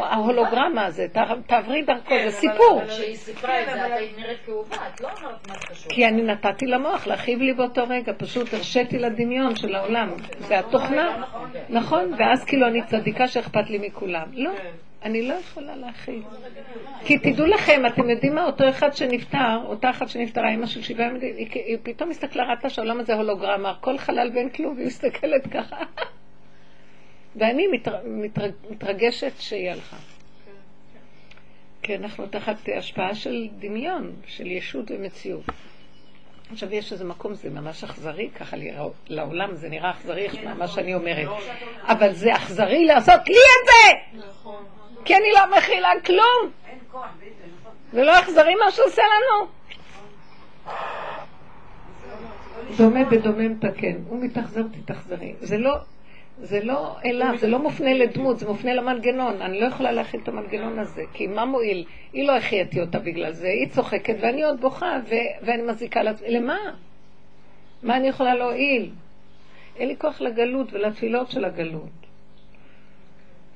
[0.04, 1.06] ההולוגרמה הזה,
[1.46, 2.80] תעברי דרכו, כן, זה סיפור.
[2.82, 5.92] אבל- כשהיא סיפרה את זה, את היית נראית כאובה, את לא אמרת מה זה קשור.
[5.92, 10.12] כי אני נתתי למוח להכאיב לי באותו רגע, פשוט הרשיתי לדמיון של העולם.
[10.40, 11.22] והתוכנה,
[11.68, 14.26] נכון, ואז כאילו אני צדיקה שאכפת לי מכולם.
[14.32, 14.68] לא, כן.
[15.02, 16.22] אני לא יכולה להכיל.
[17.04, 18.44] כי תדעו לכם, אתם יודעים מה?
[18.46, 23.00] אותו אחד שנפטר, אותה אחת שנפטרה, אימא של שבעה ימים, היא, פתאום הסתכלה, ראתה שהעולם
[23.00, 25.76] הזה הולוגרמה, הכל חלל ואין כלום, והיא מסתכלת ככה.
[27.36, 29.96] ואני מתר, מתרג, מתרגשת שהיא הלכה.
[31.82, 35.44] כי אנחנו תחת השפעה של דמיון, של ישות ומציאות.
[36.52, 40.26] עכשיו יש איזה מקום, זה ממש אכזרי, ככה לרא- לעולם זה נראה אכזרי,
[40.58, 41.28] מה שאני אומרת.
[41.82, 44.18] אבל זה אכזרי לעשות לי את זה!
[44.28, 44.64] נכון.
[45.04, 46.50] כי אני לא מכילה כלום!
[46.92, 47.02] כוח,
[47.62, 47.72] נכון.
[47.92, 49.46] זה לא אכזרי מה שעושה לנו?
[52.76, 53.96] דומה בדומה מתקן.
[54.08, 55.34] הוא מתאכזר, תתאכזרי.
[55.40, 55.76] זה לא,
[56.42, 59.42] זה לא אליו, זה לא מופנה לדמות, זה מופנה למנגנון.
[59.42, 61.84] אני לא יכולה להכיל את המנגנון הזה, כי מה מועיל?
[62.12, 66.30] היא לא החייתי אותה בגלל זה, היא צוחקת ואני עוד בוכה ו- ואני מזיקה לעצמי.
[66.30, 66.56] למה?
[67.82, 68.90] מה אני יכולה להועיל?
[69.76, 72.00] אין לי כוח לגלות ולתפילות של הגלות.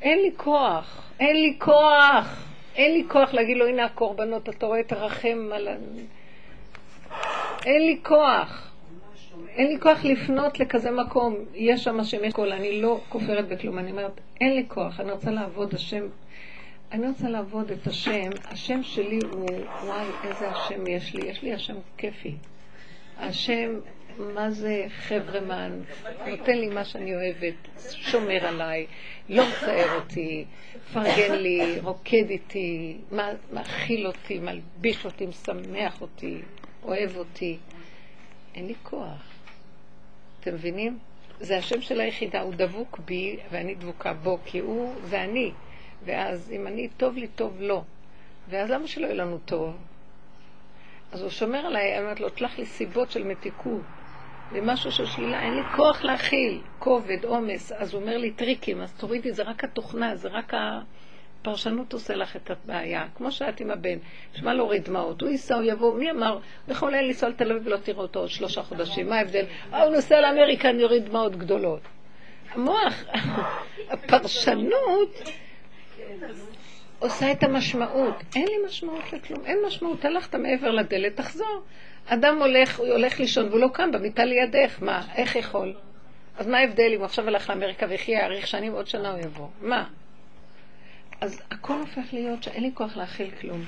[0.03, 2.45] אין לי כוח, אין לי כוח.
[2.77, 5.75] אין לי כוח להגיד לו, הנה הקורבנות, אתה רואה, תרחם על ה...
[7.67, 8.74] אין לי כוח.
[9.55, 11.37] אין לי כוח לפנות לכזה מקום.
[11.55, 13.79] יש שם השם, יש קול, אני לא כופרת בכלום.
[13.79, 16.07] אני אומרת, אין לי כוח, אני רוצה לעבוד השם.
[16.93, 18.31] אני רוצה לעבוד את השם.
[18.45, 19.49] השם שלי הוא,
[19.85, 21.31] וואי, איזה השם יש לי.
[21.31, 22.35] יש לי השם כיפי.
[23.19, 23.81] השם,
[24.19, 25.81] מה זה חברמן,
[26.27, 27.55] נותן לי מה שאני אוהבת,
[27.91, 28.87] שומר עליי,
[29.29, 30.45] לא מצער אותי,
[30.77, 32.97] מפרגן לי, רוקד איתי,
[33.53, 36.39] מאכיל אותי, מלביש אותי, משמח אותי,
[36.85, 37.59] אוהב אותי.
[38.55, 39.34] אין לי כוח.
[40.45, 40.99] אתם מבינים?
[41.41, 45.53] זה השם של היחידה, הוא דבוק בי ואני דבוקה בו, כי הוא זה אני.
[46.05, 47.85] ואז אם אני, טוב לי, טוב לו.
[48.49, 49.77] ואז למה שלא יהיה לנו טוב?
[51.13, 53.83] אז הוא שומר עליי, אני אומרת לו, תלך לי סיבות של מתיקות.
[54.53, 57.73] ומשהו של שלילה, אין לי כוח להכיל, כובד, עומס.
[57.73, 60.55] אז הוא אומר לי טריקים, אז תורידי, זה רק התוכנה, זה רק
[61.45, 63.07] הפרשנות עושה לך את הבעיה.
[63.17, 63.99] כמו שאת עם הבן,
[64.35, 66.39] שמע להוריד דמעות, הוא ייסע, הוא יבוא, מי אמר?
[66.69, 69.45] יכול היה לנסוע לתל אביב ולא תראו אותו עוד שלושה חודשים, מה ההבדל?
[69.73, 71.81] אה, הוא נוסע לאמריקה, אני אוריד דמעות גדולות.
[72.51, 73.05] המוח,
[73.91, 75.23] הפרשנות
[76.99, 78.15] עושה את המשמעות.
[78.37, 80.05] אין לי משמעות לכלום, אין משמעות.
[80.05, 81.63] הלכת מעבר לדלת, תחזור.
[82.07, 85.75] אדם הולך, הוא הולך לישון והוא לא קם במיטה לידך, מה, איך יכול?
[86.39, 89.49] אז מה ההבדל אם הוא עכשיו הלך לאמריקה ויחיה, יאריך שנים, עוד שנה הוא יבוא?
[89.61, 89.85] מה?
[91.25, 93.65] אז הכל הופך להיות שאין לי כוח להכיל כלום.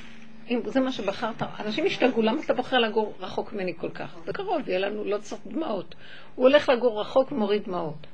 [0.50, 4.16] אם זה מה שבחרת, אנשים השתגעו, למה אתה בוחר לגור רחוק ממני כל כך?
[4.26, 5.94] זה קרוב, יהיה לנו, לא צריך דמעות.
[6.34, 8.06] הוא הולך לגור רחוק, מוריד דמעות.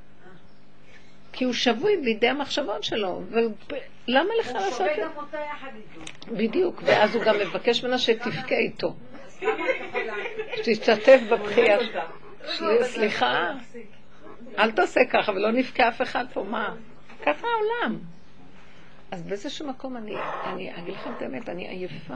[1.32, 3.48] כי הוא שבוי בידי המחשבות שלו, אבל
[4.08, 5.02] למה לך הוא לעשות שובה את זה?
[5.02, 6.36] גם אותה יחד איתו.
[6.36, 8.94] בדיוק, ואז הוא גם מבקש ממנה שתבכה איתו?
[10.56, 11.78] שתשתתף בבכייה.
[12.56, 13.52] שיהיה סליחה,
[14.58, 16.74] אל תעשה ככה ולא נבכה אף אחד פה, מה?
[17.26, 17.98] ככה העולם.
[19.12, 20.14] אז באיזשהו מקום אני,
[20.44, 22.14] אני אגיד לכם את האמת, אני עייפה.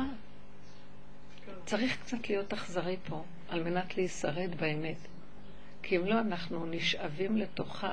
[1.64, 4.96] צריך קצת להיות אכזרי פה, על מנת להישרד באמת.
[5.82, 7.84] כי אם לא, אנחנו נשאבים לתוך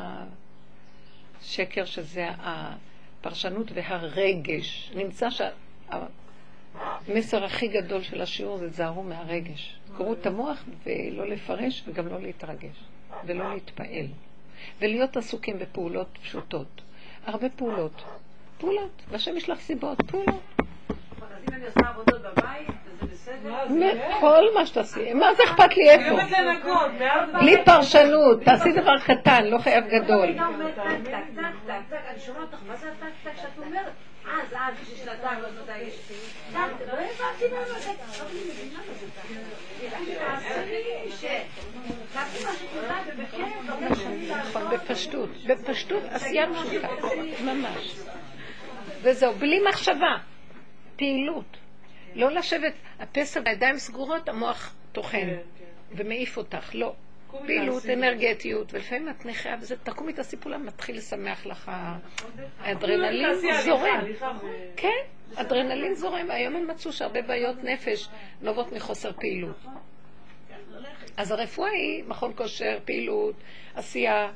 [1.41, 4.91] השקר שזה הפרשנות והרגש.
[4.95, 5.27] נמצא
[7.09, 9.79] שהמסר הכי גדול של השיעור זה זהרו מהרגש.
[9.97, 12.83] קראו את המוח ולא לפרש וגם לא להתרגש.
[13.25, 14.07] ולא להתפעל.
[14.79, 16.81] ולהיות עסוקים בפעולות פשוטות.
[17.25, 18.03] הרבה פעולות.
[18.57, 19.01] פעולות.
[19.09, 20.01] והשם יש לך סיבות.
[20.01, 20.41] פעולות.
[23.01, 23.51] זה בסדר?
[23.51, 24.01] מה זה?
[24.19, 25.13] כל מה שתעשי.
[25.13, 26.15] מה זה אכפת לי איפה?
[27.39, 28.43] בלי פרשנות.
[28.43, 30.29] תעשי דבר קטן, לא חייב גדול.
[44.43, 44.73] נכון.
[44.73, 45.29] בפשטות.
[45.47, 46.87] בפשטות, עשייה פשוטה.
[47.43, 47.95] ממש.
[49.03, 50.17] וזהו, בלי מחשבה.
[50.95, 51.57] פעילות.
[52.15, 55.37] לא לשבת, הפסע בידיים סגורות, המוח טוחן כן,
[55.91, 56.69] ומעיף אותך.
[56.75, 56.93] לא.
[57.45, 57.85] פעילות.
[57.85, 61.71] אנרגטיות, ולפעמים את נכה, וזה תקומי תעשי פעולה, מתחיל לשמח לך.
[62.59, 64.05] האדרנלין תעשי הליכה, זורם.
[64.75, 64.89] כן,
[65.35, 66.31] אדרנלין זורם.
[66.31, 68.07] היום הם מצאו שהרבה בעיות נפש
[68.41, 69.65] נובעות מחוסר פעילות.
[71.17, 73.35] אז הרפואה היא מכון כושר, פעילות,
[73.75, 74.31] עשייה.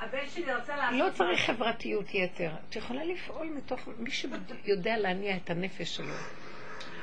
[0.00, 0.98] הבן שלי רצה לעשות...
[0.98, 2.50] לא צריך חברתיות יתר.
[2.68, 6.14] את יכולה לפעול מתוך מי שיודע להניע את הנפש שלו.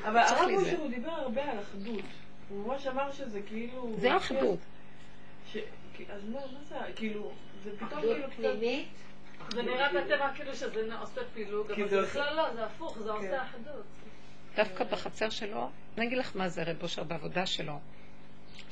[0.04, 0.50] אבל הרב.
[0.56, 2.06] אושר הוא דיבר הרבה על אחדות.
[2.50, 3.94] הוא ממש אמר שזה כאילו...
[3.98, 4.60] זה אחדות.
[5.54, 5.58] ש-
[5.94, 7.32] כי- אז מה מה זה, כאילו,
[7.64, 8.50] זה פתאום אחדות כאילו.
[8.60, 8.88] פנימית,
[9.54, 13.16] זה נראה בטבע כאילו שזה עושה פילוג, אבל זה בכלל לא, זה הפוך, זה כן.
[13.16, 13.84] עושה אחדות.
[14.56, 17.80] דווקא בחצר שלו, אני אגיד לך מה זה רב אושר בעבודה שלו.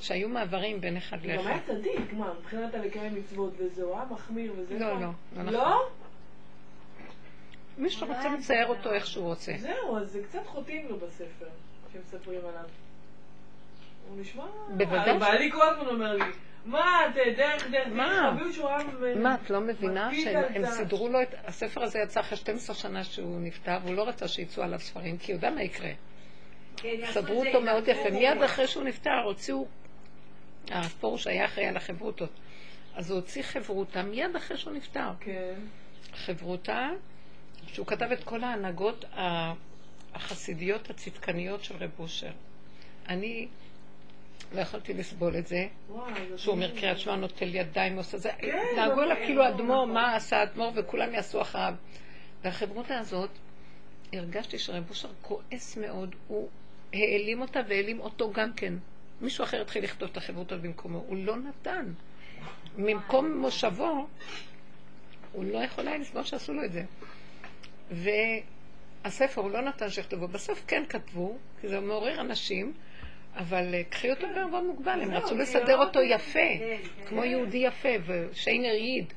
[0.05, 1.65] שהיו מעברים בין אחד הוא גם היה לאחד.
[1.65, 4.79] צדיק, מה, מבחינת הלקיים מצוות וזה, הוא היה מחמיר וזה.
[4.79, 4.99] לא, מה?
[5.01, 5.53] לא, לא נכון.
[5.53, 5.89] לא?
[7.77, 9.53] מי שרוצה לצייר אותו איך שהוא רוצה.
[9.57, 11.45] זהו, אז זה קצת חוטאים לו בספר,
[11.93, 12.69] שמספרים עליו.
[14.09, 14.43] הוא נשמע...
[14.77, 16.23] בוודאי בעלי כל הזמן אומר לי,
[16.65, 18.37] מה, את דרך דרך מה?
[19.15, 20.65] מה, את לא מבינה שהם.
[20.65, 21.35] סידרו לו את...
[21.45, 25.31] הספר הזה יצא אחרי 12 שנה שהוא נפטר, והוא לא רצה שיצאו עליו ספרים, כי
[25.31, 25.91] הוא יודע מה יקרה.
[26.77, 28.09] כן, סדרו אותו מאוד יפה.
[28.09, 29.65] מיד אחרי שהוא נפטר, הוציאו...
[30.71, 32.29] הפרוש היה אחראי על החברותות.
[32.95, 35.09] אז הוא הוציא חברותה מיד אחרי שהוא נפטר.
[35.19, 35.59] כן.
[36.13, 36.89] חברותה,
[37.67, 39.05] שהוא כתב את כל ההנהגות
[40.13, 42.31] החסידיות הצדקניות של רב אושר.
[43.09, 43.47] אני
[44.53, 45.67] לא יכולתי לסבול את זה,
[46.29, 46.79] זה שהוא אומר.
[46.79, 49.93] קריאת שמע נוטל ידיים, עושה זה, כן, נהגו אליו כאילו נכון, אדמו"ר, נכון.
[49.93, 51.73] מה עשה אדמו"ר, וכולם יעשו אחריו.
[52.43, 53.29] והחברותה הזאת,
[54.13, 56.49] הרגשתי שרב אושר כועס מאוד, הוא
[56.93, 58.73] העלים אותה והעלים אותו גם כן.
[59.25, 61.85] מישהו אחר התחיל לכתוב את החברותה במקומו, הוא לא נתן.
[62.77, 64.07] ממקום מושבו,
[65.31, 66.83] הוא לא יכול היה לסבול שעשו לו את זה.
[67.91, 70.27] והספר, הוא לא נתן שיכתבו.
[70.27, 72.73] בסוף כן כתבו, כי זה מעורר אנשים,
[73.35, 76.39] אבל אה, קחי אותו בערבון מוגבל, הם רצו לסדר אותו יפה,
[77.07, 79.13] כמו יהודי יפה, ושיינר ייד.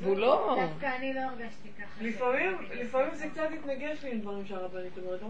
[0.00, 0.58] והוא לא...
[0.60, 2.04] דווקא אני לא הרגשתי ככה.
[2.04, 5.20] לפעמים, לפעמים זה קצת התנגש לי עם דברים שהרבנית אומרת.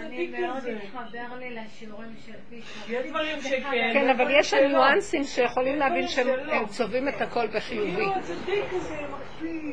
[0.00, 0.78] אני מאוד כזה.
[0.82, 2.92] התחבר לי לשיעורים של פישר.
[2.92, 3.90] יש דברים שכן.
[3.92, 4.54] כן, אבל יש.
[4.54, 8.04] ניואנסים שיכולים להבין שהם צובעים את הכל בחיובי.
[9.36, 9.72] כאילו.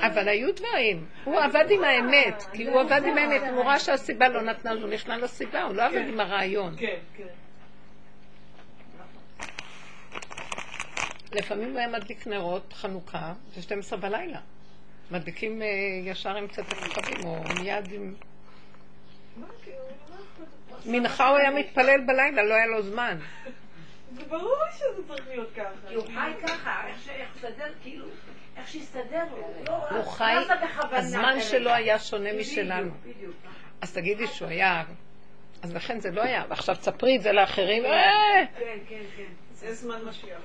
[0.00, 1.04] אבל היו דברים.
[1.24, 4.86] הוא עבד עם האמת, כי הוא עבד עם האמת, הוא ראה שהסיבה לא נתנה לו,
[4.86, 6.74] נכנע לסיבה, הוא לא עבד עם הרעיון.
[6.78, 7.45] כן, כן.
[11.32, 14.38] לפעמים הוא היה מדליק נרות חנוכה ב-12 בלילה.
[15.10, 15.66] מדליקים אה,
[16.04, 18.14] ישר עם קצת הכוכבים, או מיד עם...
[20.86, 23.18] מנחה הוא היה מתפלל בלילה, לא היה לו זמן.
[24.16, 25.88] זה ברור שזה צריך להיות ככה.
[25.88, 28.06] כי הוא חי ככה, איך ש- איך סדר, כאילו,
[28.56, 29.48] איך שהסתדר לו.
[29.66, 30.34] לא- הוא חי,
[30.92, 31.36] הזמן.
[31.40, 32.90] שלו היה שונה משלנו.
[33.80, 34.84] אז תגידי שהוא היה...
[35.62, 36.44] אז לכן זה לא היה.
[36.48, 37.90] ועכשיו תספרי את זה לאחרים, אה!
[38.58, 39.22] כן, כן, כן.
[39.52, 40.38] זה זמן משיח.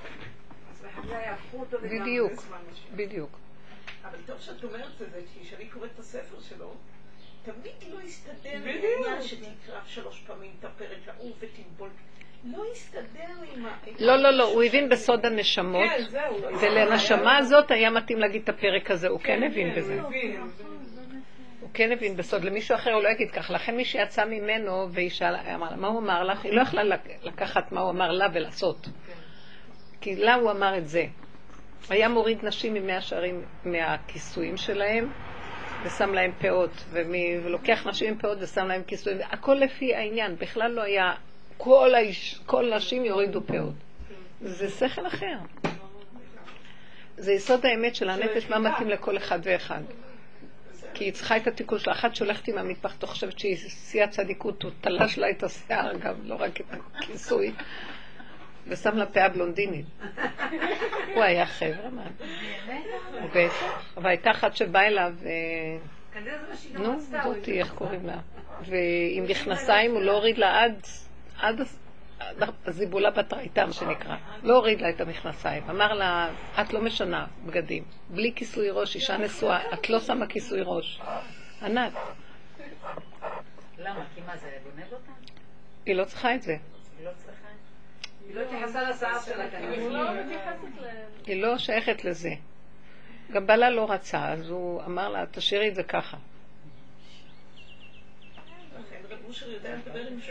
[1.82, 2.84] בדיוק, זמן משיח.
[2.96, 3.38] בדיוק.
[4.04, 6.74] אבל טוב שאת אומרת את זה, כי כשאני קוראת את הספר שלו,
[7.44, 8.32] תמיד לא הסתדר
[8.64, 9.06] לי בדיוק.
[9.06, 11.88] העניין שתקרא שלוש פעמים את הפרק ההוא ותנבול.
[12.44, 13.76] לא הסתדר עם ה...
[14.00, 16.18] לא, לא, לא, הוא הבין בסוד הנשמות, כן.
[16.52, 20.00] לא ולנשמה הזאת היה מתאים להגיד את הפרק הזה, הוא כן הבין כן, בזה.
[21.60, 23.50] הוא כן הבין בסוד, למישהו אחר הוא לא יגיד כך.
[23.50, 26.44] לכן מי שיצא ממנו והיא שאלה, אמר לה, מה הוא אמר לך?
[26.44, 28.88] היא לא יכלה לק- לקחת מה הוא אמר לה ולעשות.
[30.02, 31.06] כי לה הוא אמר את זה.
[31.88, 35.12] היה מוריד נשים ממאה שערים מהכיסויים שלהם,
[35.84, 37.12] ושם להם פאות, ומ-
[37.44, 41.14] ולוקח נשים עם פאות ושם להם כיסויים, הכל לפי העניין, בכלל לא היה,
[41.56, 43.74] כל, האיש, כל נשים יורידו פאות.
[44.40, 45.36] זה שכל אחר.
[47.16, 49.80] זה יסוד האמת של הנפש, מה מתאים לכל אחד ואחד.
[50.94, 51.92] כי היא צריכה את התיקון שלה.
[51.92, 56.14] אחת שהולכת עם המטבח, אתה חושבת שהיא שיא הצדיקות, הוא תלש לה את השיער גם,
[56.24, 57.52] לא רק את הכיסוי,
[58.66, 59.86] ושם לה פאה בלונדינית.
[61.14, 62.04] הוא היה חבר'ה, מה?
[63.34, 63.92] בטח.
[63.96, 65.30] אבל הייתה אחת שבאה אליו, אה,
[66.72, 68.18] נו, זאתי, איך קוראים לה?
[68.66, 70.64] ועם מכנסיים הוא לא הוריד לה
[71.38, 71.62] עד,
[72.66, 73.10] הזיבולה
[73.66, 74.16] מה שנקרא.
[74.42, 75.62] לא הוריד לה את המכנסיים.
[75.70, 76.30] אמר לה,
[76.60, 77.84] את לא משנה בגדים.
[78.10, 81.00] בלי כיסוי ראש, אישה נשואה, את לא שמה כיסוי ראש.
[81.62, 81.92] ענת,
[83.78, 84.04] למה?
[84.14, 85.12] כי מה זה, גונב אותה?
[85.86, 86.56] היא לא צריכה את זה.
[88.32, 89.44] היא לא לא התייחסה לשיער שלה.
[91.26, 92.30] היא לא שייכת לזה.
[93.30, 96.16] גם בעלה לא רצה, אז הוא אמר לה, תשאירי את זה ככה.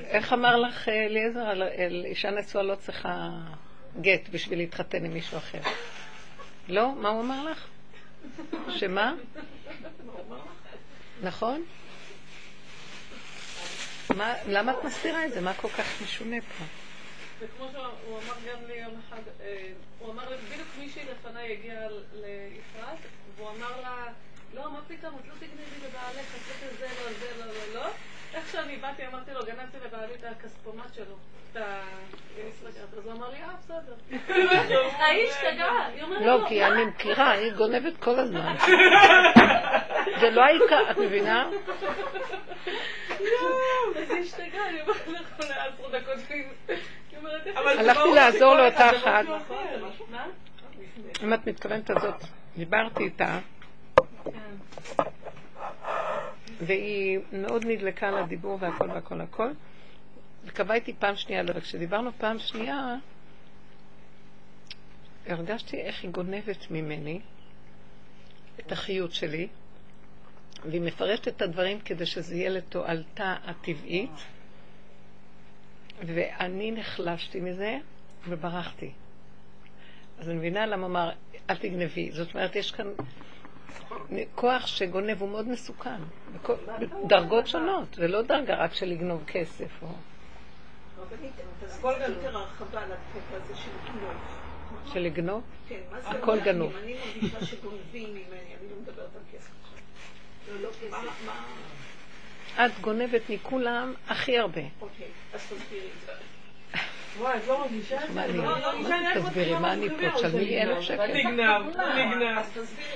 [0.04, 1.52] איך אמר לך אה, אליעזר,
[2.06, 3.30] אישה נשואה לא צריכה
[4.02, 5.62] גט בשביל להתחתן עם מישהו אחר?
[6.68, 6.96] לא?
[6.96, 7.68] מה הוא אמר לך?
[8.70, 9.14] שמה?
[11.24, 11.64] נכון?
[14.16, 15.42] מה, למה את מסתירה את זה?
[15.42, 16.66] מה כל כך משונה פה?
[17.42, 19.68] וכמו שהוא אמר גם לי יום אחד, אה,
[20.00, 22.98] הוא אמר לי, בדיוק מישהי לפניי הגיעה ליפעת,
[23.36, 24.06] והוא אמר לה,
[24.54, 27.90] לא, מה פתאום, את לא תגנבי לבעלך, עשית זה, לא, זה, לא, לא, לא.
[28.34, 31.16] איך שאני באתי, אמרתי לו, גנבתי לבעלי את הכספומט שלו,
[31.52, 32.94] את הגיניסטרקט.
[32.98, 33.96] אז הוא אמר לי, אה, בסדר.
[35.04, 38.56] האיש השתגע, היא אומרת לא, לו, כי אני מכירה, היא גונבת כל הזמן.
[40.22, 41.50] זה לא העיקר, את מבינה?
[43.96, 46.20] אז היא השתגעה, אני אומרת לך, לעשר דקות,
[47.56, 49.26] הלכתי לעזור לאותה אחת.
[50.12, 50.26] מה?
[51.24, 52.24] אם את מתכוונת הזאת,
[52.58, 53.40] דיברתי איתה,
[56.62, 59.50] והיא מאוד נדלקה על הדיבור והכל והכל הכל.
[60.46, 62.96] וקבעה איתי פעם שנייה, אבל כשדיברנו פעם שנייה,
[65.28, 67.20] הרגשתי איך היא גונבת ממני
[68.60, 69.48] את החיות שלי,
[70.66, 74.12] והיא מפרשת את הדברים כדי שזה יהיה לתועלתה הטבעית,
[76.06, 77.78] ואני נחלשתי מזה
[78.28, 78.92] וברחתי.
[80.20, 81.12] אז אני מבינה למה אמר,
[81.50, 82.12] אל תגנבי.
[82.12, 82.88] זאת אומרת, יש כאן
[84.36, 86.02] כוח שגונב, הוא מאוד מסוכן.
[87.08, 89.84] דרגות שונות, ולא דרגה רק של לגנוב כסף.
[89.84, 89.88] או...
[93.56, 94.16] של גנוב.
[94.94, 95.44] של לגנוב?
[95.68, 96.40] כן, מה זה הכל?
[96.40, 96.74] גנוב.
[96.76, 99.52] אני מרגישה שגונבים ממני, אני לא מדברת על כסף.
[100.52, 100.98] לא, לא כסף.
[102.58, 104.62] את גונבת מכולם הכי הרבה.
[104.82, 106.12] אוקיי, אז תסבירי את זה.
[107.20, 108.14] וואי, את לא מרגישה את זה?
[108.16, 110.18] מה אני- לא, לא מה אני רק תסבירי, מתחילה מה אני פה?
[110.18, 110.82] תשלמי אלף.
[110.82, 111.08] שקל.
[111.14, 111.62] נגנב,
[111.96, 112.42] נגנב.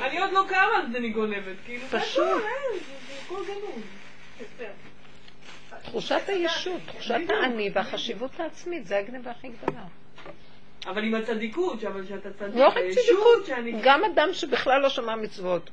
[0.02, 2.44] אני עוד לא קמה על זה אני גונבת, כאילו, פשוט.
[5.84, 9.84] תחושת הישות, תחושת האני והחשיבות העצמית, זה הגניבה הכי גדולה.
[10.88, 13.50] אבל עם הצדיקות, אבל שאתה צדיק, לא רק צדיקות.
[13.84, 15.70] גם אדם שבכלל לא שמע מצוות.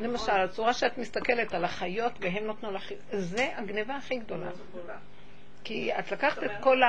[0.00, 4.50] למשל, הצורה שאת מסתכלת על החיות והם נותנו לך, זה הגניבה הכי גדולה.
[5.64, 6.80] כי את לקחת את כל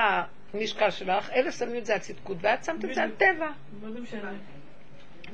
[0.54, 3.48] המשקל שלך, אלה שמים את זה על צדקות, ואת שמת את זה על טבע.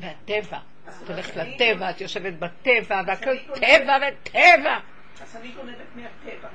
[0.01, 0.59] והטבע,
[0.89, 4.79] את הולכת לטבע, את יושבת בטבע, והכל טבע וטבע.
[5.23, 6.49] אז אני גונבת מהטבע.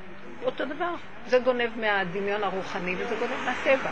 [0.43, 0.95] אותו דבר,
[1.27, 3.91] זה גונב מהדמיון הרוחני וזה גונב מהטבע.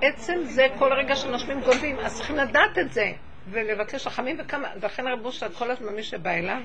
[0.00, 3.12] עצם זה כל רגע שנושמים גונבים, אז צריכים לדעת את זה
[3.50, 6.62] ולבקש רחמים וכמה, ולכן רב אושר כל הזמן מי שבא אליו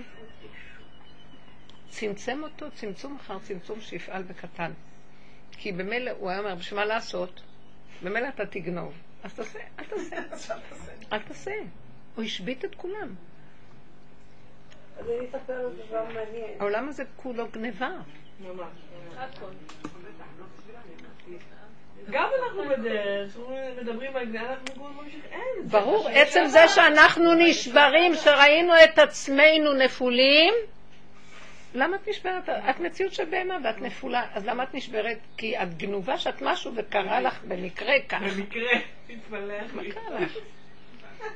[1.89, 4.71] צמצם אותו צמצום אחר צמצום שיפעל בקטן.
[5.51, 7.41] כי במילא הוא היה אומר, בשביל מה לעשות?
[8.03, 8.93] במילא אתה תגנוב.
[9.23, 9.85] אז תעשה, אל
[10.29, 10.55] תעשה.
[11.13, 11.51] אל תעשה.
[12.15, 13.15] הוא השבית את כולם.
[14.97, 16.59] אז אני אספר דבר מעניין.
[16.59, 17.91] העולם הזה כולו גניבה.
[18.39, 18.67] ממש.
[22.09, 23.37] גם אנחנו בדרך,
[23.81, 25.67] מדברים על זה, אנחנו ממשיך, אין.
[25.67, 26.45] ברור, עצם.
[26.47, 30.53] זה שאנחנו נשברים, שראינו את עצמנו נפולים,
[31.75, 32.49] למה את נשברת?
[32.49, 35.17] את מציאות של בהמה ואת נפולה, אז למה את נשברת?
[35.37, 38.21] כי את גנובה שאת משהו וקרה לך במקרה כך.
[38.21, 38.71] במקרה,
[39.07, 39.91] תתפלח מה לי.
[39.91, 40.37] קרה לך?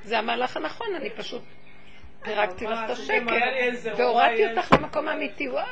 [0.04, 1.42] זה המהלך הנכון, אני פשוט
[2.26, 5.66] פירקתי לך את איזה השקר, והורדתי אותך למקום האמיתי, וואי,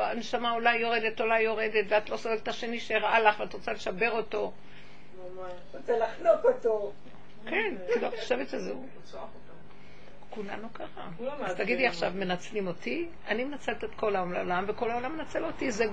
[0.00, 4.10] הנשמה אולי יורדת, אולי יורדת, ואת לא סובלת את השני שהראה לך ואת רוצה לשבר
[4.10, 4.52] אותו.
[5.18, 5.52] ממש.
[5.74, 6.92] רוצה לחנוק אותו.
[7.46, 8.86] כן, כאילו, את חושבת שזה הוא.
[10.30, 11.08] כולנו ככה.
[11.40, 11.56] אז.
[11.56, 13.08] תגידי עכשיו, מנצלים אותי?
[13.28, 15.70] אני מנצלת את כל העולם, וכל העולם מנצל אותי.
[15.70, 15.84] זה,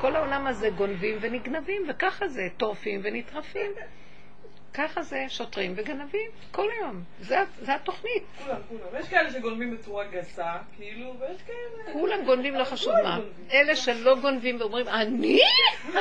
[0.00, 3.72] כל העולם הזה גונבים ונגנבים, וככה זה, טורפים ונטרפים.
[4.74, 7.02] ככה זה, שוטרים וגנבים, כל היום.
[7.20, 8.22] זה, זה התוכנית.
[8.44, 9.00] כולם, כולם.
[9.00, 11.92] יש כאלה שגונבים בצורה גסה, כאילו, ויש כאלה...
[11.92, 13.18] כולם גונבים, לא חשוב מה.
[13.52, 15.40] אלה שלא גונבים ואומרים, אני?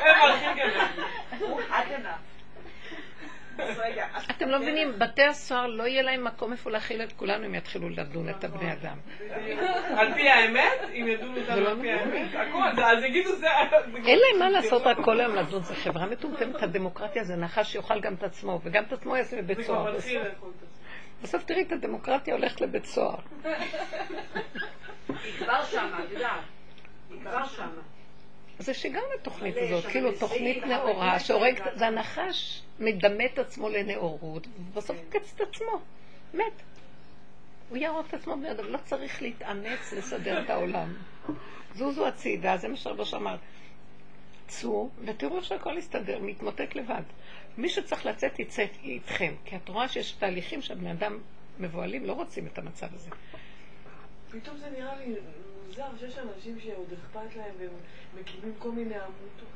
[0.00, 1.04] הם הכי גדולים.
[3.58, 7.12] אז רגע, אז אתם לא מבינים, בתי הסוהר לא יהיה להם מקום איפה להכיל את
[7.12, 8.96] כולנו אם יתחילו לדון את הבני אדם.
[9.96, 12.12] על פי האמת, אם ידונו אותנו ולא על פי נכון.
[12.12, 13.46] האמת, הכל, אז יגידו זה...
[14.06, 18.00] אין להם מה לעשות רק כל היום לדון, זה חברה מטומטמת, הדמוקרטיה זה נחש שיאכל
[18.00, 19.96] גם את עצמו, וגם את עצמו יעשה בבית סוהר.
[21.22, 23.16] בסוף תראי את הדמוקרטיה הולכת לבית סוהר.
[25.08, 26.40] היא כבר שמה, את יודעת.
[27.10, 27.93] היא כבר שמה.
[28.58, 31.60] זה שגם התוכנית הזאת, כאילו תוכנית אבל נאורה, שהורג.
[31.74, 35.80] זה הנחש מדמה את עצמו לנאורות, ובסוף הוא קץ את עצמו,
[36.34, 36.62] מת.
[37.68, 40.94] הוא יהרוג את עצמו בני אדם, לא צריך להתאמץ לסדר את העולם.
[41.74, 43.36] זוזו הצידה, זה מה שרבוש אמר.
[44.46, 47.02] צאו ותראו שהכל יסתדר, מתמוטט לבד.
[47.58, 51.18] מי שצריך לצאת יצא איתכם, כי את רואה שיש תהליכים שהבני אדם
[51.58, 53.10] מבוהלים, לא רוצים את המצב הזה.
[54.30, 55.14] פתאום זה נראה לי
[55.78, 57.70] מוזר שיש אנשים שעוד אכפת להם והם
[58.20, 59.48] מקימים כל מיני עמותות.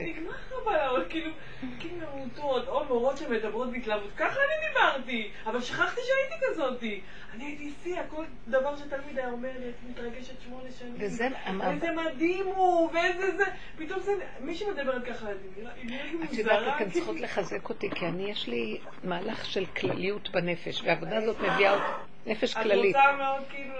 [0.00, 0.32] נגמר
[0.62, 1.30] הבעיות, כאילו,
[1.62, 4.10] מקימים עמותות, או מורות שמדברות בהתלהבות.
[4.16, 7.00] ככה אני דיברתי, אבל שכחתי שהייתי כזאתי.
[7.34, 9.50] אני הייתי שיא, כל דבר שתלמיד היה אומר
[9.90, 10.94] מתרגשת שמונה שנים.
[10.98, 11.28] וזה.
[11.70, 13.44] איזה מדהים הוא, ואיזה זה.
[13.78, 16.38] פתאום זה, מי שמדברת ככה, היא נראית לי את מוזרה.
[16.38, 16.90] יודעת, אתן כאילו.
[16.90, 22.13] צריכות לחזק אותי, כי אני, יש לי מהלך של כלליות בנפש, והעבודה הזאת מביאה אותי,
[22.26, 23.74] נפש כללית, את רוצה מאוד כאילו.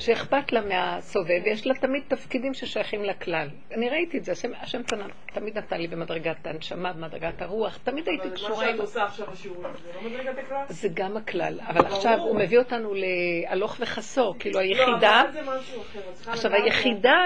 [0.00, 3.48] שאכפת לה מהסובב, ויש לה תמיד תפקידים ששייכים לכלל.
[3.74, 8.08] אני ראיתי את זה, השם, השם תנ- תמיד נתן לי במדרגת הנשמה, במדרגת הרוח, תמיד
[8.08, 8.80] הייתי אבל מה קשורה שאת.
[8.80, 10.64] עושה עכשיו בשיעורים, זה לא מדרגת הכלל?
[10.68, 15.42] זה גם הכלל, אבל עכשיו הוא מביא אותנו להלוך וחסור, כאילו לא, היחידה, אבל זה
[15.42, 16.30] משהו אחר.
[16.32, 17.18] עכשיו היחידה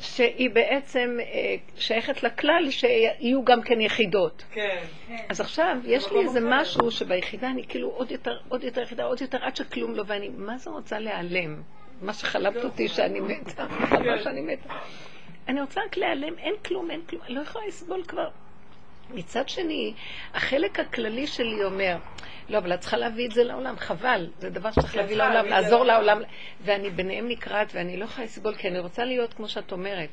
[0.00, 4.44] שהיא בעצם אה, שייכת לכלל שיהיו גם כן יחידות.
[4.52, 4.78] כן.
[5.28, 6.40] אז עכשיו, יש לי במקום איזה.
[6.42, 10.28] משהו שביחידה אני כאילו עוד יותר, עוד יותר יחידה, עוד יותר, עד שכלום לא, ואני,
[10.28, 11.62] מה זה רוצה להיעלם?
[12.02, 14.74] מה שחלבת אותי שאני מתה, מה שאני מתה.
[15.48, 18.28] אני רוצה רק להיעלם, אין כלום, אין כלום, אני לא יכולה לסבול כבר.
[19.10, 19.94] מצד שני,
[20.34, 21.96] החלק הכללי שלי אומר,
[22.48, 25.84] לא, אבל את צריכה להביא את זה לעולם, חבל, זה דבר שצריך להביא לעולם, לעזור
[25.84, 26.22] לעולם.
[26.60, 30.08] ואני ביניהם נקרעת, ואני לא יכולה לסבול, כי אני רוצה להיות כמו שאת אומרת.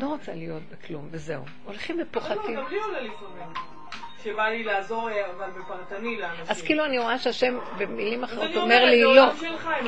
[0.00, 1.42] לא רוצה להיות בכלום, וזהו.
[1.64, 2.56] הולכים לא, ופוחתים.
[2.56, 3.52] גם לי עולה לפעמים.
[4.24, 6.44] שבא לי לעזור, אה, אבל בפרטני לאנשים.
[6.48, 9.30] אז כאילו אני רואה שהשם במילים אחרות אומר לי לא,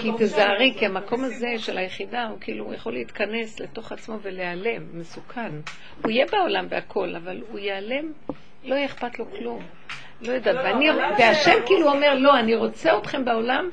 [0.00, 0.86] כי תזהרי, כי.
[0.86, 5.52] המקום הזה של היחידה הוא כאילו יכול להתכנס לתוך עצמו ולהיעלם, מסוכן.
[6.02, 8.12] הוא יהיה בעולם והכל, אבל הוא ייעלם,
[8.64, 9.66] לא יהיה אכפת לו כלום.
[10.22, 13.68] לא יודעת, ואני, והשם כאילו אומר, לא, אני רוצה אתכם בעולם,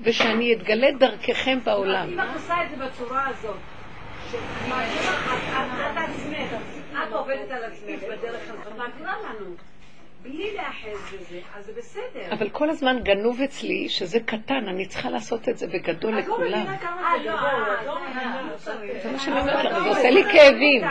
[0.00, 2.08] ושאני אתגלה דרככם בעולם.
[2.12, 3.56] אם את עושה את זה בצורה הזאת,
[4.28, 4.34] את-
[5.96, 6.52] עצמך,
[7.08, 9.46] את עובדת על עצמך בדרך הזאת, את מעבירה לנו,
[10.22, 12.32] בלי להיאחז בזה, אז זה בסדר.
[12.32, 16.34] אבל כל הזמן גנוב אצלי שזה קטן, אני צריכה לעשות את זה בגדול את לא
[16.34, 16.60] לכולם.
[16.62, 18.72] מבינה כמה זה אה, לא, גדול, אה, לא זה-.
[19.04, 20.82] לא מה שאני אומרת לך, זה עושה לי כאבים.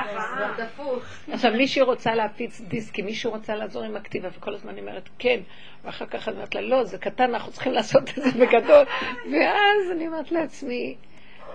[1.31, 5.39] עכשיו, מישהי רוצה להפיץ דיסקים, מישהי רוצה לעזור עם הכתיבה, וכל הזמן היא אומרת, כן.
[5.83, 8.85] ואחר כך אני אומרת לה, לא, זה קטן, אנחנו צריכים לעשות את זה בגדול.
[9.31, 10.95] ואז אני אומרת לעצמי,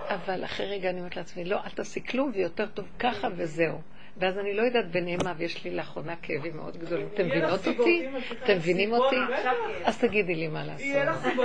[0.07, 3.94] אבל אחרי רגע אני אומרת לעצמי, לא, אל תעשי כלום, ויותר טוב ככה וזהו.
[4.17, 7.07] ואז אני לא יודעת ביניהם מה, ויש לי לאחרונה כאבים מאוד גדולים.
[7.13, 8.07] אתם מבינות אותי?
[8.43, 9.15] אתם מבינים אותי?
[9.83, 11.35] אז תגידי לי מה לעשות.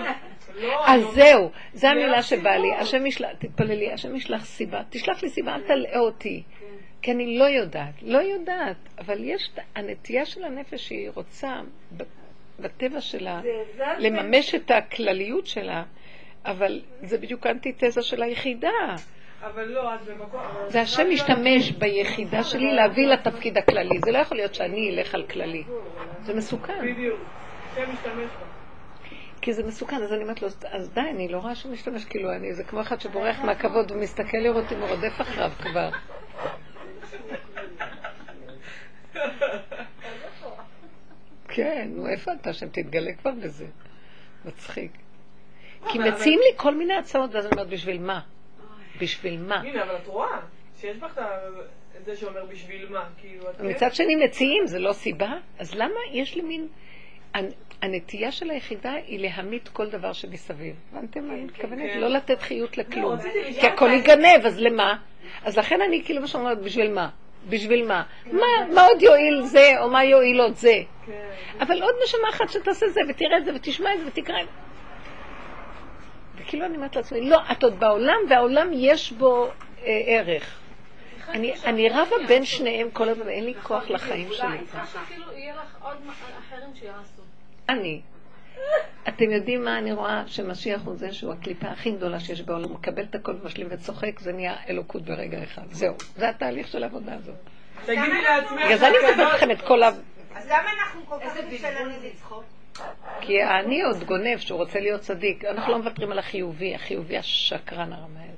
[0.60, 2.72] לא, אז זהו, זו המילה שבא לי.
[2.72, 4.82] השם ישלח, תתפללי, השם ישלח סיבה.
[4.90, 6.42] תשלח לי סיבה, אל תלאה אותי.
[7.02, 8.76] כי אני לא יודעת, לא יודעת.
[8.98, 11.60] אבל יש, הנטייה של הנפש שהיא רוצה,
[12.60, 13.40] בטבע שלה,
[13.98, 15.82] לממש את הכלליות שלה,
[16.44, 18.68] אבל זה בדיוק האנטיתזה של היחידה.
[19.42, 20.40] אבל לא, במקום...
[20.68, 23.98] זה השם משתמש ביחידה שלי להביא לתפקיד הכללי.
[24.04, 25.64] זה לא יכול להיות שאני אלך על כללי.
[26.22, 26.92] זה מסוכן.
[26.92, 27.20] בדיוק.
[27.72, 28.46] השם משתמש בה.
[29.40, 32.32] כי זה מסוכן, אז אני אומרת לו, אז די, אני לא רואה שהוא משתמש, כאילו,
[32.32, 35.90] אני, זה כמו אחד שבורח מהכבוד ומסתכל לראות אם הוא רודף אחריו כבר.
[41.48, 42.68] כן, נו, איפה אתה שם?
[42.68, 43.66] תתגלה כבר בזה.
[44.44, 44.92] מצחיק.
[45.88, 48.20] כי מציעים לי כל מיני הצעות, ואז אני אומרת, בשביל מה?
[49.00, 49.60] בשביל מה?
[49.60, 50.40] הנה, אבל את רואה
[50.80, 51.18] שיש בך
[52.00, 53.44] את זה שאומר בשביל מה, כאילו.
[53.58, 55.32] כן- מצד שני מציעים, זה לא סיבה?
[55.58, 56.66] אז למה יש לי מין...
[57.34, 57.52] הנ-
[57.82, 60.74] הנטייה של היחידה היא להמית כל דבר שמסביב.
[60.92, 61.92] הבנתם מה אני מתכוונת?
[61.92, 62.00] כן.
[62.00, 63.04] לא לתת חיות לכלום.
[63.12, 64.96] לא, לשאול כי הכל ייגנב, אז למה?
[65.44, 67.08] אז לכן אני כאילו מה שאומרת, בשביל מה?
[67.48, 68.02] בשביל מה?
[68.32, 68.82] מה?
[68.86, 70.74] עוד יועיל זה, או מה יועיל עוד זה?
[71.06, 71.12] כן.
[71.60, 74.52] אבל עוד נשמה אחת שתעשה זה, ותראה את זה, ותשמע את זה, ותקרא את זה.
[76.40, 80.60] וכאילו אני אומרת לעצמי, לא, את עוד בעולם, והעולם יש בו אה, ערך.
[81.28, 84.58] אני, אני רבה בין שניהם כל הזמן, אין לי כוח לחיים שלי.
[85.36, 85.96] יהיה לך עוד
[86.38, 87.22] אחרים שיעשו.
[87.68, 88.00] אני.
[89.08, 90.22] אתם יודעים מה אני רואה?
[90.26, 94.20] שמשיח הוא זה שהוא הקליפה הכי גדולה שיש בעולם, הוא מקבל את הכל ומשלים וצוחק,
[94.20, 95.62] זה נהיה אלוקות ברגע אחד.
[95.70, 97.34] זהו, זה התהליך של העבודה הזאת.
[97.84, 98.60] תגידי לעצמך...
[98.64, 99.88] בגלל זה אני מספרת לכם את כל ה...
[100.34, 102.44] אז למה אנחנו כל כך קשה לנו לצחוק?
[103.20, 105.44] כי אני עוד גונב שהוא רוצה להיות צדיק.
[105.44, 108.28] אנחנו לא מוותרים על החיובי, החיובי השקרן הרמאי.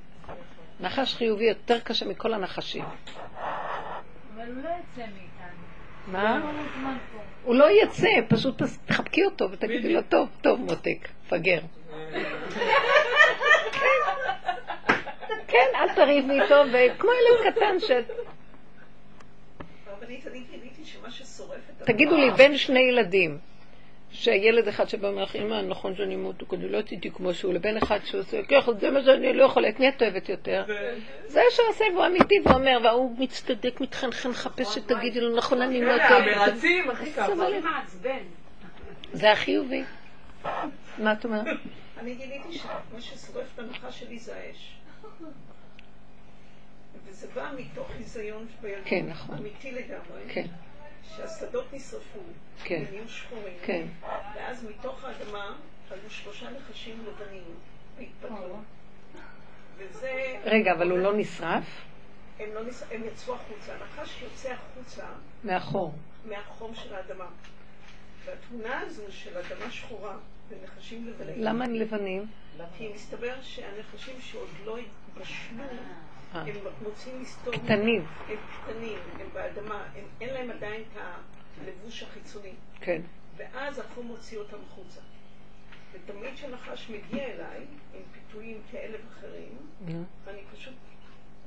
[0.79, 2.83] נחש חיובי יותר קשה מכל הנחשים.
[2.83, 5.63] אבל הוא לא יצא מאיתנו.
[6.07, 6.39] מה?
[6.39, 7.21] הוא.
[7.43, 11.59] הוא לא יצא, פשוט תחבקי אותו ותגידי לו, טוב, טוב מותק, פגר.
[15.47, 17.91] כן, אל תריבי איתו, וכמו ילד קטן ש...
[19.87, 23.39] הרבנית, אני גיליתי שמה ששורף את תגידו לי, בין שני ילדים,
[24.13, 26.15] שילד אחד שבא ואומר לך, אמא, נכון שאני
[26.53, 29.79] אני לא עשיתי כמו שהוא, לבין אחד שעושה, ככה, זה מה שאני לא יכולה, את
[29.79, 30.65] מי את אוהבת יותר?
[31.27, 36.55] זה שעושה והוא אמיתי ואומר, והוא מצטדק, מתחנחן, מחפש שתגידי לו, נכון, אני לא טועה.
[36.55, 38.23] זה מעצבן.
[39.13, 39.83] זה החיובי.
[40.97, 41.45] מה את אומרת?
[41.97, 44.73] אני גיליתי שמה ששורף את הנחש שלי זה האש.
[47.05, 48.83] וזה בא מתוך חיזיון בילדות.
[48.85, 49.37] כן, נכון.
[49.37, 50.21] אמיתי לגמרי.
[50.29, 50.45] כן,
[51.09, 52.19] שהשדות נשרפו.
[52.63, 52.83] כן.
[52.89, 53.57] ונהיו שחורים.
[53.65, 53.87] כן.
[54.35, 55.57] ואז מתוך האדמה
[55.91, 57.43] עלו שלושה נחשים לבנים
[57.97, 58.57] והתפתחו.
[59.77, 60.39] וזה...
[60.45, 61.63] רגע, אבל הוא לא נשרף?
[62.39, 62.83] הם, לא נס...
[62.91, 63.73] הם יצאו החוצה.
[63.73, 65.05] הנחש יוצא החוצה
[65.43, 65.93] מאחור.
[66.25, 67.27] מהחום של האדמה.
[68.25, 70.17] והתמונה הזו של אדמה שחורה
[70.49, 72.25] ונחשים לבנים, למה הם לבנים?
[72.77, 74.77] כי מסתבר שהנחשים שעוד לא
[75.17, 76.03] בשלו, אה.
[76.33, 77.53] הם מוצאים מסתור.
[77.53, 78.05] קטנים.
[78.29, 81.01] הם קטנים, הם באדמה, הם, אין להם עדיין את
[81.61, 82.53] הלבוש החיצוני.
[82.81, 83.01] כן.
[83.37, 85.01] ואז החום מוציא אותם החוצה.
[85.93, 90.03] ותמיד כשנחש מגיע אליי עם פיתויים כאלה ואחרים, נו.
[90.27, 90.73] אני פשוט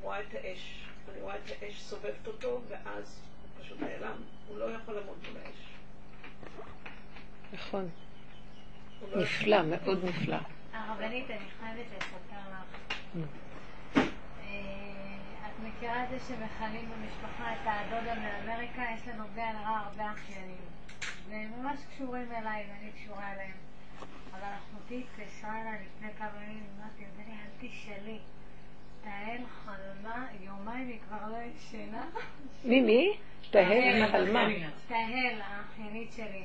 [0.03, 4.17] רואה את האש אני רואה את האש סובבת אותו, ואז הוא פשוט נעלם.
[4.49, 5.57] הוא לא יכול לעמוד מול האש.
[7.53, 7.89] נכון.
[9.13, 10.37] לא נפלא, מאוד נפלא.
[10.73, 13.27] הרבנית, אני חייבת לספר לך.
[15.77, 18.83] מכירה את זה שמכנים במשפחה את הדודה מאמריקה?
[18.95, 20.65] יש לנו בלי הנראה הרבה אחיינים.
[21.31, 23.57] והם ממש קשורים אליי ואני קשורה אליהם.
[24.33, 28.19] אבל אחותי התקשרה אליי לפני כמה ימים, אמרתי, לי, אל תשאלי.
[29.05, 32.05] תהל חלמה, יומיים היא כבר לא ישנה.
[32.65, 33.17] מי, מי?
[33.51, 34.49] תהל חלמה.
[34.89, 36.45] תהל, האחיינית שלי.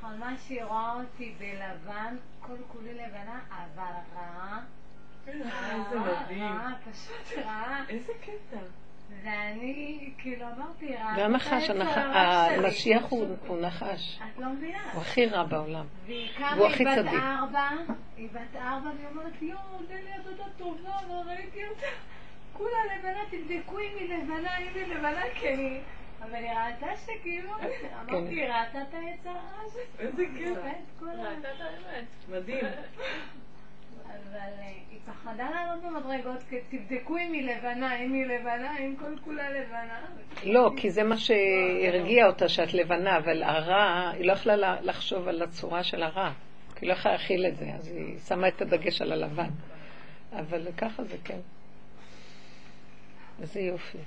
[0.00, 4.60] חלמה שהיא רואה אותי בלבן, כל כולי לבנה, אבל רעה.
[5.26, 5.78] איזה רעה,
[6.24, 6.42] מדהים.
[6.42, 7.84] רעה, פשוט רעה.
[7.88, 8.56] איזה קטע.
[9.24, 11.16] ואני כאילו אמרתי, רעה.
[11.18, 14.18] גם נחש, הנח- המשיח הוא הוא נחש.
[14.34, 14.78] את לא מבינה.
[14.92, 15.84] הוא הכי רע בעולם.
[16.06, 17.20] והיא קמה, והוא הכי היא בת צדיק.
[17.22, 17.68] ארבע,
[18.16, 21.86] היא בת ארבע, והיא אומרת, יואו, דליה דודה טובה, לא ראיתי אותה.
[22.52, 25.80] כולה לבנה, תבדקו אם היא לבנה, אם היא לבנה, כי אני...
[26.22, 27.52] אבל היא ראתה שכאילו,
[28.00, 29.62] אמרתי, היא ראתה את היצרה
[29.98, 30.68] איזה קטע.
[31.00, 31.28] כל ה...
[32.28, 32.64] מדהים.
[34.22, 36.38] אבל אה, היא פחדה לעלות במדרגות,
[36.70, 40.00] תבדקו אם היא לבנה, אם היא לבנה, אם כל כולה לבנה.
[40.44, 45.28] לא, כי זה מה שהרגיע אותה, שאת לבנה, אבל הרע, היא לא יכלה לה- לחשוב
[45.28, 46.32] על הצורה של הרע.
[46.80, 49.50] היא לא יכלה להכיל את זה, אז היא שמה את הדגש על הלבן.
[50.32, 51.38] אבל ככה זה כן.
[53.40, 53.98] איזה יופי,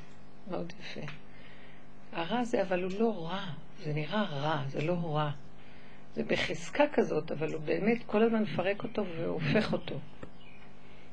[0.51, 1.01] מאוד יפה.
[2.13, 3.45] הרע זה, אבל הוא לא רע,
[3.83, 5.31] זה נראה רע, זה לא רע.
[6.15, 9.95] זה בחזקה כזאת, אבל הוא באמת כל הזמן מפרק אותו והופך אותו.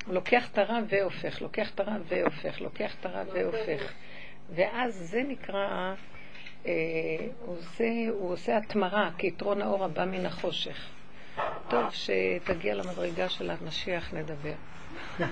[0.07, 3.93] הוא לוקח את הרע והופך, לוקח את הרע והופך, לוקח את הרע והופך.
[4.51, 5.95] ואז זה נקרא,
[6.67, 6.73] אה,
[7.41, 10.91] הוא, עושה, הוא עושה התמרה, כי יתרון האור הבא מן החושך.
[11.69, 14.55] טוב, שתגיע למדרגה של המשיח נדבר.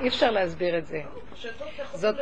[0.00, 1.02] אי אפשר להסביר את זה.
[1.80, 2.16] לכו זאת-.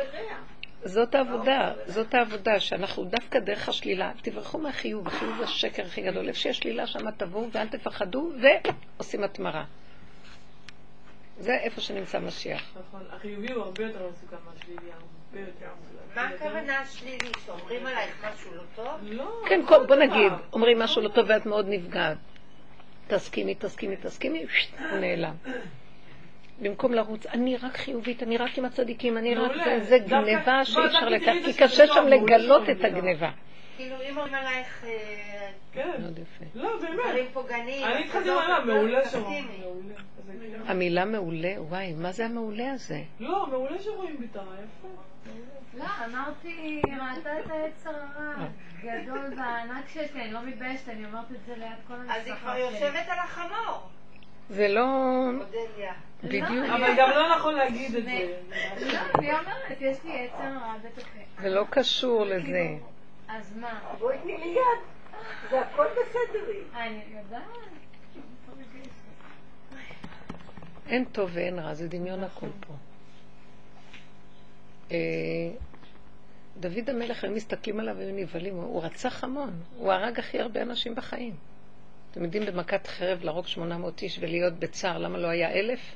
[0.83, 6.27] זאת העבודה, זאת העבודה, שאנחנו דווקא דרך השלילה, תברחו מהחיוב, החיוב זה השקר הכי גדול.
[6.27, 9.63] איפה שיש שלילה שם תבואו ואל תפחדו, ועושים התמרה.
[11.39, 12.77] זה איפה שנמצא משיח.
[12.79, 13.01] נכון.
[13.11, 16.21] החיובי הוא הרבה יותר מסוכן מהשלילי, הרבה יותר מסוכן.
[16.21, 17.31] מה הכוונה השלילי?
[17.45, 18.87] שאומרים עלייך משהו לא טוב?
[19.01, 19.43] לא.
[19.49, 22.17] כן, כל, בוא נגיד, אומרים משהו לא טוב ואת מאוד נפגעת.
[23.07, 24.45] תסכימי, תסכימי, תסכימי,
[24.91, 25.35] הוא נעלם.
[26.61, 29.51] במקום לרוץ, אני רק חיובית, אני רק עם הצדיקים, אני רק...
[29.81, 32.97] זה, גניבה שאי אפשר לקחת, כי קשה שם לגלות את שמובילה.
[32.97, 33.29] הגניבה.
[33.77, 35.89] כאילו, אם אומרים עלייך אה, כן.
[36.01, 36.45] מאוד יפה.
[36.55, 37.27] לא, דברים באמת.
[37.33, 39.09] פוגעניים, אני אז התחלתי לא- מעלה, לא מעולה.
[39.09, 39.47] שרואים.
[39.47, 40.69] כיף.
[40.69, 43.01] המילה מעולה, וואי, מה זה המעולה הזה?
[43.19, 44.87] לא, מעולה שרואים ביטרה, יפה.
[45.73, 48.47] לא, אמרתי, ראתה את היצר הרע
[48.83, 52.23] הגדול והענק שיש לי, אני לא מתביישת, אני אומרת את זה ליד כל המשפחה אז
[52.23, 52.31] שלי.
[52.33, 53.89] היא כבר יושבת על החמור,
[54.49, 54.85] זה לא...
[56.23, 56.69] בדיוק.
[56.69, 58.37] אבל גם לא נכון להגיד את זה.
[58.85, 61.19] לא, היא אומרת, יש לי יצר רע בתוכי.
[61.41, 62.77] זה לא קשור לזה.
[63.27, 63.79] אז מה?
[63.99, 64.79] בואי תני לי יד.
[65.49, 66.51] זה הכל בסדר.
[66.75, 67.43] אני יודעת.
[70.89, 72.73] אין טוב ואין רע, זה דמיון הכל פה.
[74.91, 74.97] אה,
[76.59, 80.95] דוד המלך, הם מסתכלים עליו והיו נבהלים, הוא רצח המון, הוא הרג הכי הרבה אנשים
[80.95, 81.35] בחיים.
[82.17, 85.79] אתם יודעים במכת חרב להרוג 800 איש ולהיות בצער, למה לא היה אלף?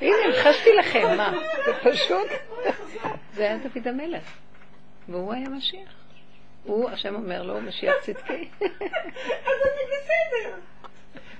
[0.00, 1.32] הנה, המחשתי לכם, מה?
[1.66, 2.28] זה פשוט...
[3.32, 4.38] זה היה דוד המלך,
[5.08, 5.94] והוא היה משיח.
[6.64, 8.48] הוא, השם אומר לו, משיח צדקי.
[8.60, 10.54] אז אני בסדר.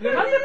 [0.00, 0.36] ומה זה,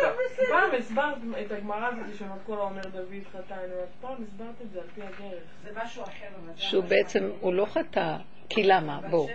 [0.50, 4.72] פעם הסברת את הגמרא הזאת שאומרת כל האומר דוד חטא, אני אומרת, פעם הסברת את
[4.72, 5.44] זה על פי הדרך.
[5.64, 6.28] זה משהו אחר.
[6.56, 8.18] שהוא משהו בעצם, הוא לא חטא.
[8.50, 9.00] כי למה?
[9.10, 9.30] בוא.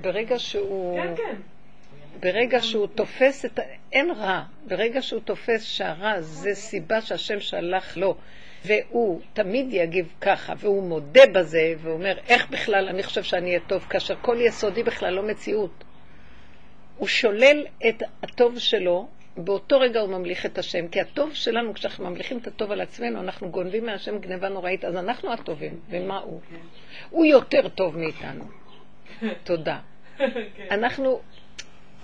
[0.00, 0.98] ברגע שהוא...
[0.98, 1.36] כן, כן.
[2.20, 3.62] ברגע שהוא תופס את ה...
[3.92, 4.42] אין רע.
[4.66, 8.16] ברגע שהוא תופס שהרע זה סיבה שהשם שלח לו,
[8.64, 13.86] והוא תמיד יגיב ככה, והוא מודה בזה, ואומר, איך בכלל אני חושב שאני אהיה טוב,
[13.90, 15.84] כאשר כל יסודי בכלל לא מציאות.
[16.96, 22.10] הוא שולל את הטוב שלו, באותו רגע הוא ממליך את השם, כי הטוב שלנו, כשאנחנו
[22.10, 26.40] ממליכים את הטוב על עצמנו, אנחנו גונבים מהשם גניבה נוראית, אז אנחנו הטובים, ומה הוא?
[27.10, 28.44] הוא יותר טוב מאיתנו.
[29.44, 29.78] תודה.
[30.18, 30.24] כן.
[30.70, 31.20] אנחנו,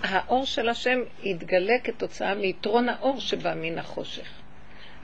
[0.03, 4.27] האור של השם יתגלה כתוצאה מיתרון האור שבא מן החושך.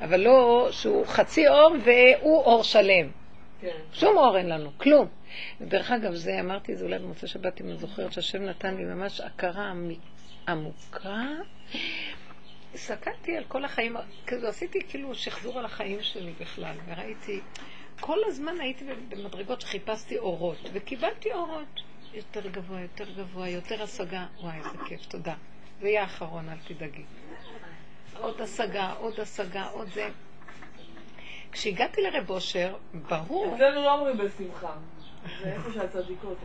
[0.01, 3.09] אבל לא שהוא חצי אור והוא אור שלם.
[3.61, 3.67] כן.
[3.93, 5.07] שום אור אין לנו, כלום.
[5.61, 9.21] ודרך אגב, זה אמרתי זה אולי במוצאי שבת, אם אני זוכרת, שהשם נתן לי ממש
[9.21, 9.73] הכרה
[10.47, 11.23] עמוקה.
[12.73, 13.95] הסתכלתי על כל החיים,
[14.27, 17.41] כאילו עשיתי כאילו שחזור על החיים שלי בכלל, וראיתי,
[17.99, 21.81] כל הזמן הייתי במדרגות שחיפשתי אורות, וקיבלתי אורות.
[22.13, 24.25] יותר גבוה, יותר גבוה, יותר השגה.
[24.41, 25.33] וואי, איזה כיף, תודה.
[25.81, 27.03] זה יהיה האחרון, אל תדאגי.
[28.19, 30.09] עוד השגה, עוד השגה, עוד זה.
[31.51, 34.73] כשהגעתי לרב אושר, ברור, אצלנו לא אומרים בשמחה.
[35.41, 36.37] זה איפה שהצדיקות.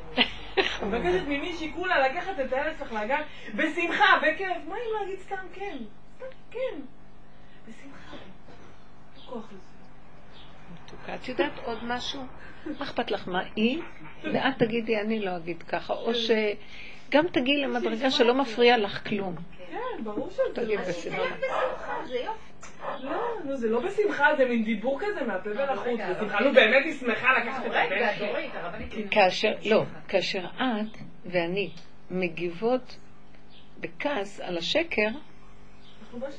[0.82, 1.00] אומרות.
[1.00, 3.22] מבקשת ממישהי כולה לקחת את הילד שלך לגן
[3.54, 4.56] בשמחה, בכיף.
[4.68, 5.76] מה אם להגיד סתם כן?
[6.16, 6.80] סתם כן.
[7.68, 8.16] בשמחה.
[9.16, 9.72] לא כוח לזה.
[10.72, 11.14] מתוקה.
[11.14, 12.22] את יודעת עוד משהו?
[12.66, 13.82] מה אכפת לך מה היא?
[14.32, 15.92] ואת תגידי, אני לא אגיד ככה.
[15.92, 16.14] או
[17.12, 19.34] שגם תגיעי למדרגה שלא מפריע לך כלום.
[19.70, 20.84] כן, ברור שזה תגיד לא.
[20.88, 21.22] בשמחה.
[22.06, 23.06] זה יופי.
[23.46, 26.00] לא, זה לא בשמחה, זה מין דיבור כזה מהפה ולחוץ.
[26.10, 28.26] בשמחה, נו, באמת היא שמחה לקחת את הבן.
[28.26, 28.94] דורית, הרבנית.
[29.10, 31.70] כאשר, לא, כאשר את ואני
[32.10, 32.96] מגיבות
[33.80, 35.08] בכעס על השקר.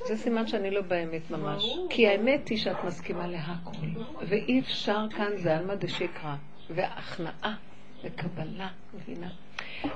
[0.05, 1.63] זה סימן שאני לא באמת ממש.
[1.89, 4.01] כי האמת היא שאת מסכימה להכל.
[4.21, 6.35] ואי אפשר כאן זה עלמא דשקרא.
[6.69, 7.55] והכנעה
[8.03, 9.29] וקבלה, מבינה?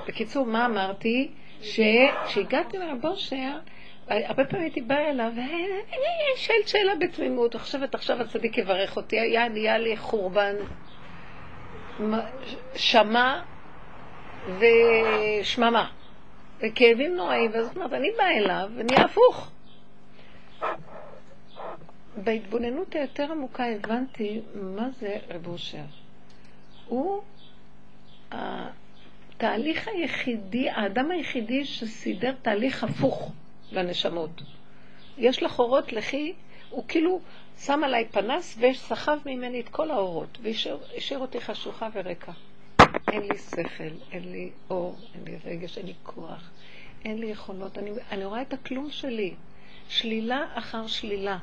[0.08, 1.32] בקיצור, מה אמרתי?
[1.62, 3.58] שכשהגעתי לרב אושר,
[4.08, 9.50] הרבה פעמים הייתי באה אליו, ואני שואלת שאלה בתמימות, חושבת עכשיו הצדיק יברך אותי, היה
[9.50, 10.56] נהיה לי חורבן,
[12.76, 13.42] שמע
[14.60, 15.90] ושממה,
[16.60, 19.52] וכאבים נוראים, ואז זאת אומרת, אני באה אליו, ונהיה הפוך.
[22.18, 25.84] בהתבוננות היותר עמוקה הבנתי מה זה רב אושר.
[26.88, 27.22] הוא
[29.38, 33.32] התהליך היחידי, האדם היחידי שסידר תהליך הפוך
[33.72, 34.42] לנשמות.
[35.18, 36.34] יש לך אורות, לכי,
[36.70, 37.20] הוא כאילו
[37.58, 42.32] שם עליי פנס וסחב ממני את כל האורות, והשאיר אותי חשוכה וריקה.
[43.12, 46.50] אין לי שכל, אין לי אור, אין לי רגש, אין לי כוח,
[47.06, 47.78] אין לי יכולות.
[47.78, 49.34] אני, אני רואה את הכלום שלי,
[49.90, 51.38] שלילה אחר שלילה.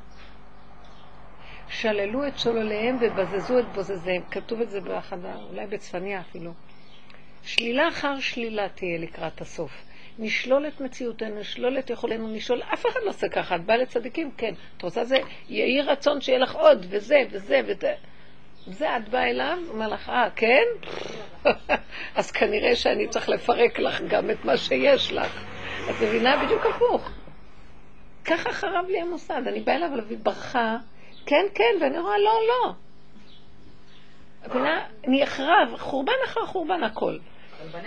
[1.68, 4.22] שללו את שולליהם ובזזו את בוזזיהם.
[4.30, 5.18] כתוב את זה באחד,
[5.50, 6.52] אולי בצפניה אפילו.
[7.44, 9.84] שלילה אחר שלילה תהיה לקראת הסוף.
[10.18, 14.30] נשלול את מציאותנו, נשלול את יכולנו, נשלול, אף אחד לא עושה ככה, את באה לצדיקים,
[14.36, 14.54] כן.
[14.76, 15.18] את רוצה זה,
[15.48, 17.94] יהי רצון שיהיה לך עוד, וזה, וזה, וזה.
[18.66, 20.64] זה את באה אליו, אומר לך, אה, כן?
[22.16, 25.44] אז כנראה שאני צריך לפרק לך גם את מה שיש לך.
[25.90, 27.10] את מבינה בדיוק הפוך.
[28.24, 30.76] ככה חרב לי המוסד, אני באה אליו להביא ברכה,
[31.26, 32.72] כן, כן, ואני רואה, לא, לא.
[34.48, 34.86] מבינה?
[35.08, 37.18] אני אחרב, חורבן אחר חורבן הכל.
[37.58, 37.78] כן.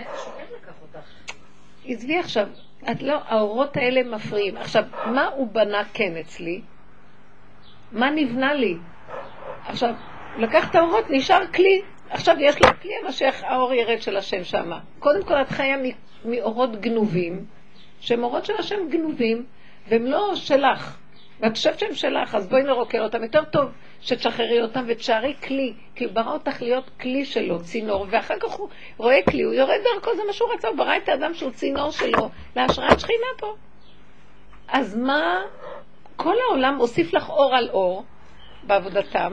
[1.86, 2.46] עזבי עכשיו,
[2.90, 4.56] את לא, האורות האלה מפריעים.
[4.56, 6.60] עכשיו, מה הוא בנה כן אצלי?
[7.92, 8.76] מה נבנה לי?
[9.66, 9.94] עכשיו,
[10.38, 11.82] לקח את האורות, נשאר כלי.
[12.10, 14.80] עכשיו יש לו כלי המשך, האור ירד של השם שמה.
[14.98, 15.76] קודם כל את חיה
[16.24, 17.44] מאורות גנובים,
[18.00, 19.46] שהם אורות של השם גנובים,
[19.88, 20.98] והם לא שלך.
[21.40, 23.22] ואת חושבת שהם שלך, אז בואי נרוקר אותם.
[23.22, 23.70] יותר טוב
[24.00, 28.68] שתשחררי אותם ותשארי כלי, כי הוא ברא אותך להיות כלי שלו, צינור, ואחר כך הוא
[28.96, 31.90] רואה כלי, הוא יורד דרכו, זה מה שהוא רצה, הוא ברא את האדם שהוא צינור
[31.90, 33.54] שלו להשראת שכינה פה.
[34.68, 35.42] אז מה,
[36.16, 38.04] כל העולם מוסיף לך אור על אור
[38.62, 39.32] בעבודתם,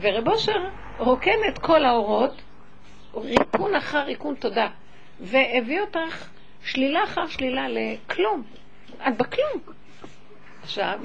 [0.00, 0.64] ורב אושר
[0.98, 2.42] רוקן את כל האורות,
[3.14, 4.68] ריקון אחר ריקון תודה,
[5.20, 6.28] והביא אותך
[6.64, 8.42] שלילה אחר שלילה לכלום.
[9.08, 9.74] את בכלום.
[10.62, 11.00] עכשיו,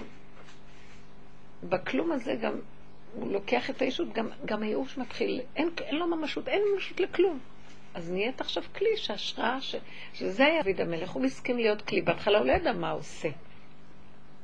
[1.64, 2.54] בכלום הזה גם,
[3.14, 7.40] הוא לוקח את הישות, גם, גם הייאוש מתחיל, אין, אין לו ממשות, אין ממשות לכלום.
[7.94, 9.76] אז נהיית עכשיו כלי שהשראה, ש...
[10.14, 12.02] שזה היה דוד המלך, הוא הסכים להיות כלי.
[12.02, 13.30] בהתחלה הוא לא ידע מה הוא עושה.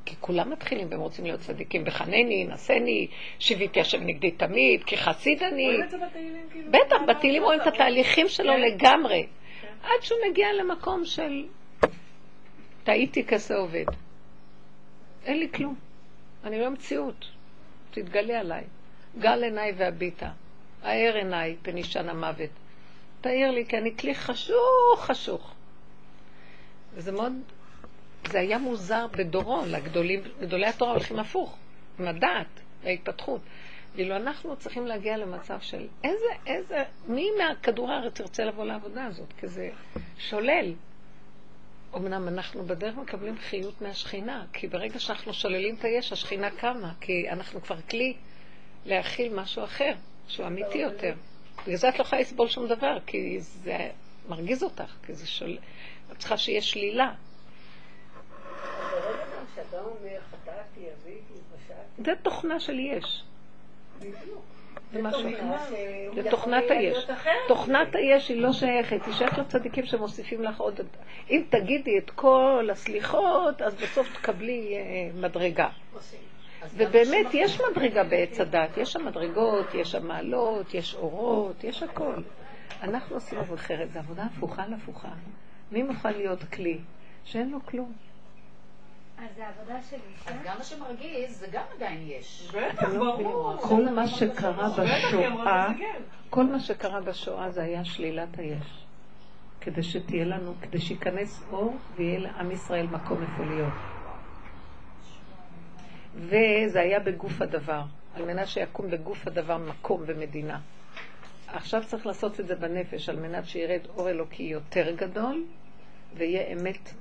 [0.04, 1.84] כי כולם מתחילים והם רוצים להיות צדיקים.
[1.84, 3.08] בחנני, נשני,
[3.38, 5.66] שיביתי השם נגדי תמיד, כי חסיד אני.
[5.66, 6.70] רואים את זה בתהילים, כאילו?
[6.70, 8.60] בטח, בתהילים רואים את התהליכים שלו כן.
[8.60, 9.26] לגמרי.
[9.82, 11.44] עד שהוא מגיע למקום של
[12.84, 13.84] טעיתי כזה עובד.
[15.24, 15.83] אין לי כלום.
[16.44, 17.24] אני לא מציאות.
[17.90, 18.64] תתגלה עליי.
[19.18, 20.30] גל עיניי והביטה.
[20.82, 22.50] האר עיניי פן ישן המוות.
[23.20, 25.54] תאיר לי, כי אני כלי חשוך חשוך.
[26.94, 27.32] וזה מאוד,
[28.28, 31.56] זה היה מוזר בדורו, לגדולים, גדולי התורה הולכים הפוך,
[31.98, 32.46] עם הדעת
[32.82, 33.40] וההתפתחות.
[33.94, 39.32] ואילו אנחנו צריכים להגיע למצב של איזה, איזה, מי מהכדור הארץ ירצה לבוא לעבודה הזאת?
[39.38, 39.70] כי זה
[40.18, 40.72] שולל.
[41.96, 47.30] אמנם אנחנו בדרך מקבלים חיות מהשכינה, כי ברגע שאנחנו שוללים את היש, השכינה קמה, כי
[47.30, 48.14] אנחנו כבר כלי
[48.86, 49.92] להכיל משהו אחר,
[50.28, 51.14] שהוא אמיתי יותר.
[51.62, 53.88] בגלל זה את לא יכולה לסבול שום דבר, כי זה
[54.28, 55.58] מרגיז אותך, כי זה שול...
[56.12, 57.14] את צריכה שיהיה שלילה.
[62.04, 63.22] זה תוכנה של יש.
[63.98, 64.53] בדיוק.
[66.30, 67.06] תוכנת היש.
[67.48, 70.80] תוכנת היש היא לא שייכת, היא שייכת לצדיקים שמוסיפים לך עוד...
[71.30, 75.68] אם תגידי את כל הסליחות, אז בסוף תקבלי אה, מדרגה.
[76.76, 82.14] ובאמת, יש מדרגה בעץ הדת, יש שם מדרגות, יש שם מעלות, יש אורות, יש הכל.
[82.82, 85.08] אנחנו עושים עבודה אחרת, זו עבודה הפוכה על הפוכה.
[85.72, 86.78] מי מוכן להיות כלי
[87.24, 87.92] שאין לו כלום?
[89.18, 90.30] אז זה עבודה של אישה.
[90.30, 92.52] אז גם מה שמרגיז, זה גם עדיין יש.
[92.54, 93.56] בטח, ברור.
[93.60, 95.68] כל מה שקרה בשואה.
[96.30, 98.84] כל מה שקרה בשואה זה היה שלילת היש.
[99.60, 103.72] כדי שתהיה לנו, כדי שייכנס אור ויהיה לעם ישראל מקום איפה להיות.
[106.14, 107.82] וזה היה בגוף הדבר,
[108.14, 110.60] על מנת שיקום בגוף הדבר מקום ומדינה.
[111.46, 115.44] עכשיו צריך לעשות את זה בנפש, על מנת שירד אור אלוקי יותר גדול,
[116.16, 116.94] ויהיה אמת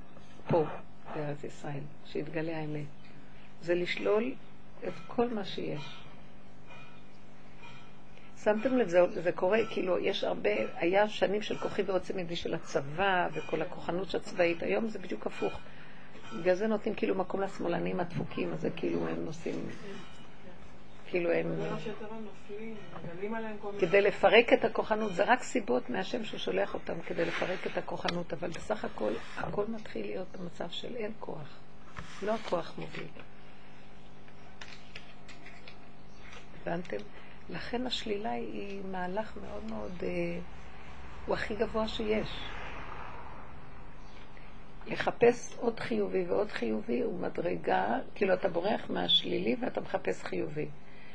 [0.48, 0.66] פה,
[1.16, 2.86] בארץ ישראל, שיתגלה האמת.
[3.62, 4.34] זה לשלול
[4.88, 6.04] את כל מה שיש.
[8.44, 12.54] שמתם לב, זה, זה קורה, כאילו, יש הרבה, היה שנים של כוחי ועוצם ידי של
[12.54, 15.60] הצבא וכל הכוחנות הצבאית, היום זה בדיוק הפוך.
[16.40, 19.56] בגלל זה נותנים כאילו מקום לשמאלנים הדפוקים, אז זה כאילו הם נושאים,
[21.14, 21.56] כאילו הם...
[23.80, 28.34] כדי לפרק את הכוחנות, זה רק סיבות מהשם שהוא שולח אותם כדי לפרק את הכוחנות,
[28.34, 31.60] אבל בסך הכל, הכל מתחיל להיות במצב של אין כוח.
[32.24, 33.08] לא הכוח מוביל.
[36.62, 36.98] הבנתם?
[37.50, 40.40] לכן השלילה היא מהלך מאוד מאוד, אה,
[41.26, 42.30] הוא הכי גבוה שיש.
[44.88, 50.68] לחפש עוד חיובי ועוד חיובי הוא מדרגה, כאילו אתה בורח מהשלילי ואתה מחפש חיובי.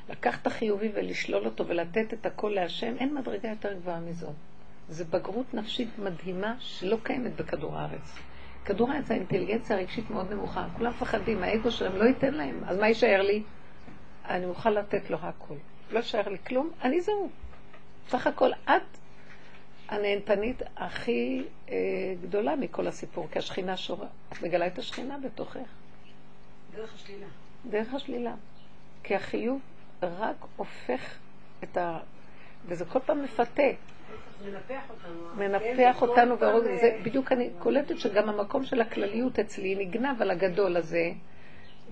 [0.08, 4.34] לקחת חיובי ולשלול אותו ולתת את הכל להשם, אין מדרגה יותר גבוהה מזאת.
[4.88, 8.18] זו בגרות נפשית מדהימה שלא קיימת בכדור הארץ.
[8.64, 12.88] כדור הארץ האינטליגנציה הרגשית מאוד נמוכה, כולם מפחדים, האגו שלהם לא ייתן להם, אז מה
[12.88, 13.42] יישאר לי?
[14.28, 15.54] אני מוכן לתת לו הכל.
[15.90, 17.30] לא יישאר לי כלום, אני זהו.
[18.08, 18.98] סך הכל את
[19.88, 21.74] הנהנתנית הכי אה,
[22.22, 24.06] גדולה מכל הסיפור, כי השכינה שורה.
[24.32, 25.60] את מגלה את השכינה בתוכך.
[26.76, 27.26] דרך השלילה.
[27.70, 28.34] דרך השלילה.
[29.02, 29.60] כי החיוב
[30.02, 31.14] רק הופך
[31.64, 31.98] את ה...
[32.66, 33.62] וזה כל פעם מפתה.
[34.44, 35.34] מנפח אותנו.
[35.36, 40.22] מנפח כן, אותנו, והרוג- זה אה, בדיוק אני קולטת שגם המקום של הכלליות אצלי נגנב
[40.22, 41.10] על הגדול הזה,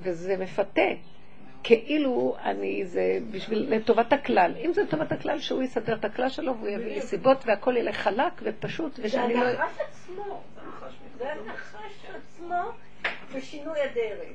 [0.03, 0.83] וזה מפתה.
[1.63, 4.55] כאילו אני, זה בשביל, לטובת הכלל.
[4.65, 7.97] אם זה לטובת הכלל, שהוא יסדר את הכלל שלו והוא יביא לי סיבות והכל ילך
[7.97, 9.45] חלק ופשוט, זה ושאני לא...
[9.45, 10.43] הנחש עצמו,
[11.19, 12.63] זה הנחש עצמו
[13.37, 14.29] בשינוי הדרך,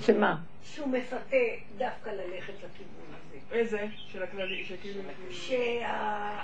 [0.00, 0.36] שמה?
[0.62, 1.36] שהוא מפתה
[1.78, 3.05] דווקא ללכת לכיוון.
[3.52, 3.86] איזה?
[4.12, 5.02] של הכללי, שכאילו...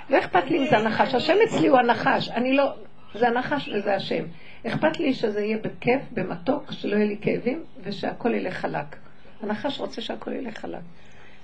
[0.09, 2.73] לא אכפת לי אם זה הנחש, השם אצלי הוא הנחש, אני לא,
[3.13, 4.23] זה הנחש וזה השם.
[4.67, 8.95] אכפת לי שזה יהיה בכיף, במתוק, שלא יהיה לי כאבים, ושהכול ילך חלק.
[9.41, 10.81] הנחש רוצה שהכל ילך חלק.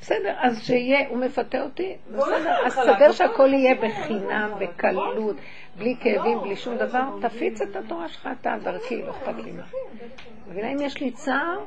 [0.01, 5.37] בסדר, אז שיהיה, הוא מפתה אותי, בסדר, אז תסדר שהכל יהיה בחינם, בקלות,
[5.77, 9.63] בלי כאבים, בלי שום דבר, תפיץ את התורה שלך, אתה דרכי, לא אכפת לי מה.
[10.47, 11.59] מבינה, אם יש לי צער,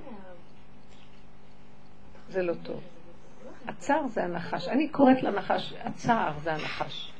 [2.28, 2.91] זה לא טוב.
[3.67, 4.69] הצער זה הנחש.
[4.69, 7.13] אני קוראת לנחש, הצער זה הנחש.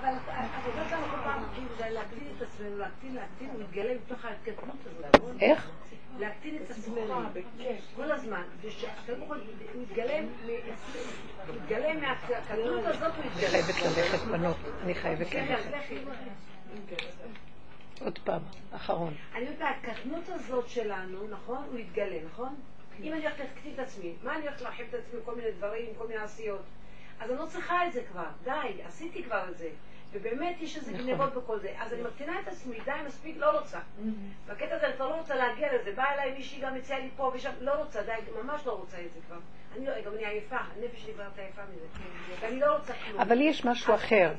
[0.00, 4.24] אבל העבודה שלנו כל פעם, כאילו, זה להקטין את עצמנו, להקטין, להקטין, הוא מתגלה מתוך
[4.24, 5.36] ההתקדמות הזאת?
[5.40, 5.70] איך?
[6.18, 7.22] להקטין את עצמנו,
[7.96, 9.38] כל הזמן, ושהקדמות
[9.80, 10.26] מתגלה, מ-
[11.56, 13.48] מתגלה מהקדמות הזאת, הוא אני מתגלה.
[13.50, 14.56] חייבת ללכת, בנות.
[14.84, 15.94] אני חייבת כן, ללכת.
[18.00, 18.40] עוד פעם,
[18.72, 19.14] אחרון.
[19.34, 21.64] אני יודעת, הקטנות הזאת שלנו, נכון?
[21.70, 22.54] הוא יתגלה, נכון?
[23.02, 25.86] אם אני הולכת להקטין את עצמי, מה אני הולכת להרחיב את עצמי כל מיני דברים,
[25.98, 26.62] כל מיני עשיות?
[27.20, 29.68] אז אני לא צריכה את זה כבר, די, עשיתי כבר את זה.
[30.12, 31.06] ובאמת יש איזה נכון.
[31.06, 31.74] גנבות בכל זה.
[31.78, 33.78] אז אני מקטינה את עצמי, די, מספיק, לא רוצה.
[34.46, 35.92] בקטע הזה אני כבר לא רוצה להגיע לזה.
[35.92, 38.12] באה אליי מישהי גם הציעה לי פה ושם, לא רוצה, די,
[38.42, 39.38] ממש לא רוצה את זה כבר.
[39.76, 41.86] אני לא, גם אני עייפה, הנפש שלי כבר עייפה מזה.
[42.40, 43.20] ואני לא רוצה כלום.
[43.20, 44.32] אבל יש משהו אחר.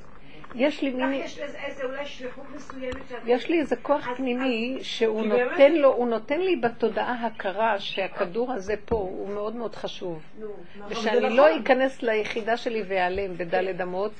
[0.56, 1.14] יש לי מין...
[1.14, 3.18] יש לזה איזה אולי שליחות מסוימת שאת...
[3.26, 8.76] יש לי איזה כוח פנימי שהוא נותן לו, הוא נותן לי בתודעה הכרה שהכדור הזה
[8.86, 10.22] פה הוא מאוד מאוד חשוב.
[10.40, 10.48] נו,
[10.90, 11.62] ושאני זה לא נכון.
[11.62, 14.12] אכנס ליחידה שלי ואיעלם בדלת אמות,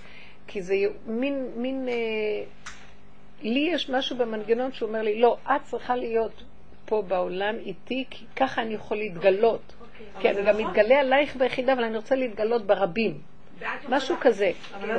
[0.47, 0.76] כי זה
[1.07, 1.93] מין, מין, אה,
[3.41, 6.43] לי יש משהו במנגנון שאומר לי, לא, את צריכה להיות
[6.85, 9.73] פה בעולם איתי, כי ככה אני יכול להתגלות.
[10.19, 13.32] כי אני גם מתגלה עלייך ביחידה, אבל אני רוצה להתגלות ברבים.
[13.90, 14.52] משהו כזה.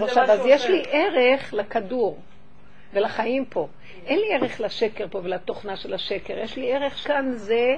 [0.02, 0.66] עכשיו, אז יש.
[0.66, 2.18] לי ערך לכדור
[2.92, 3.68] ולחיים פה.
[4.06, 6.38] אין לי ערך לשקר פה ולתוכנה של השקר.
[6.38, 7.76] יש לי ערך כאן, זה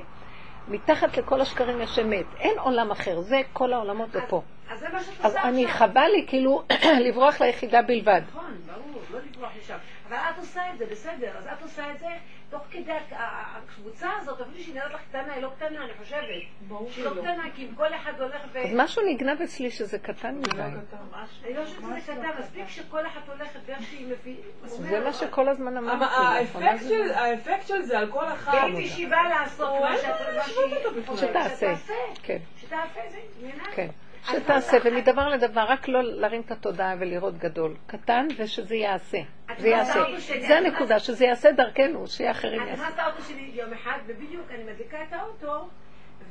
[0.69, 2.27] מתחת לכל השקרים יש אמת.
[2.39, 4.43] אין עולם אחר, זה כל העולמות זה פה.
[4.71, 5.79] אז זה מה שאת עושה אני עכשיו.
[5.79, 6.63] חבל לי כאילו
[7.07, 8.23] לברוח ליחידה בלבד.
[8.29, 9.77] נכון, ברור, לא לברוח לשם.
[10.09, 11.31] אבל את עושה את זה, בסדר.
[11.39, 12.07] אז את עושה את זה
[12.59, 16.21] תוך כדי הקבוצה הזאת, אפילו שהיא נראית לך קטנה, היא לא קטנה, אני חושבת.
[16.69, 17.23] ברור שהיא לא שלא.
[17.23, 18.59] קטנה, כי אם כל אחד הולך ו...
[18.59, 20.57] אז משהו נגנב אצלי שזה קטן זה מדי.
[20.57, 20.97] לא קטן.
[21.45, 24.39] אני לא חושבת שזה קטן, מספיק שכל אחת הולכת ואיך שהיא מבינה.
[24.65, 26.01] זה מה שכל הזמן אמרתי.
[26.43, 26.71] לאחרונה
[27.15, 28.53] האפקט של- זה על כל אחד...
[28.65, 31.57] ואם מישהי באה לעשות מה אין שאת שתעשה.
[31.57, 31.93] שתעשה.
[32.23, 33.65] כן, שתעשה, זה עניינה.
[34.27, 37.77] שתעשה, ומדבר לדבר, רק לא להרים את התודעה ולראות גדול.
[37.87, 39.19] קטן, ושזה יעשה.
[39.53, 40.01] את זה יעשה.
[40.41, 42.83] זה את הנקודה, שזה יעשה דרכנו, שאחרים אני יעשו.
[42.83, 45.69] נכנסת לאוטו שלי יום אחד, ובדיוק אני מדליקה את האוטו,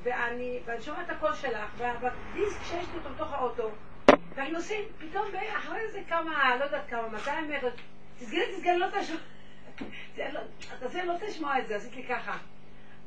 [0.04, 3.70] ואני ואני שומעת את הקול שלך, והדיסק שיש לי אותו בתוך האוטו,
[4.36, 5.26] ואנחנו נוסעים, פתאום
[5.58, 7.70] אחרי איזה כמה, לא יודעת כמה, 200 מטר,
[8.20, 9.18] תסגרי, תסגרי, לא תשמע,
[10.16, 12.38] זה לא- זה לא תשמע את זה, עשית לי ככה.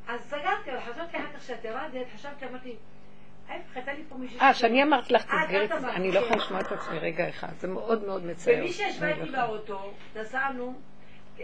[0.08, 2.76] אז סגרתי, אבל חשבתי אחר כך שאת ירדת, חשבתי, אמרתי,
[3.48, 4.40] ההפך, הייתה לי פה מישהי...
[4.40, 6.26] אה, שאני אמרתי לך, אה, תסגרי, את אמרת, אני לא כן.
[6.26, 8.54] יכולה לשמוע את עצמי רגע אחד, זה מאוד מאוד מצער.
[8.58, 9.46] ומי שישבה איתי לא.
[9.46, 10.74] באוטו, נסענו,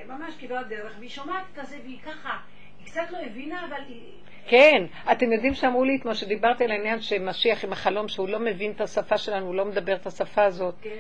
[0.07, 2.39] ממש כברת דרך, והיא שומעת את זה, והיא ככה,
[2.79, 4.13] היא קצת לא הבינה, אבל היא...
[4.47, 8.73] כן, אתם יודעים שאמרו לי אתמול, שדיברתי על העניין שמשיח עם החלום, שהוא לא מבין
[8.73, 10.75] את השפה שלנו, הוא לא מדבר את השפה הזאת.
[10.83, 10.91] כן.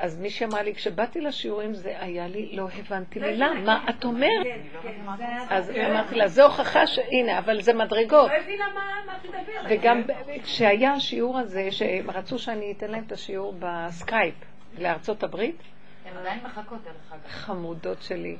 [0.00, 3.84] אז מישהי אמרה לי, כשבאתי לשיעורים זה היה לי, לא הבנתי לא מילה, מה.
[3.90, 4.44] את אומרת?
[4.44, 5.46] כן, כן.
[5.50, 8.30] אז אמרתי לה, זו הוכחה שהנה, אבל זה מדרגות.
[8.30, 9.66] לא הבינה מה מה את מדברת.
[9.68, 10.02] וגם
[10.42, 14.34] כשהיה השיעור הזה, שהם רצו שאני אתן להם את השיעור בסקייפ
[14.78, 15.62] לארצות הברית,
[16.04, 17.20] הן עדיין מחכות דרך אגב.
[17.28, 18.36] חמודות שלי.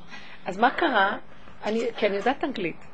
[0.46, 1.16] אז מה קרה?
[1.64, 2.89] אני, כי אני יודעת אנגלית.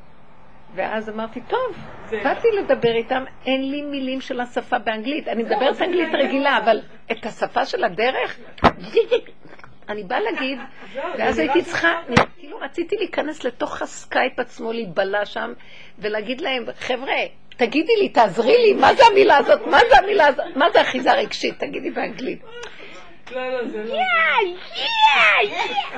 [0.75, 1.75] ואז אמרתי, טוב,
[2.23, 5.27] באתי לדבר איתם, אין לי מילים של השפה באנגלית.
[5.27, 6.09] אני מדברת זה אנגלית.
[6.13, 6.79] רגילה, אבל
[7.11, 8.39] את השפה של הדרך,
[9.89, 10.59] אני באה להגיד,
[11.17, 15.53] ואז הייתי צריכה, שזה- כאילו רציתי להיכנס לתוך הסקייפ עצמו, להיבלע שם,
[15.99, 17.13] ולהגיד להם, חבר'ה,
[17.57, 19.67] תגידי לי, תעזרי לי, מה זה המילה הזאת?
[19.67, 20.45] מה זה המילה הזאת?
[20.55, 21.59] מה זה אחיזה רגשית?
[21.59, 22.41] תגידי באנגלית.
[23.31, 23.97] לא, לא, זה לא.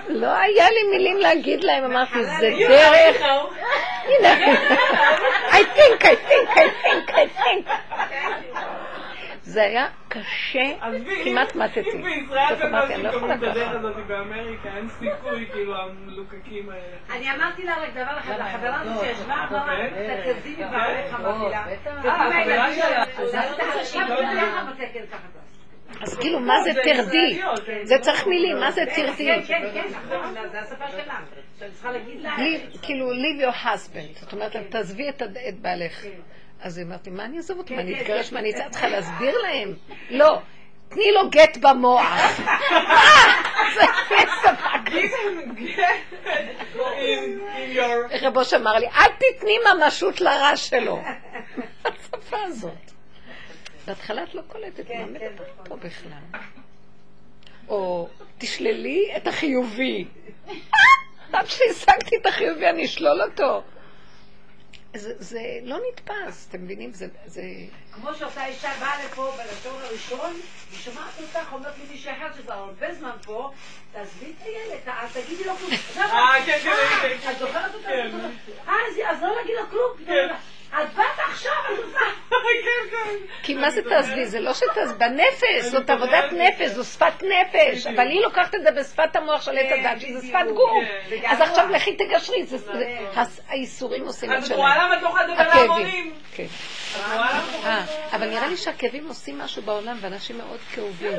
[0.09, 3.53] לא היה לי מילים להגיד להם, אמרתי, זה You דרך, know.
[4.05, 4.33] הנה,
[5.49, 7.69] I think, I think, I think, I think.
[9.41, 10.63] זה היה קשה,
[11.23, 11.79] כמעט מתתי.
[11.79, 13.71] אם בישראל לא בקושי קוראים את הדרך.
[13.71, 17.17] הזאת באמריקה, אין סיכוי, כאילו, המלוקקים האלה.
[17.17, 20.33] אני אמרתי לה רק דבר אחד, לחברה הזאת שישבה, אמרה לה, אוקיי.
[20.33, 21.63] תתקזי מבעליך, אמרתי לה.
[21.71, 21.91] בטח.
[21.91, 23.05] תגידי אה, החברה שלה,
[23.85, 24.09] שלה.
[26.01, 27.41] אז כאילו, מה זה זה תרדי?
[27.65, 27.85] כן.
[27.85, 29.25] זה צריך מילים, מה זה תרדי?
[29.25, 31.15] כן, כן, כן, נכון, זה השפה שלה.
[31.59, 32.35] שאני צריכה להגיד לה.
[32.35, 34.19] Leave- כאילו, leave your husband.
[34.21, 35.21] זאת אומרת, תעזבי את
[35.61, 36.05] בעלך.
[36.61, 37.73] אז היא אמרת לי, מה אני אעזוב אותו?
[37.73, 38.29] מה, אני כן, אתגרש?
[38.29, 38.35] כן.
[38.35, 39.73] מה, אני צריכה להסביר להם?
[40.09, 40.39] לא.
[40.89, 42.39] תני לו גט במוח.
[43.75, 44.15] זה שפה
[44.85, 45.57] כזאת.
[46.75, 50.99] In- in your- רב אוש אמר לי, אל תתני ממשות לרע שלו.
[51.85, 52.88] השפה הזאת.
[53.89, 55.65] בהתחלה את לא קולטת כן, מה כן, מדבר נכון.
[55.69, 56.41] פה בכלל.
[57.67, 58.07] או
[58.37, 60.05] תשללי את החיובי.
[61.33, 63.63] עד שהשגתי את החיובי אני אשלול אותו.
[64.95, 66.93] זה, זה לא נתפס, אתם מבינים?
[66.93, 67.41] זה, זה...
[67.91, 70.33] כמו שאותה אישה באה לפה בלשון הראשון,
[70.71, 73.51] היא שומעת אותך, אומרת לי מישהי אחת שכבר הרבה זמן פה,
[73.91, 74.79] תעזבי את הילד,
[75.13, 75.71] תגידי לו כלום.
[75.97, 76.71] אה, כן, כן,
[77.01, 77.31] כן, כן.
[77.31, 77.87] את זוכרת אותה?
[77.87, 78.11] כן.
[78.67, 80.05] אה, אז- אז לא להגיד לו כלום.
[80.05, 80.27] כן.
[80.69, 81.99] את באת עכשיו, את עושה.
[82.63, 83.15] כן, כן.
[83.43, 84.25] כי מה זה תעזבי?
[84.25, 86.69] זה לא שתעזבי, בנפש, זאת עבודת נפש.
[86.69, 87.87] זו שפת נפש.
[87.87, 90.27] אבל היא לוקחת את זה בשפת המוח של עץ כן, הדת, שזה.
[90.27, 90.83] שפת גוף.
[91.25, 92.45] אז עכשיו לכי תגשרי,
[93.47, 94.85] האיסורים עושים את אז את רואה שלהם.
[94.87, 95.55] למה את לא יכולה לדבר.
[95.55, 96.13] להמונים?
[96.35, 96.45] כן.
[98.13, 101.11] אבל נראה לי שהכאבים עושים משהו בעולם, ואנשים מאוד כאובים.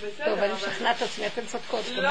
[0.00, 1.84] טוב, אני אבל- משכנעת את עצמי, אתן צודקות.
[1.94, 2.02] לא,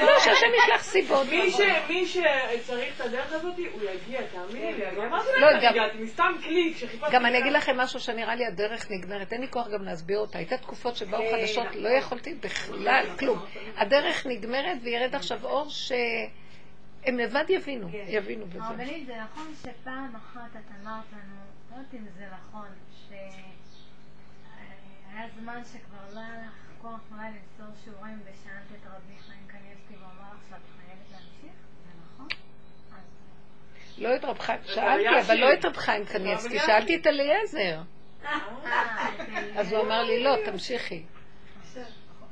[0.00, 1.26] לא, שהשם ישלח סיבות.
[1.26, 4.86] מי ש- מי שצריך את הדרך הזאת, הוא יגיע, תאמיני לי.
[4.86, 7.12] אני אמרתי לא, לך, גם- הגעתי מסתם קליק שחיפשתי...
[7.12, 10.38] גם אני אגיד לכם משהו שנראה לי הדרך נגמרת, אין לי כוח גם להסביר אותה.
[10.38, 11.82] הייתה תקופות שבאו כן, חדשות, נכון.
[11.82, 13.44] לא יכולתי בכלל, כלום.
[13.76, 18.04] הדרך נגמרת וירד עכשיו אור שהם לבד יבינו, כן.
[18.08, 18.58] יבינו בזה.
[18.64, 21.36] הרבנית, זה נכון שפעם אחת את אמרת לנו,
[21.70, 22.66] לא יודעת אם זה נכון,
[23.08, 23.32] שהיה
[25.40, 30.06] זמן שכבר לא היה לך כוח אולי למסור שיעורים ושאלת את רבי חיים קניאבסקי והוא
[30.06, 31.58] אמר לך שאת חייבת להמשיך?
[31.84, 32.28] זה נכון?
[33.98, 35.34] לא את רב חיים, שאלתי, אבל.
[35.34, 37.80] לא את רב חיים קניאבסקי, אבל שאלתי את אליעזר.
[38.24, 39.08] אה,
[39.56, 41.02] אז הוא אמר לי, לא, תמשיכי.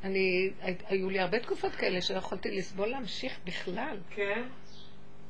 [0.04, 0.50] אני,
[0.88, 3.98] היו לי הרבה תקופות כאלה שלא יכולתי לסבול להמשיך בכלל.
[4.10, 4.42] כן?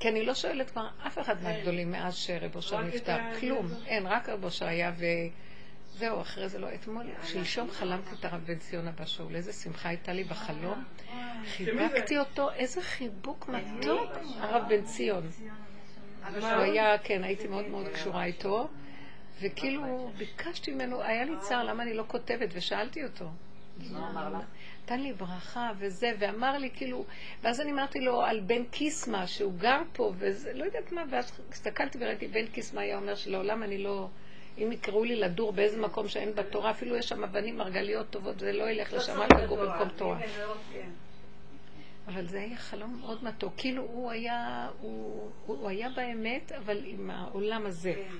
[0.00, 3.16] כי אני לא שואלת כבר אף אחד מהגדולים מאז שרב אושר נפטר.
[3.40, 3.66] כלום.
[3.86, 4.92] אין, רק רב אושר היה
[5.96, 6.74] וזהו, אחרי זה לא.
[6.74, 9.36] אתמול, שלשום חלמתי את הרב בן ציון הבא שאול.
[9.36, 10.84] איזה שמחה הייתה לי בחלום.
[11.46, 15.28] חיבקתי אותו, איזה חיבוק מתוק, הרב בן ציון.
[16.34, 18.68] הוא היה, כן, הייתי מאוד מאוד קשורה איתו.
[19.40, 23.30] וכאילו ביקשתי ממנו, היה לי צער למה אני לא כותבת, ושאלתי אותו.
[24.82, 27.04] נתן לי ברכה וזה, ואמר לי כאילו,
[27.42, 31.40] ואז אני אמרתי לו על בן קיסמה, שהוא גר פה, וזה, לא יודעת מה, ואז
[31.50, 34.08] הסתכלתי וראיתי, בן קיסמה היה אומר שלעולם אני לא,
[34.58, 38.52] אם יקראו לי לדור באיזה מקום שאין בתורה, אפילו יש שם אבנים מרגליות טובות, זה
[38.52, 40.18] לא ילך לשם, רק לגור במקום תורה.
[40.72, 40.88] כן.
[42.06, 47.10] אבל זה היה חלום מאוד מתוק, כאילו הוא היה, הוא, הוא, היה באמת, אבל עם
[47.10, 47.92] העולם הזה.
[47.94, 48.16] כן.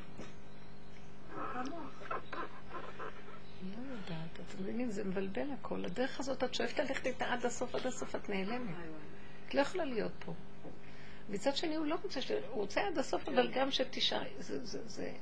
[3.63, 4.33] לא יודעת.
[4.35, 5.85] אתם מבינים, זה מבלבל הכל.
[5.85, 8.77] הדרך הזאת, את שואפת ללכת איתה עד הסוף, עד הסוף את נעלמת.
[9.49, 10.33] את לא יכולה להיות פה.
[11.29, 12.21] מצד שני, הוא לא רוצה.
[12.51, 14.31] הוא רוצה עד הסוף, אבל גם שתישארי.
[14.39, 15.13] זה, זה, זה,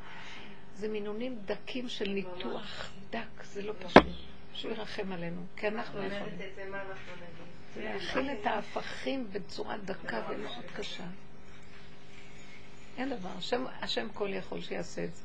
[0.77, 4.07] זה מינונים דקים של ניתוח דק, זה לא פשוט.
[4.55, 6.39] שהוא ירחם עלינו, כי אנחנו יכולים.
[8.17, 11.05] אומרת את ההפכים בצורה דקה ומאוד קשה.
[12.97, 15.23] אין דבר, השם, השם כל יכול שיעשה את זה.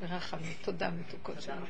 [0.00, 0.52] ברחמים.
[0.62, 1.66] תודה מתוקות שלנו.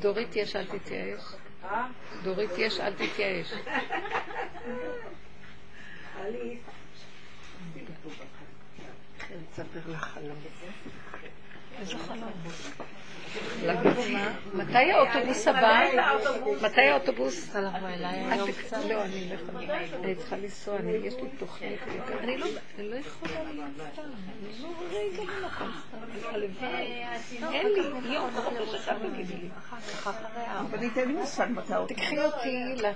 [0.00, 1.20] דורית יש, אל תתייאש.
[1.64, 1.86] אה?
[2.22, 3.52] דורית יש, אל תתייאש.
[9.30, 10.36] אני אספר לך חלום.
[11.80, 12.32] איזה חלום?
[13.62, 14.32] להגיד מה?
[14.54, 15.80] מתי האוטובוס הבא?
[16.62, 17.56] מתי האוטובוס?
[17.56, 17.66] אל
[18.46, 19.78] תק- לא, אני לא יכולה.
[20.04, 21.80] אני צריכה לנסוע, אני- יש לי תוכנית.
[22.20, 22.46] אני לא
[22.78, 24.02] אני לא יכולה להיות סתם.
[24.02, 26.28] אני לא רגע במקום סתם.
[26.34, 27.04] הלוואי.
[27.52, 29.48] אין לי יום חופש אחד תגידי לי.
[30.36, 31.72] הרבנית, אין לי מושג מתי.
[31.94, 32.94] תקחי אותי מדברת.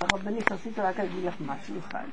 [0.00, 2.04] הרבנית, רציתי רק להגיד לך משהו אחד.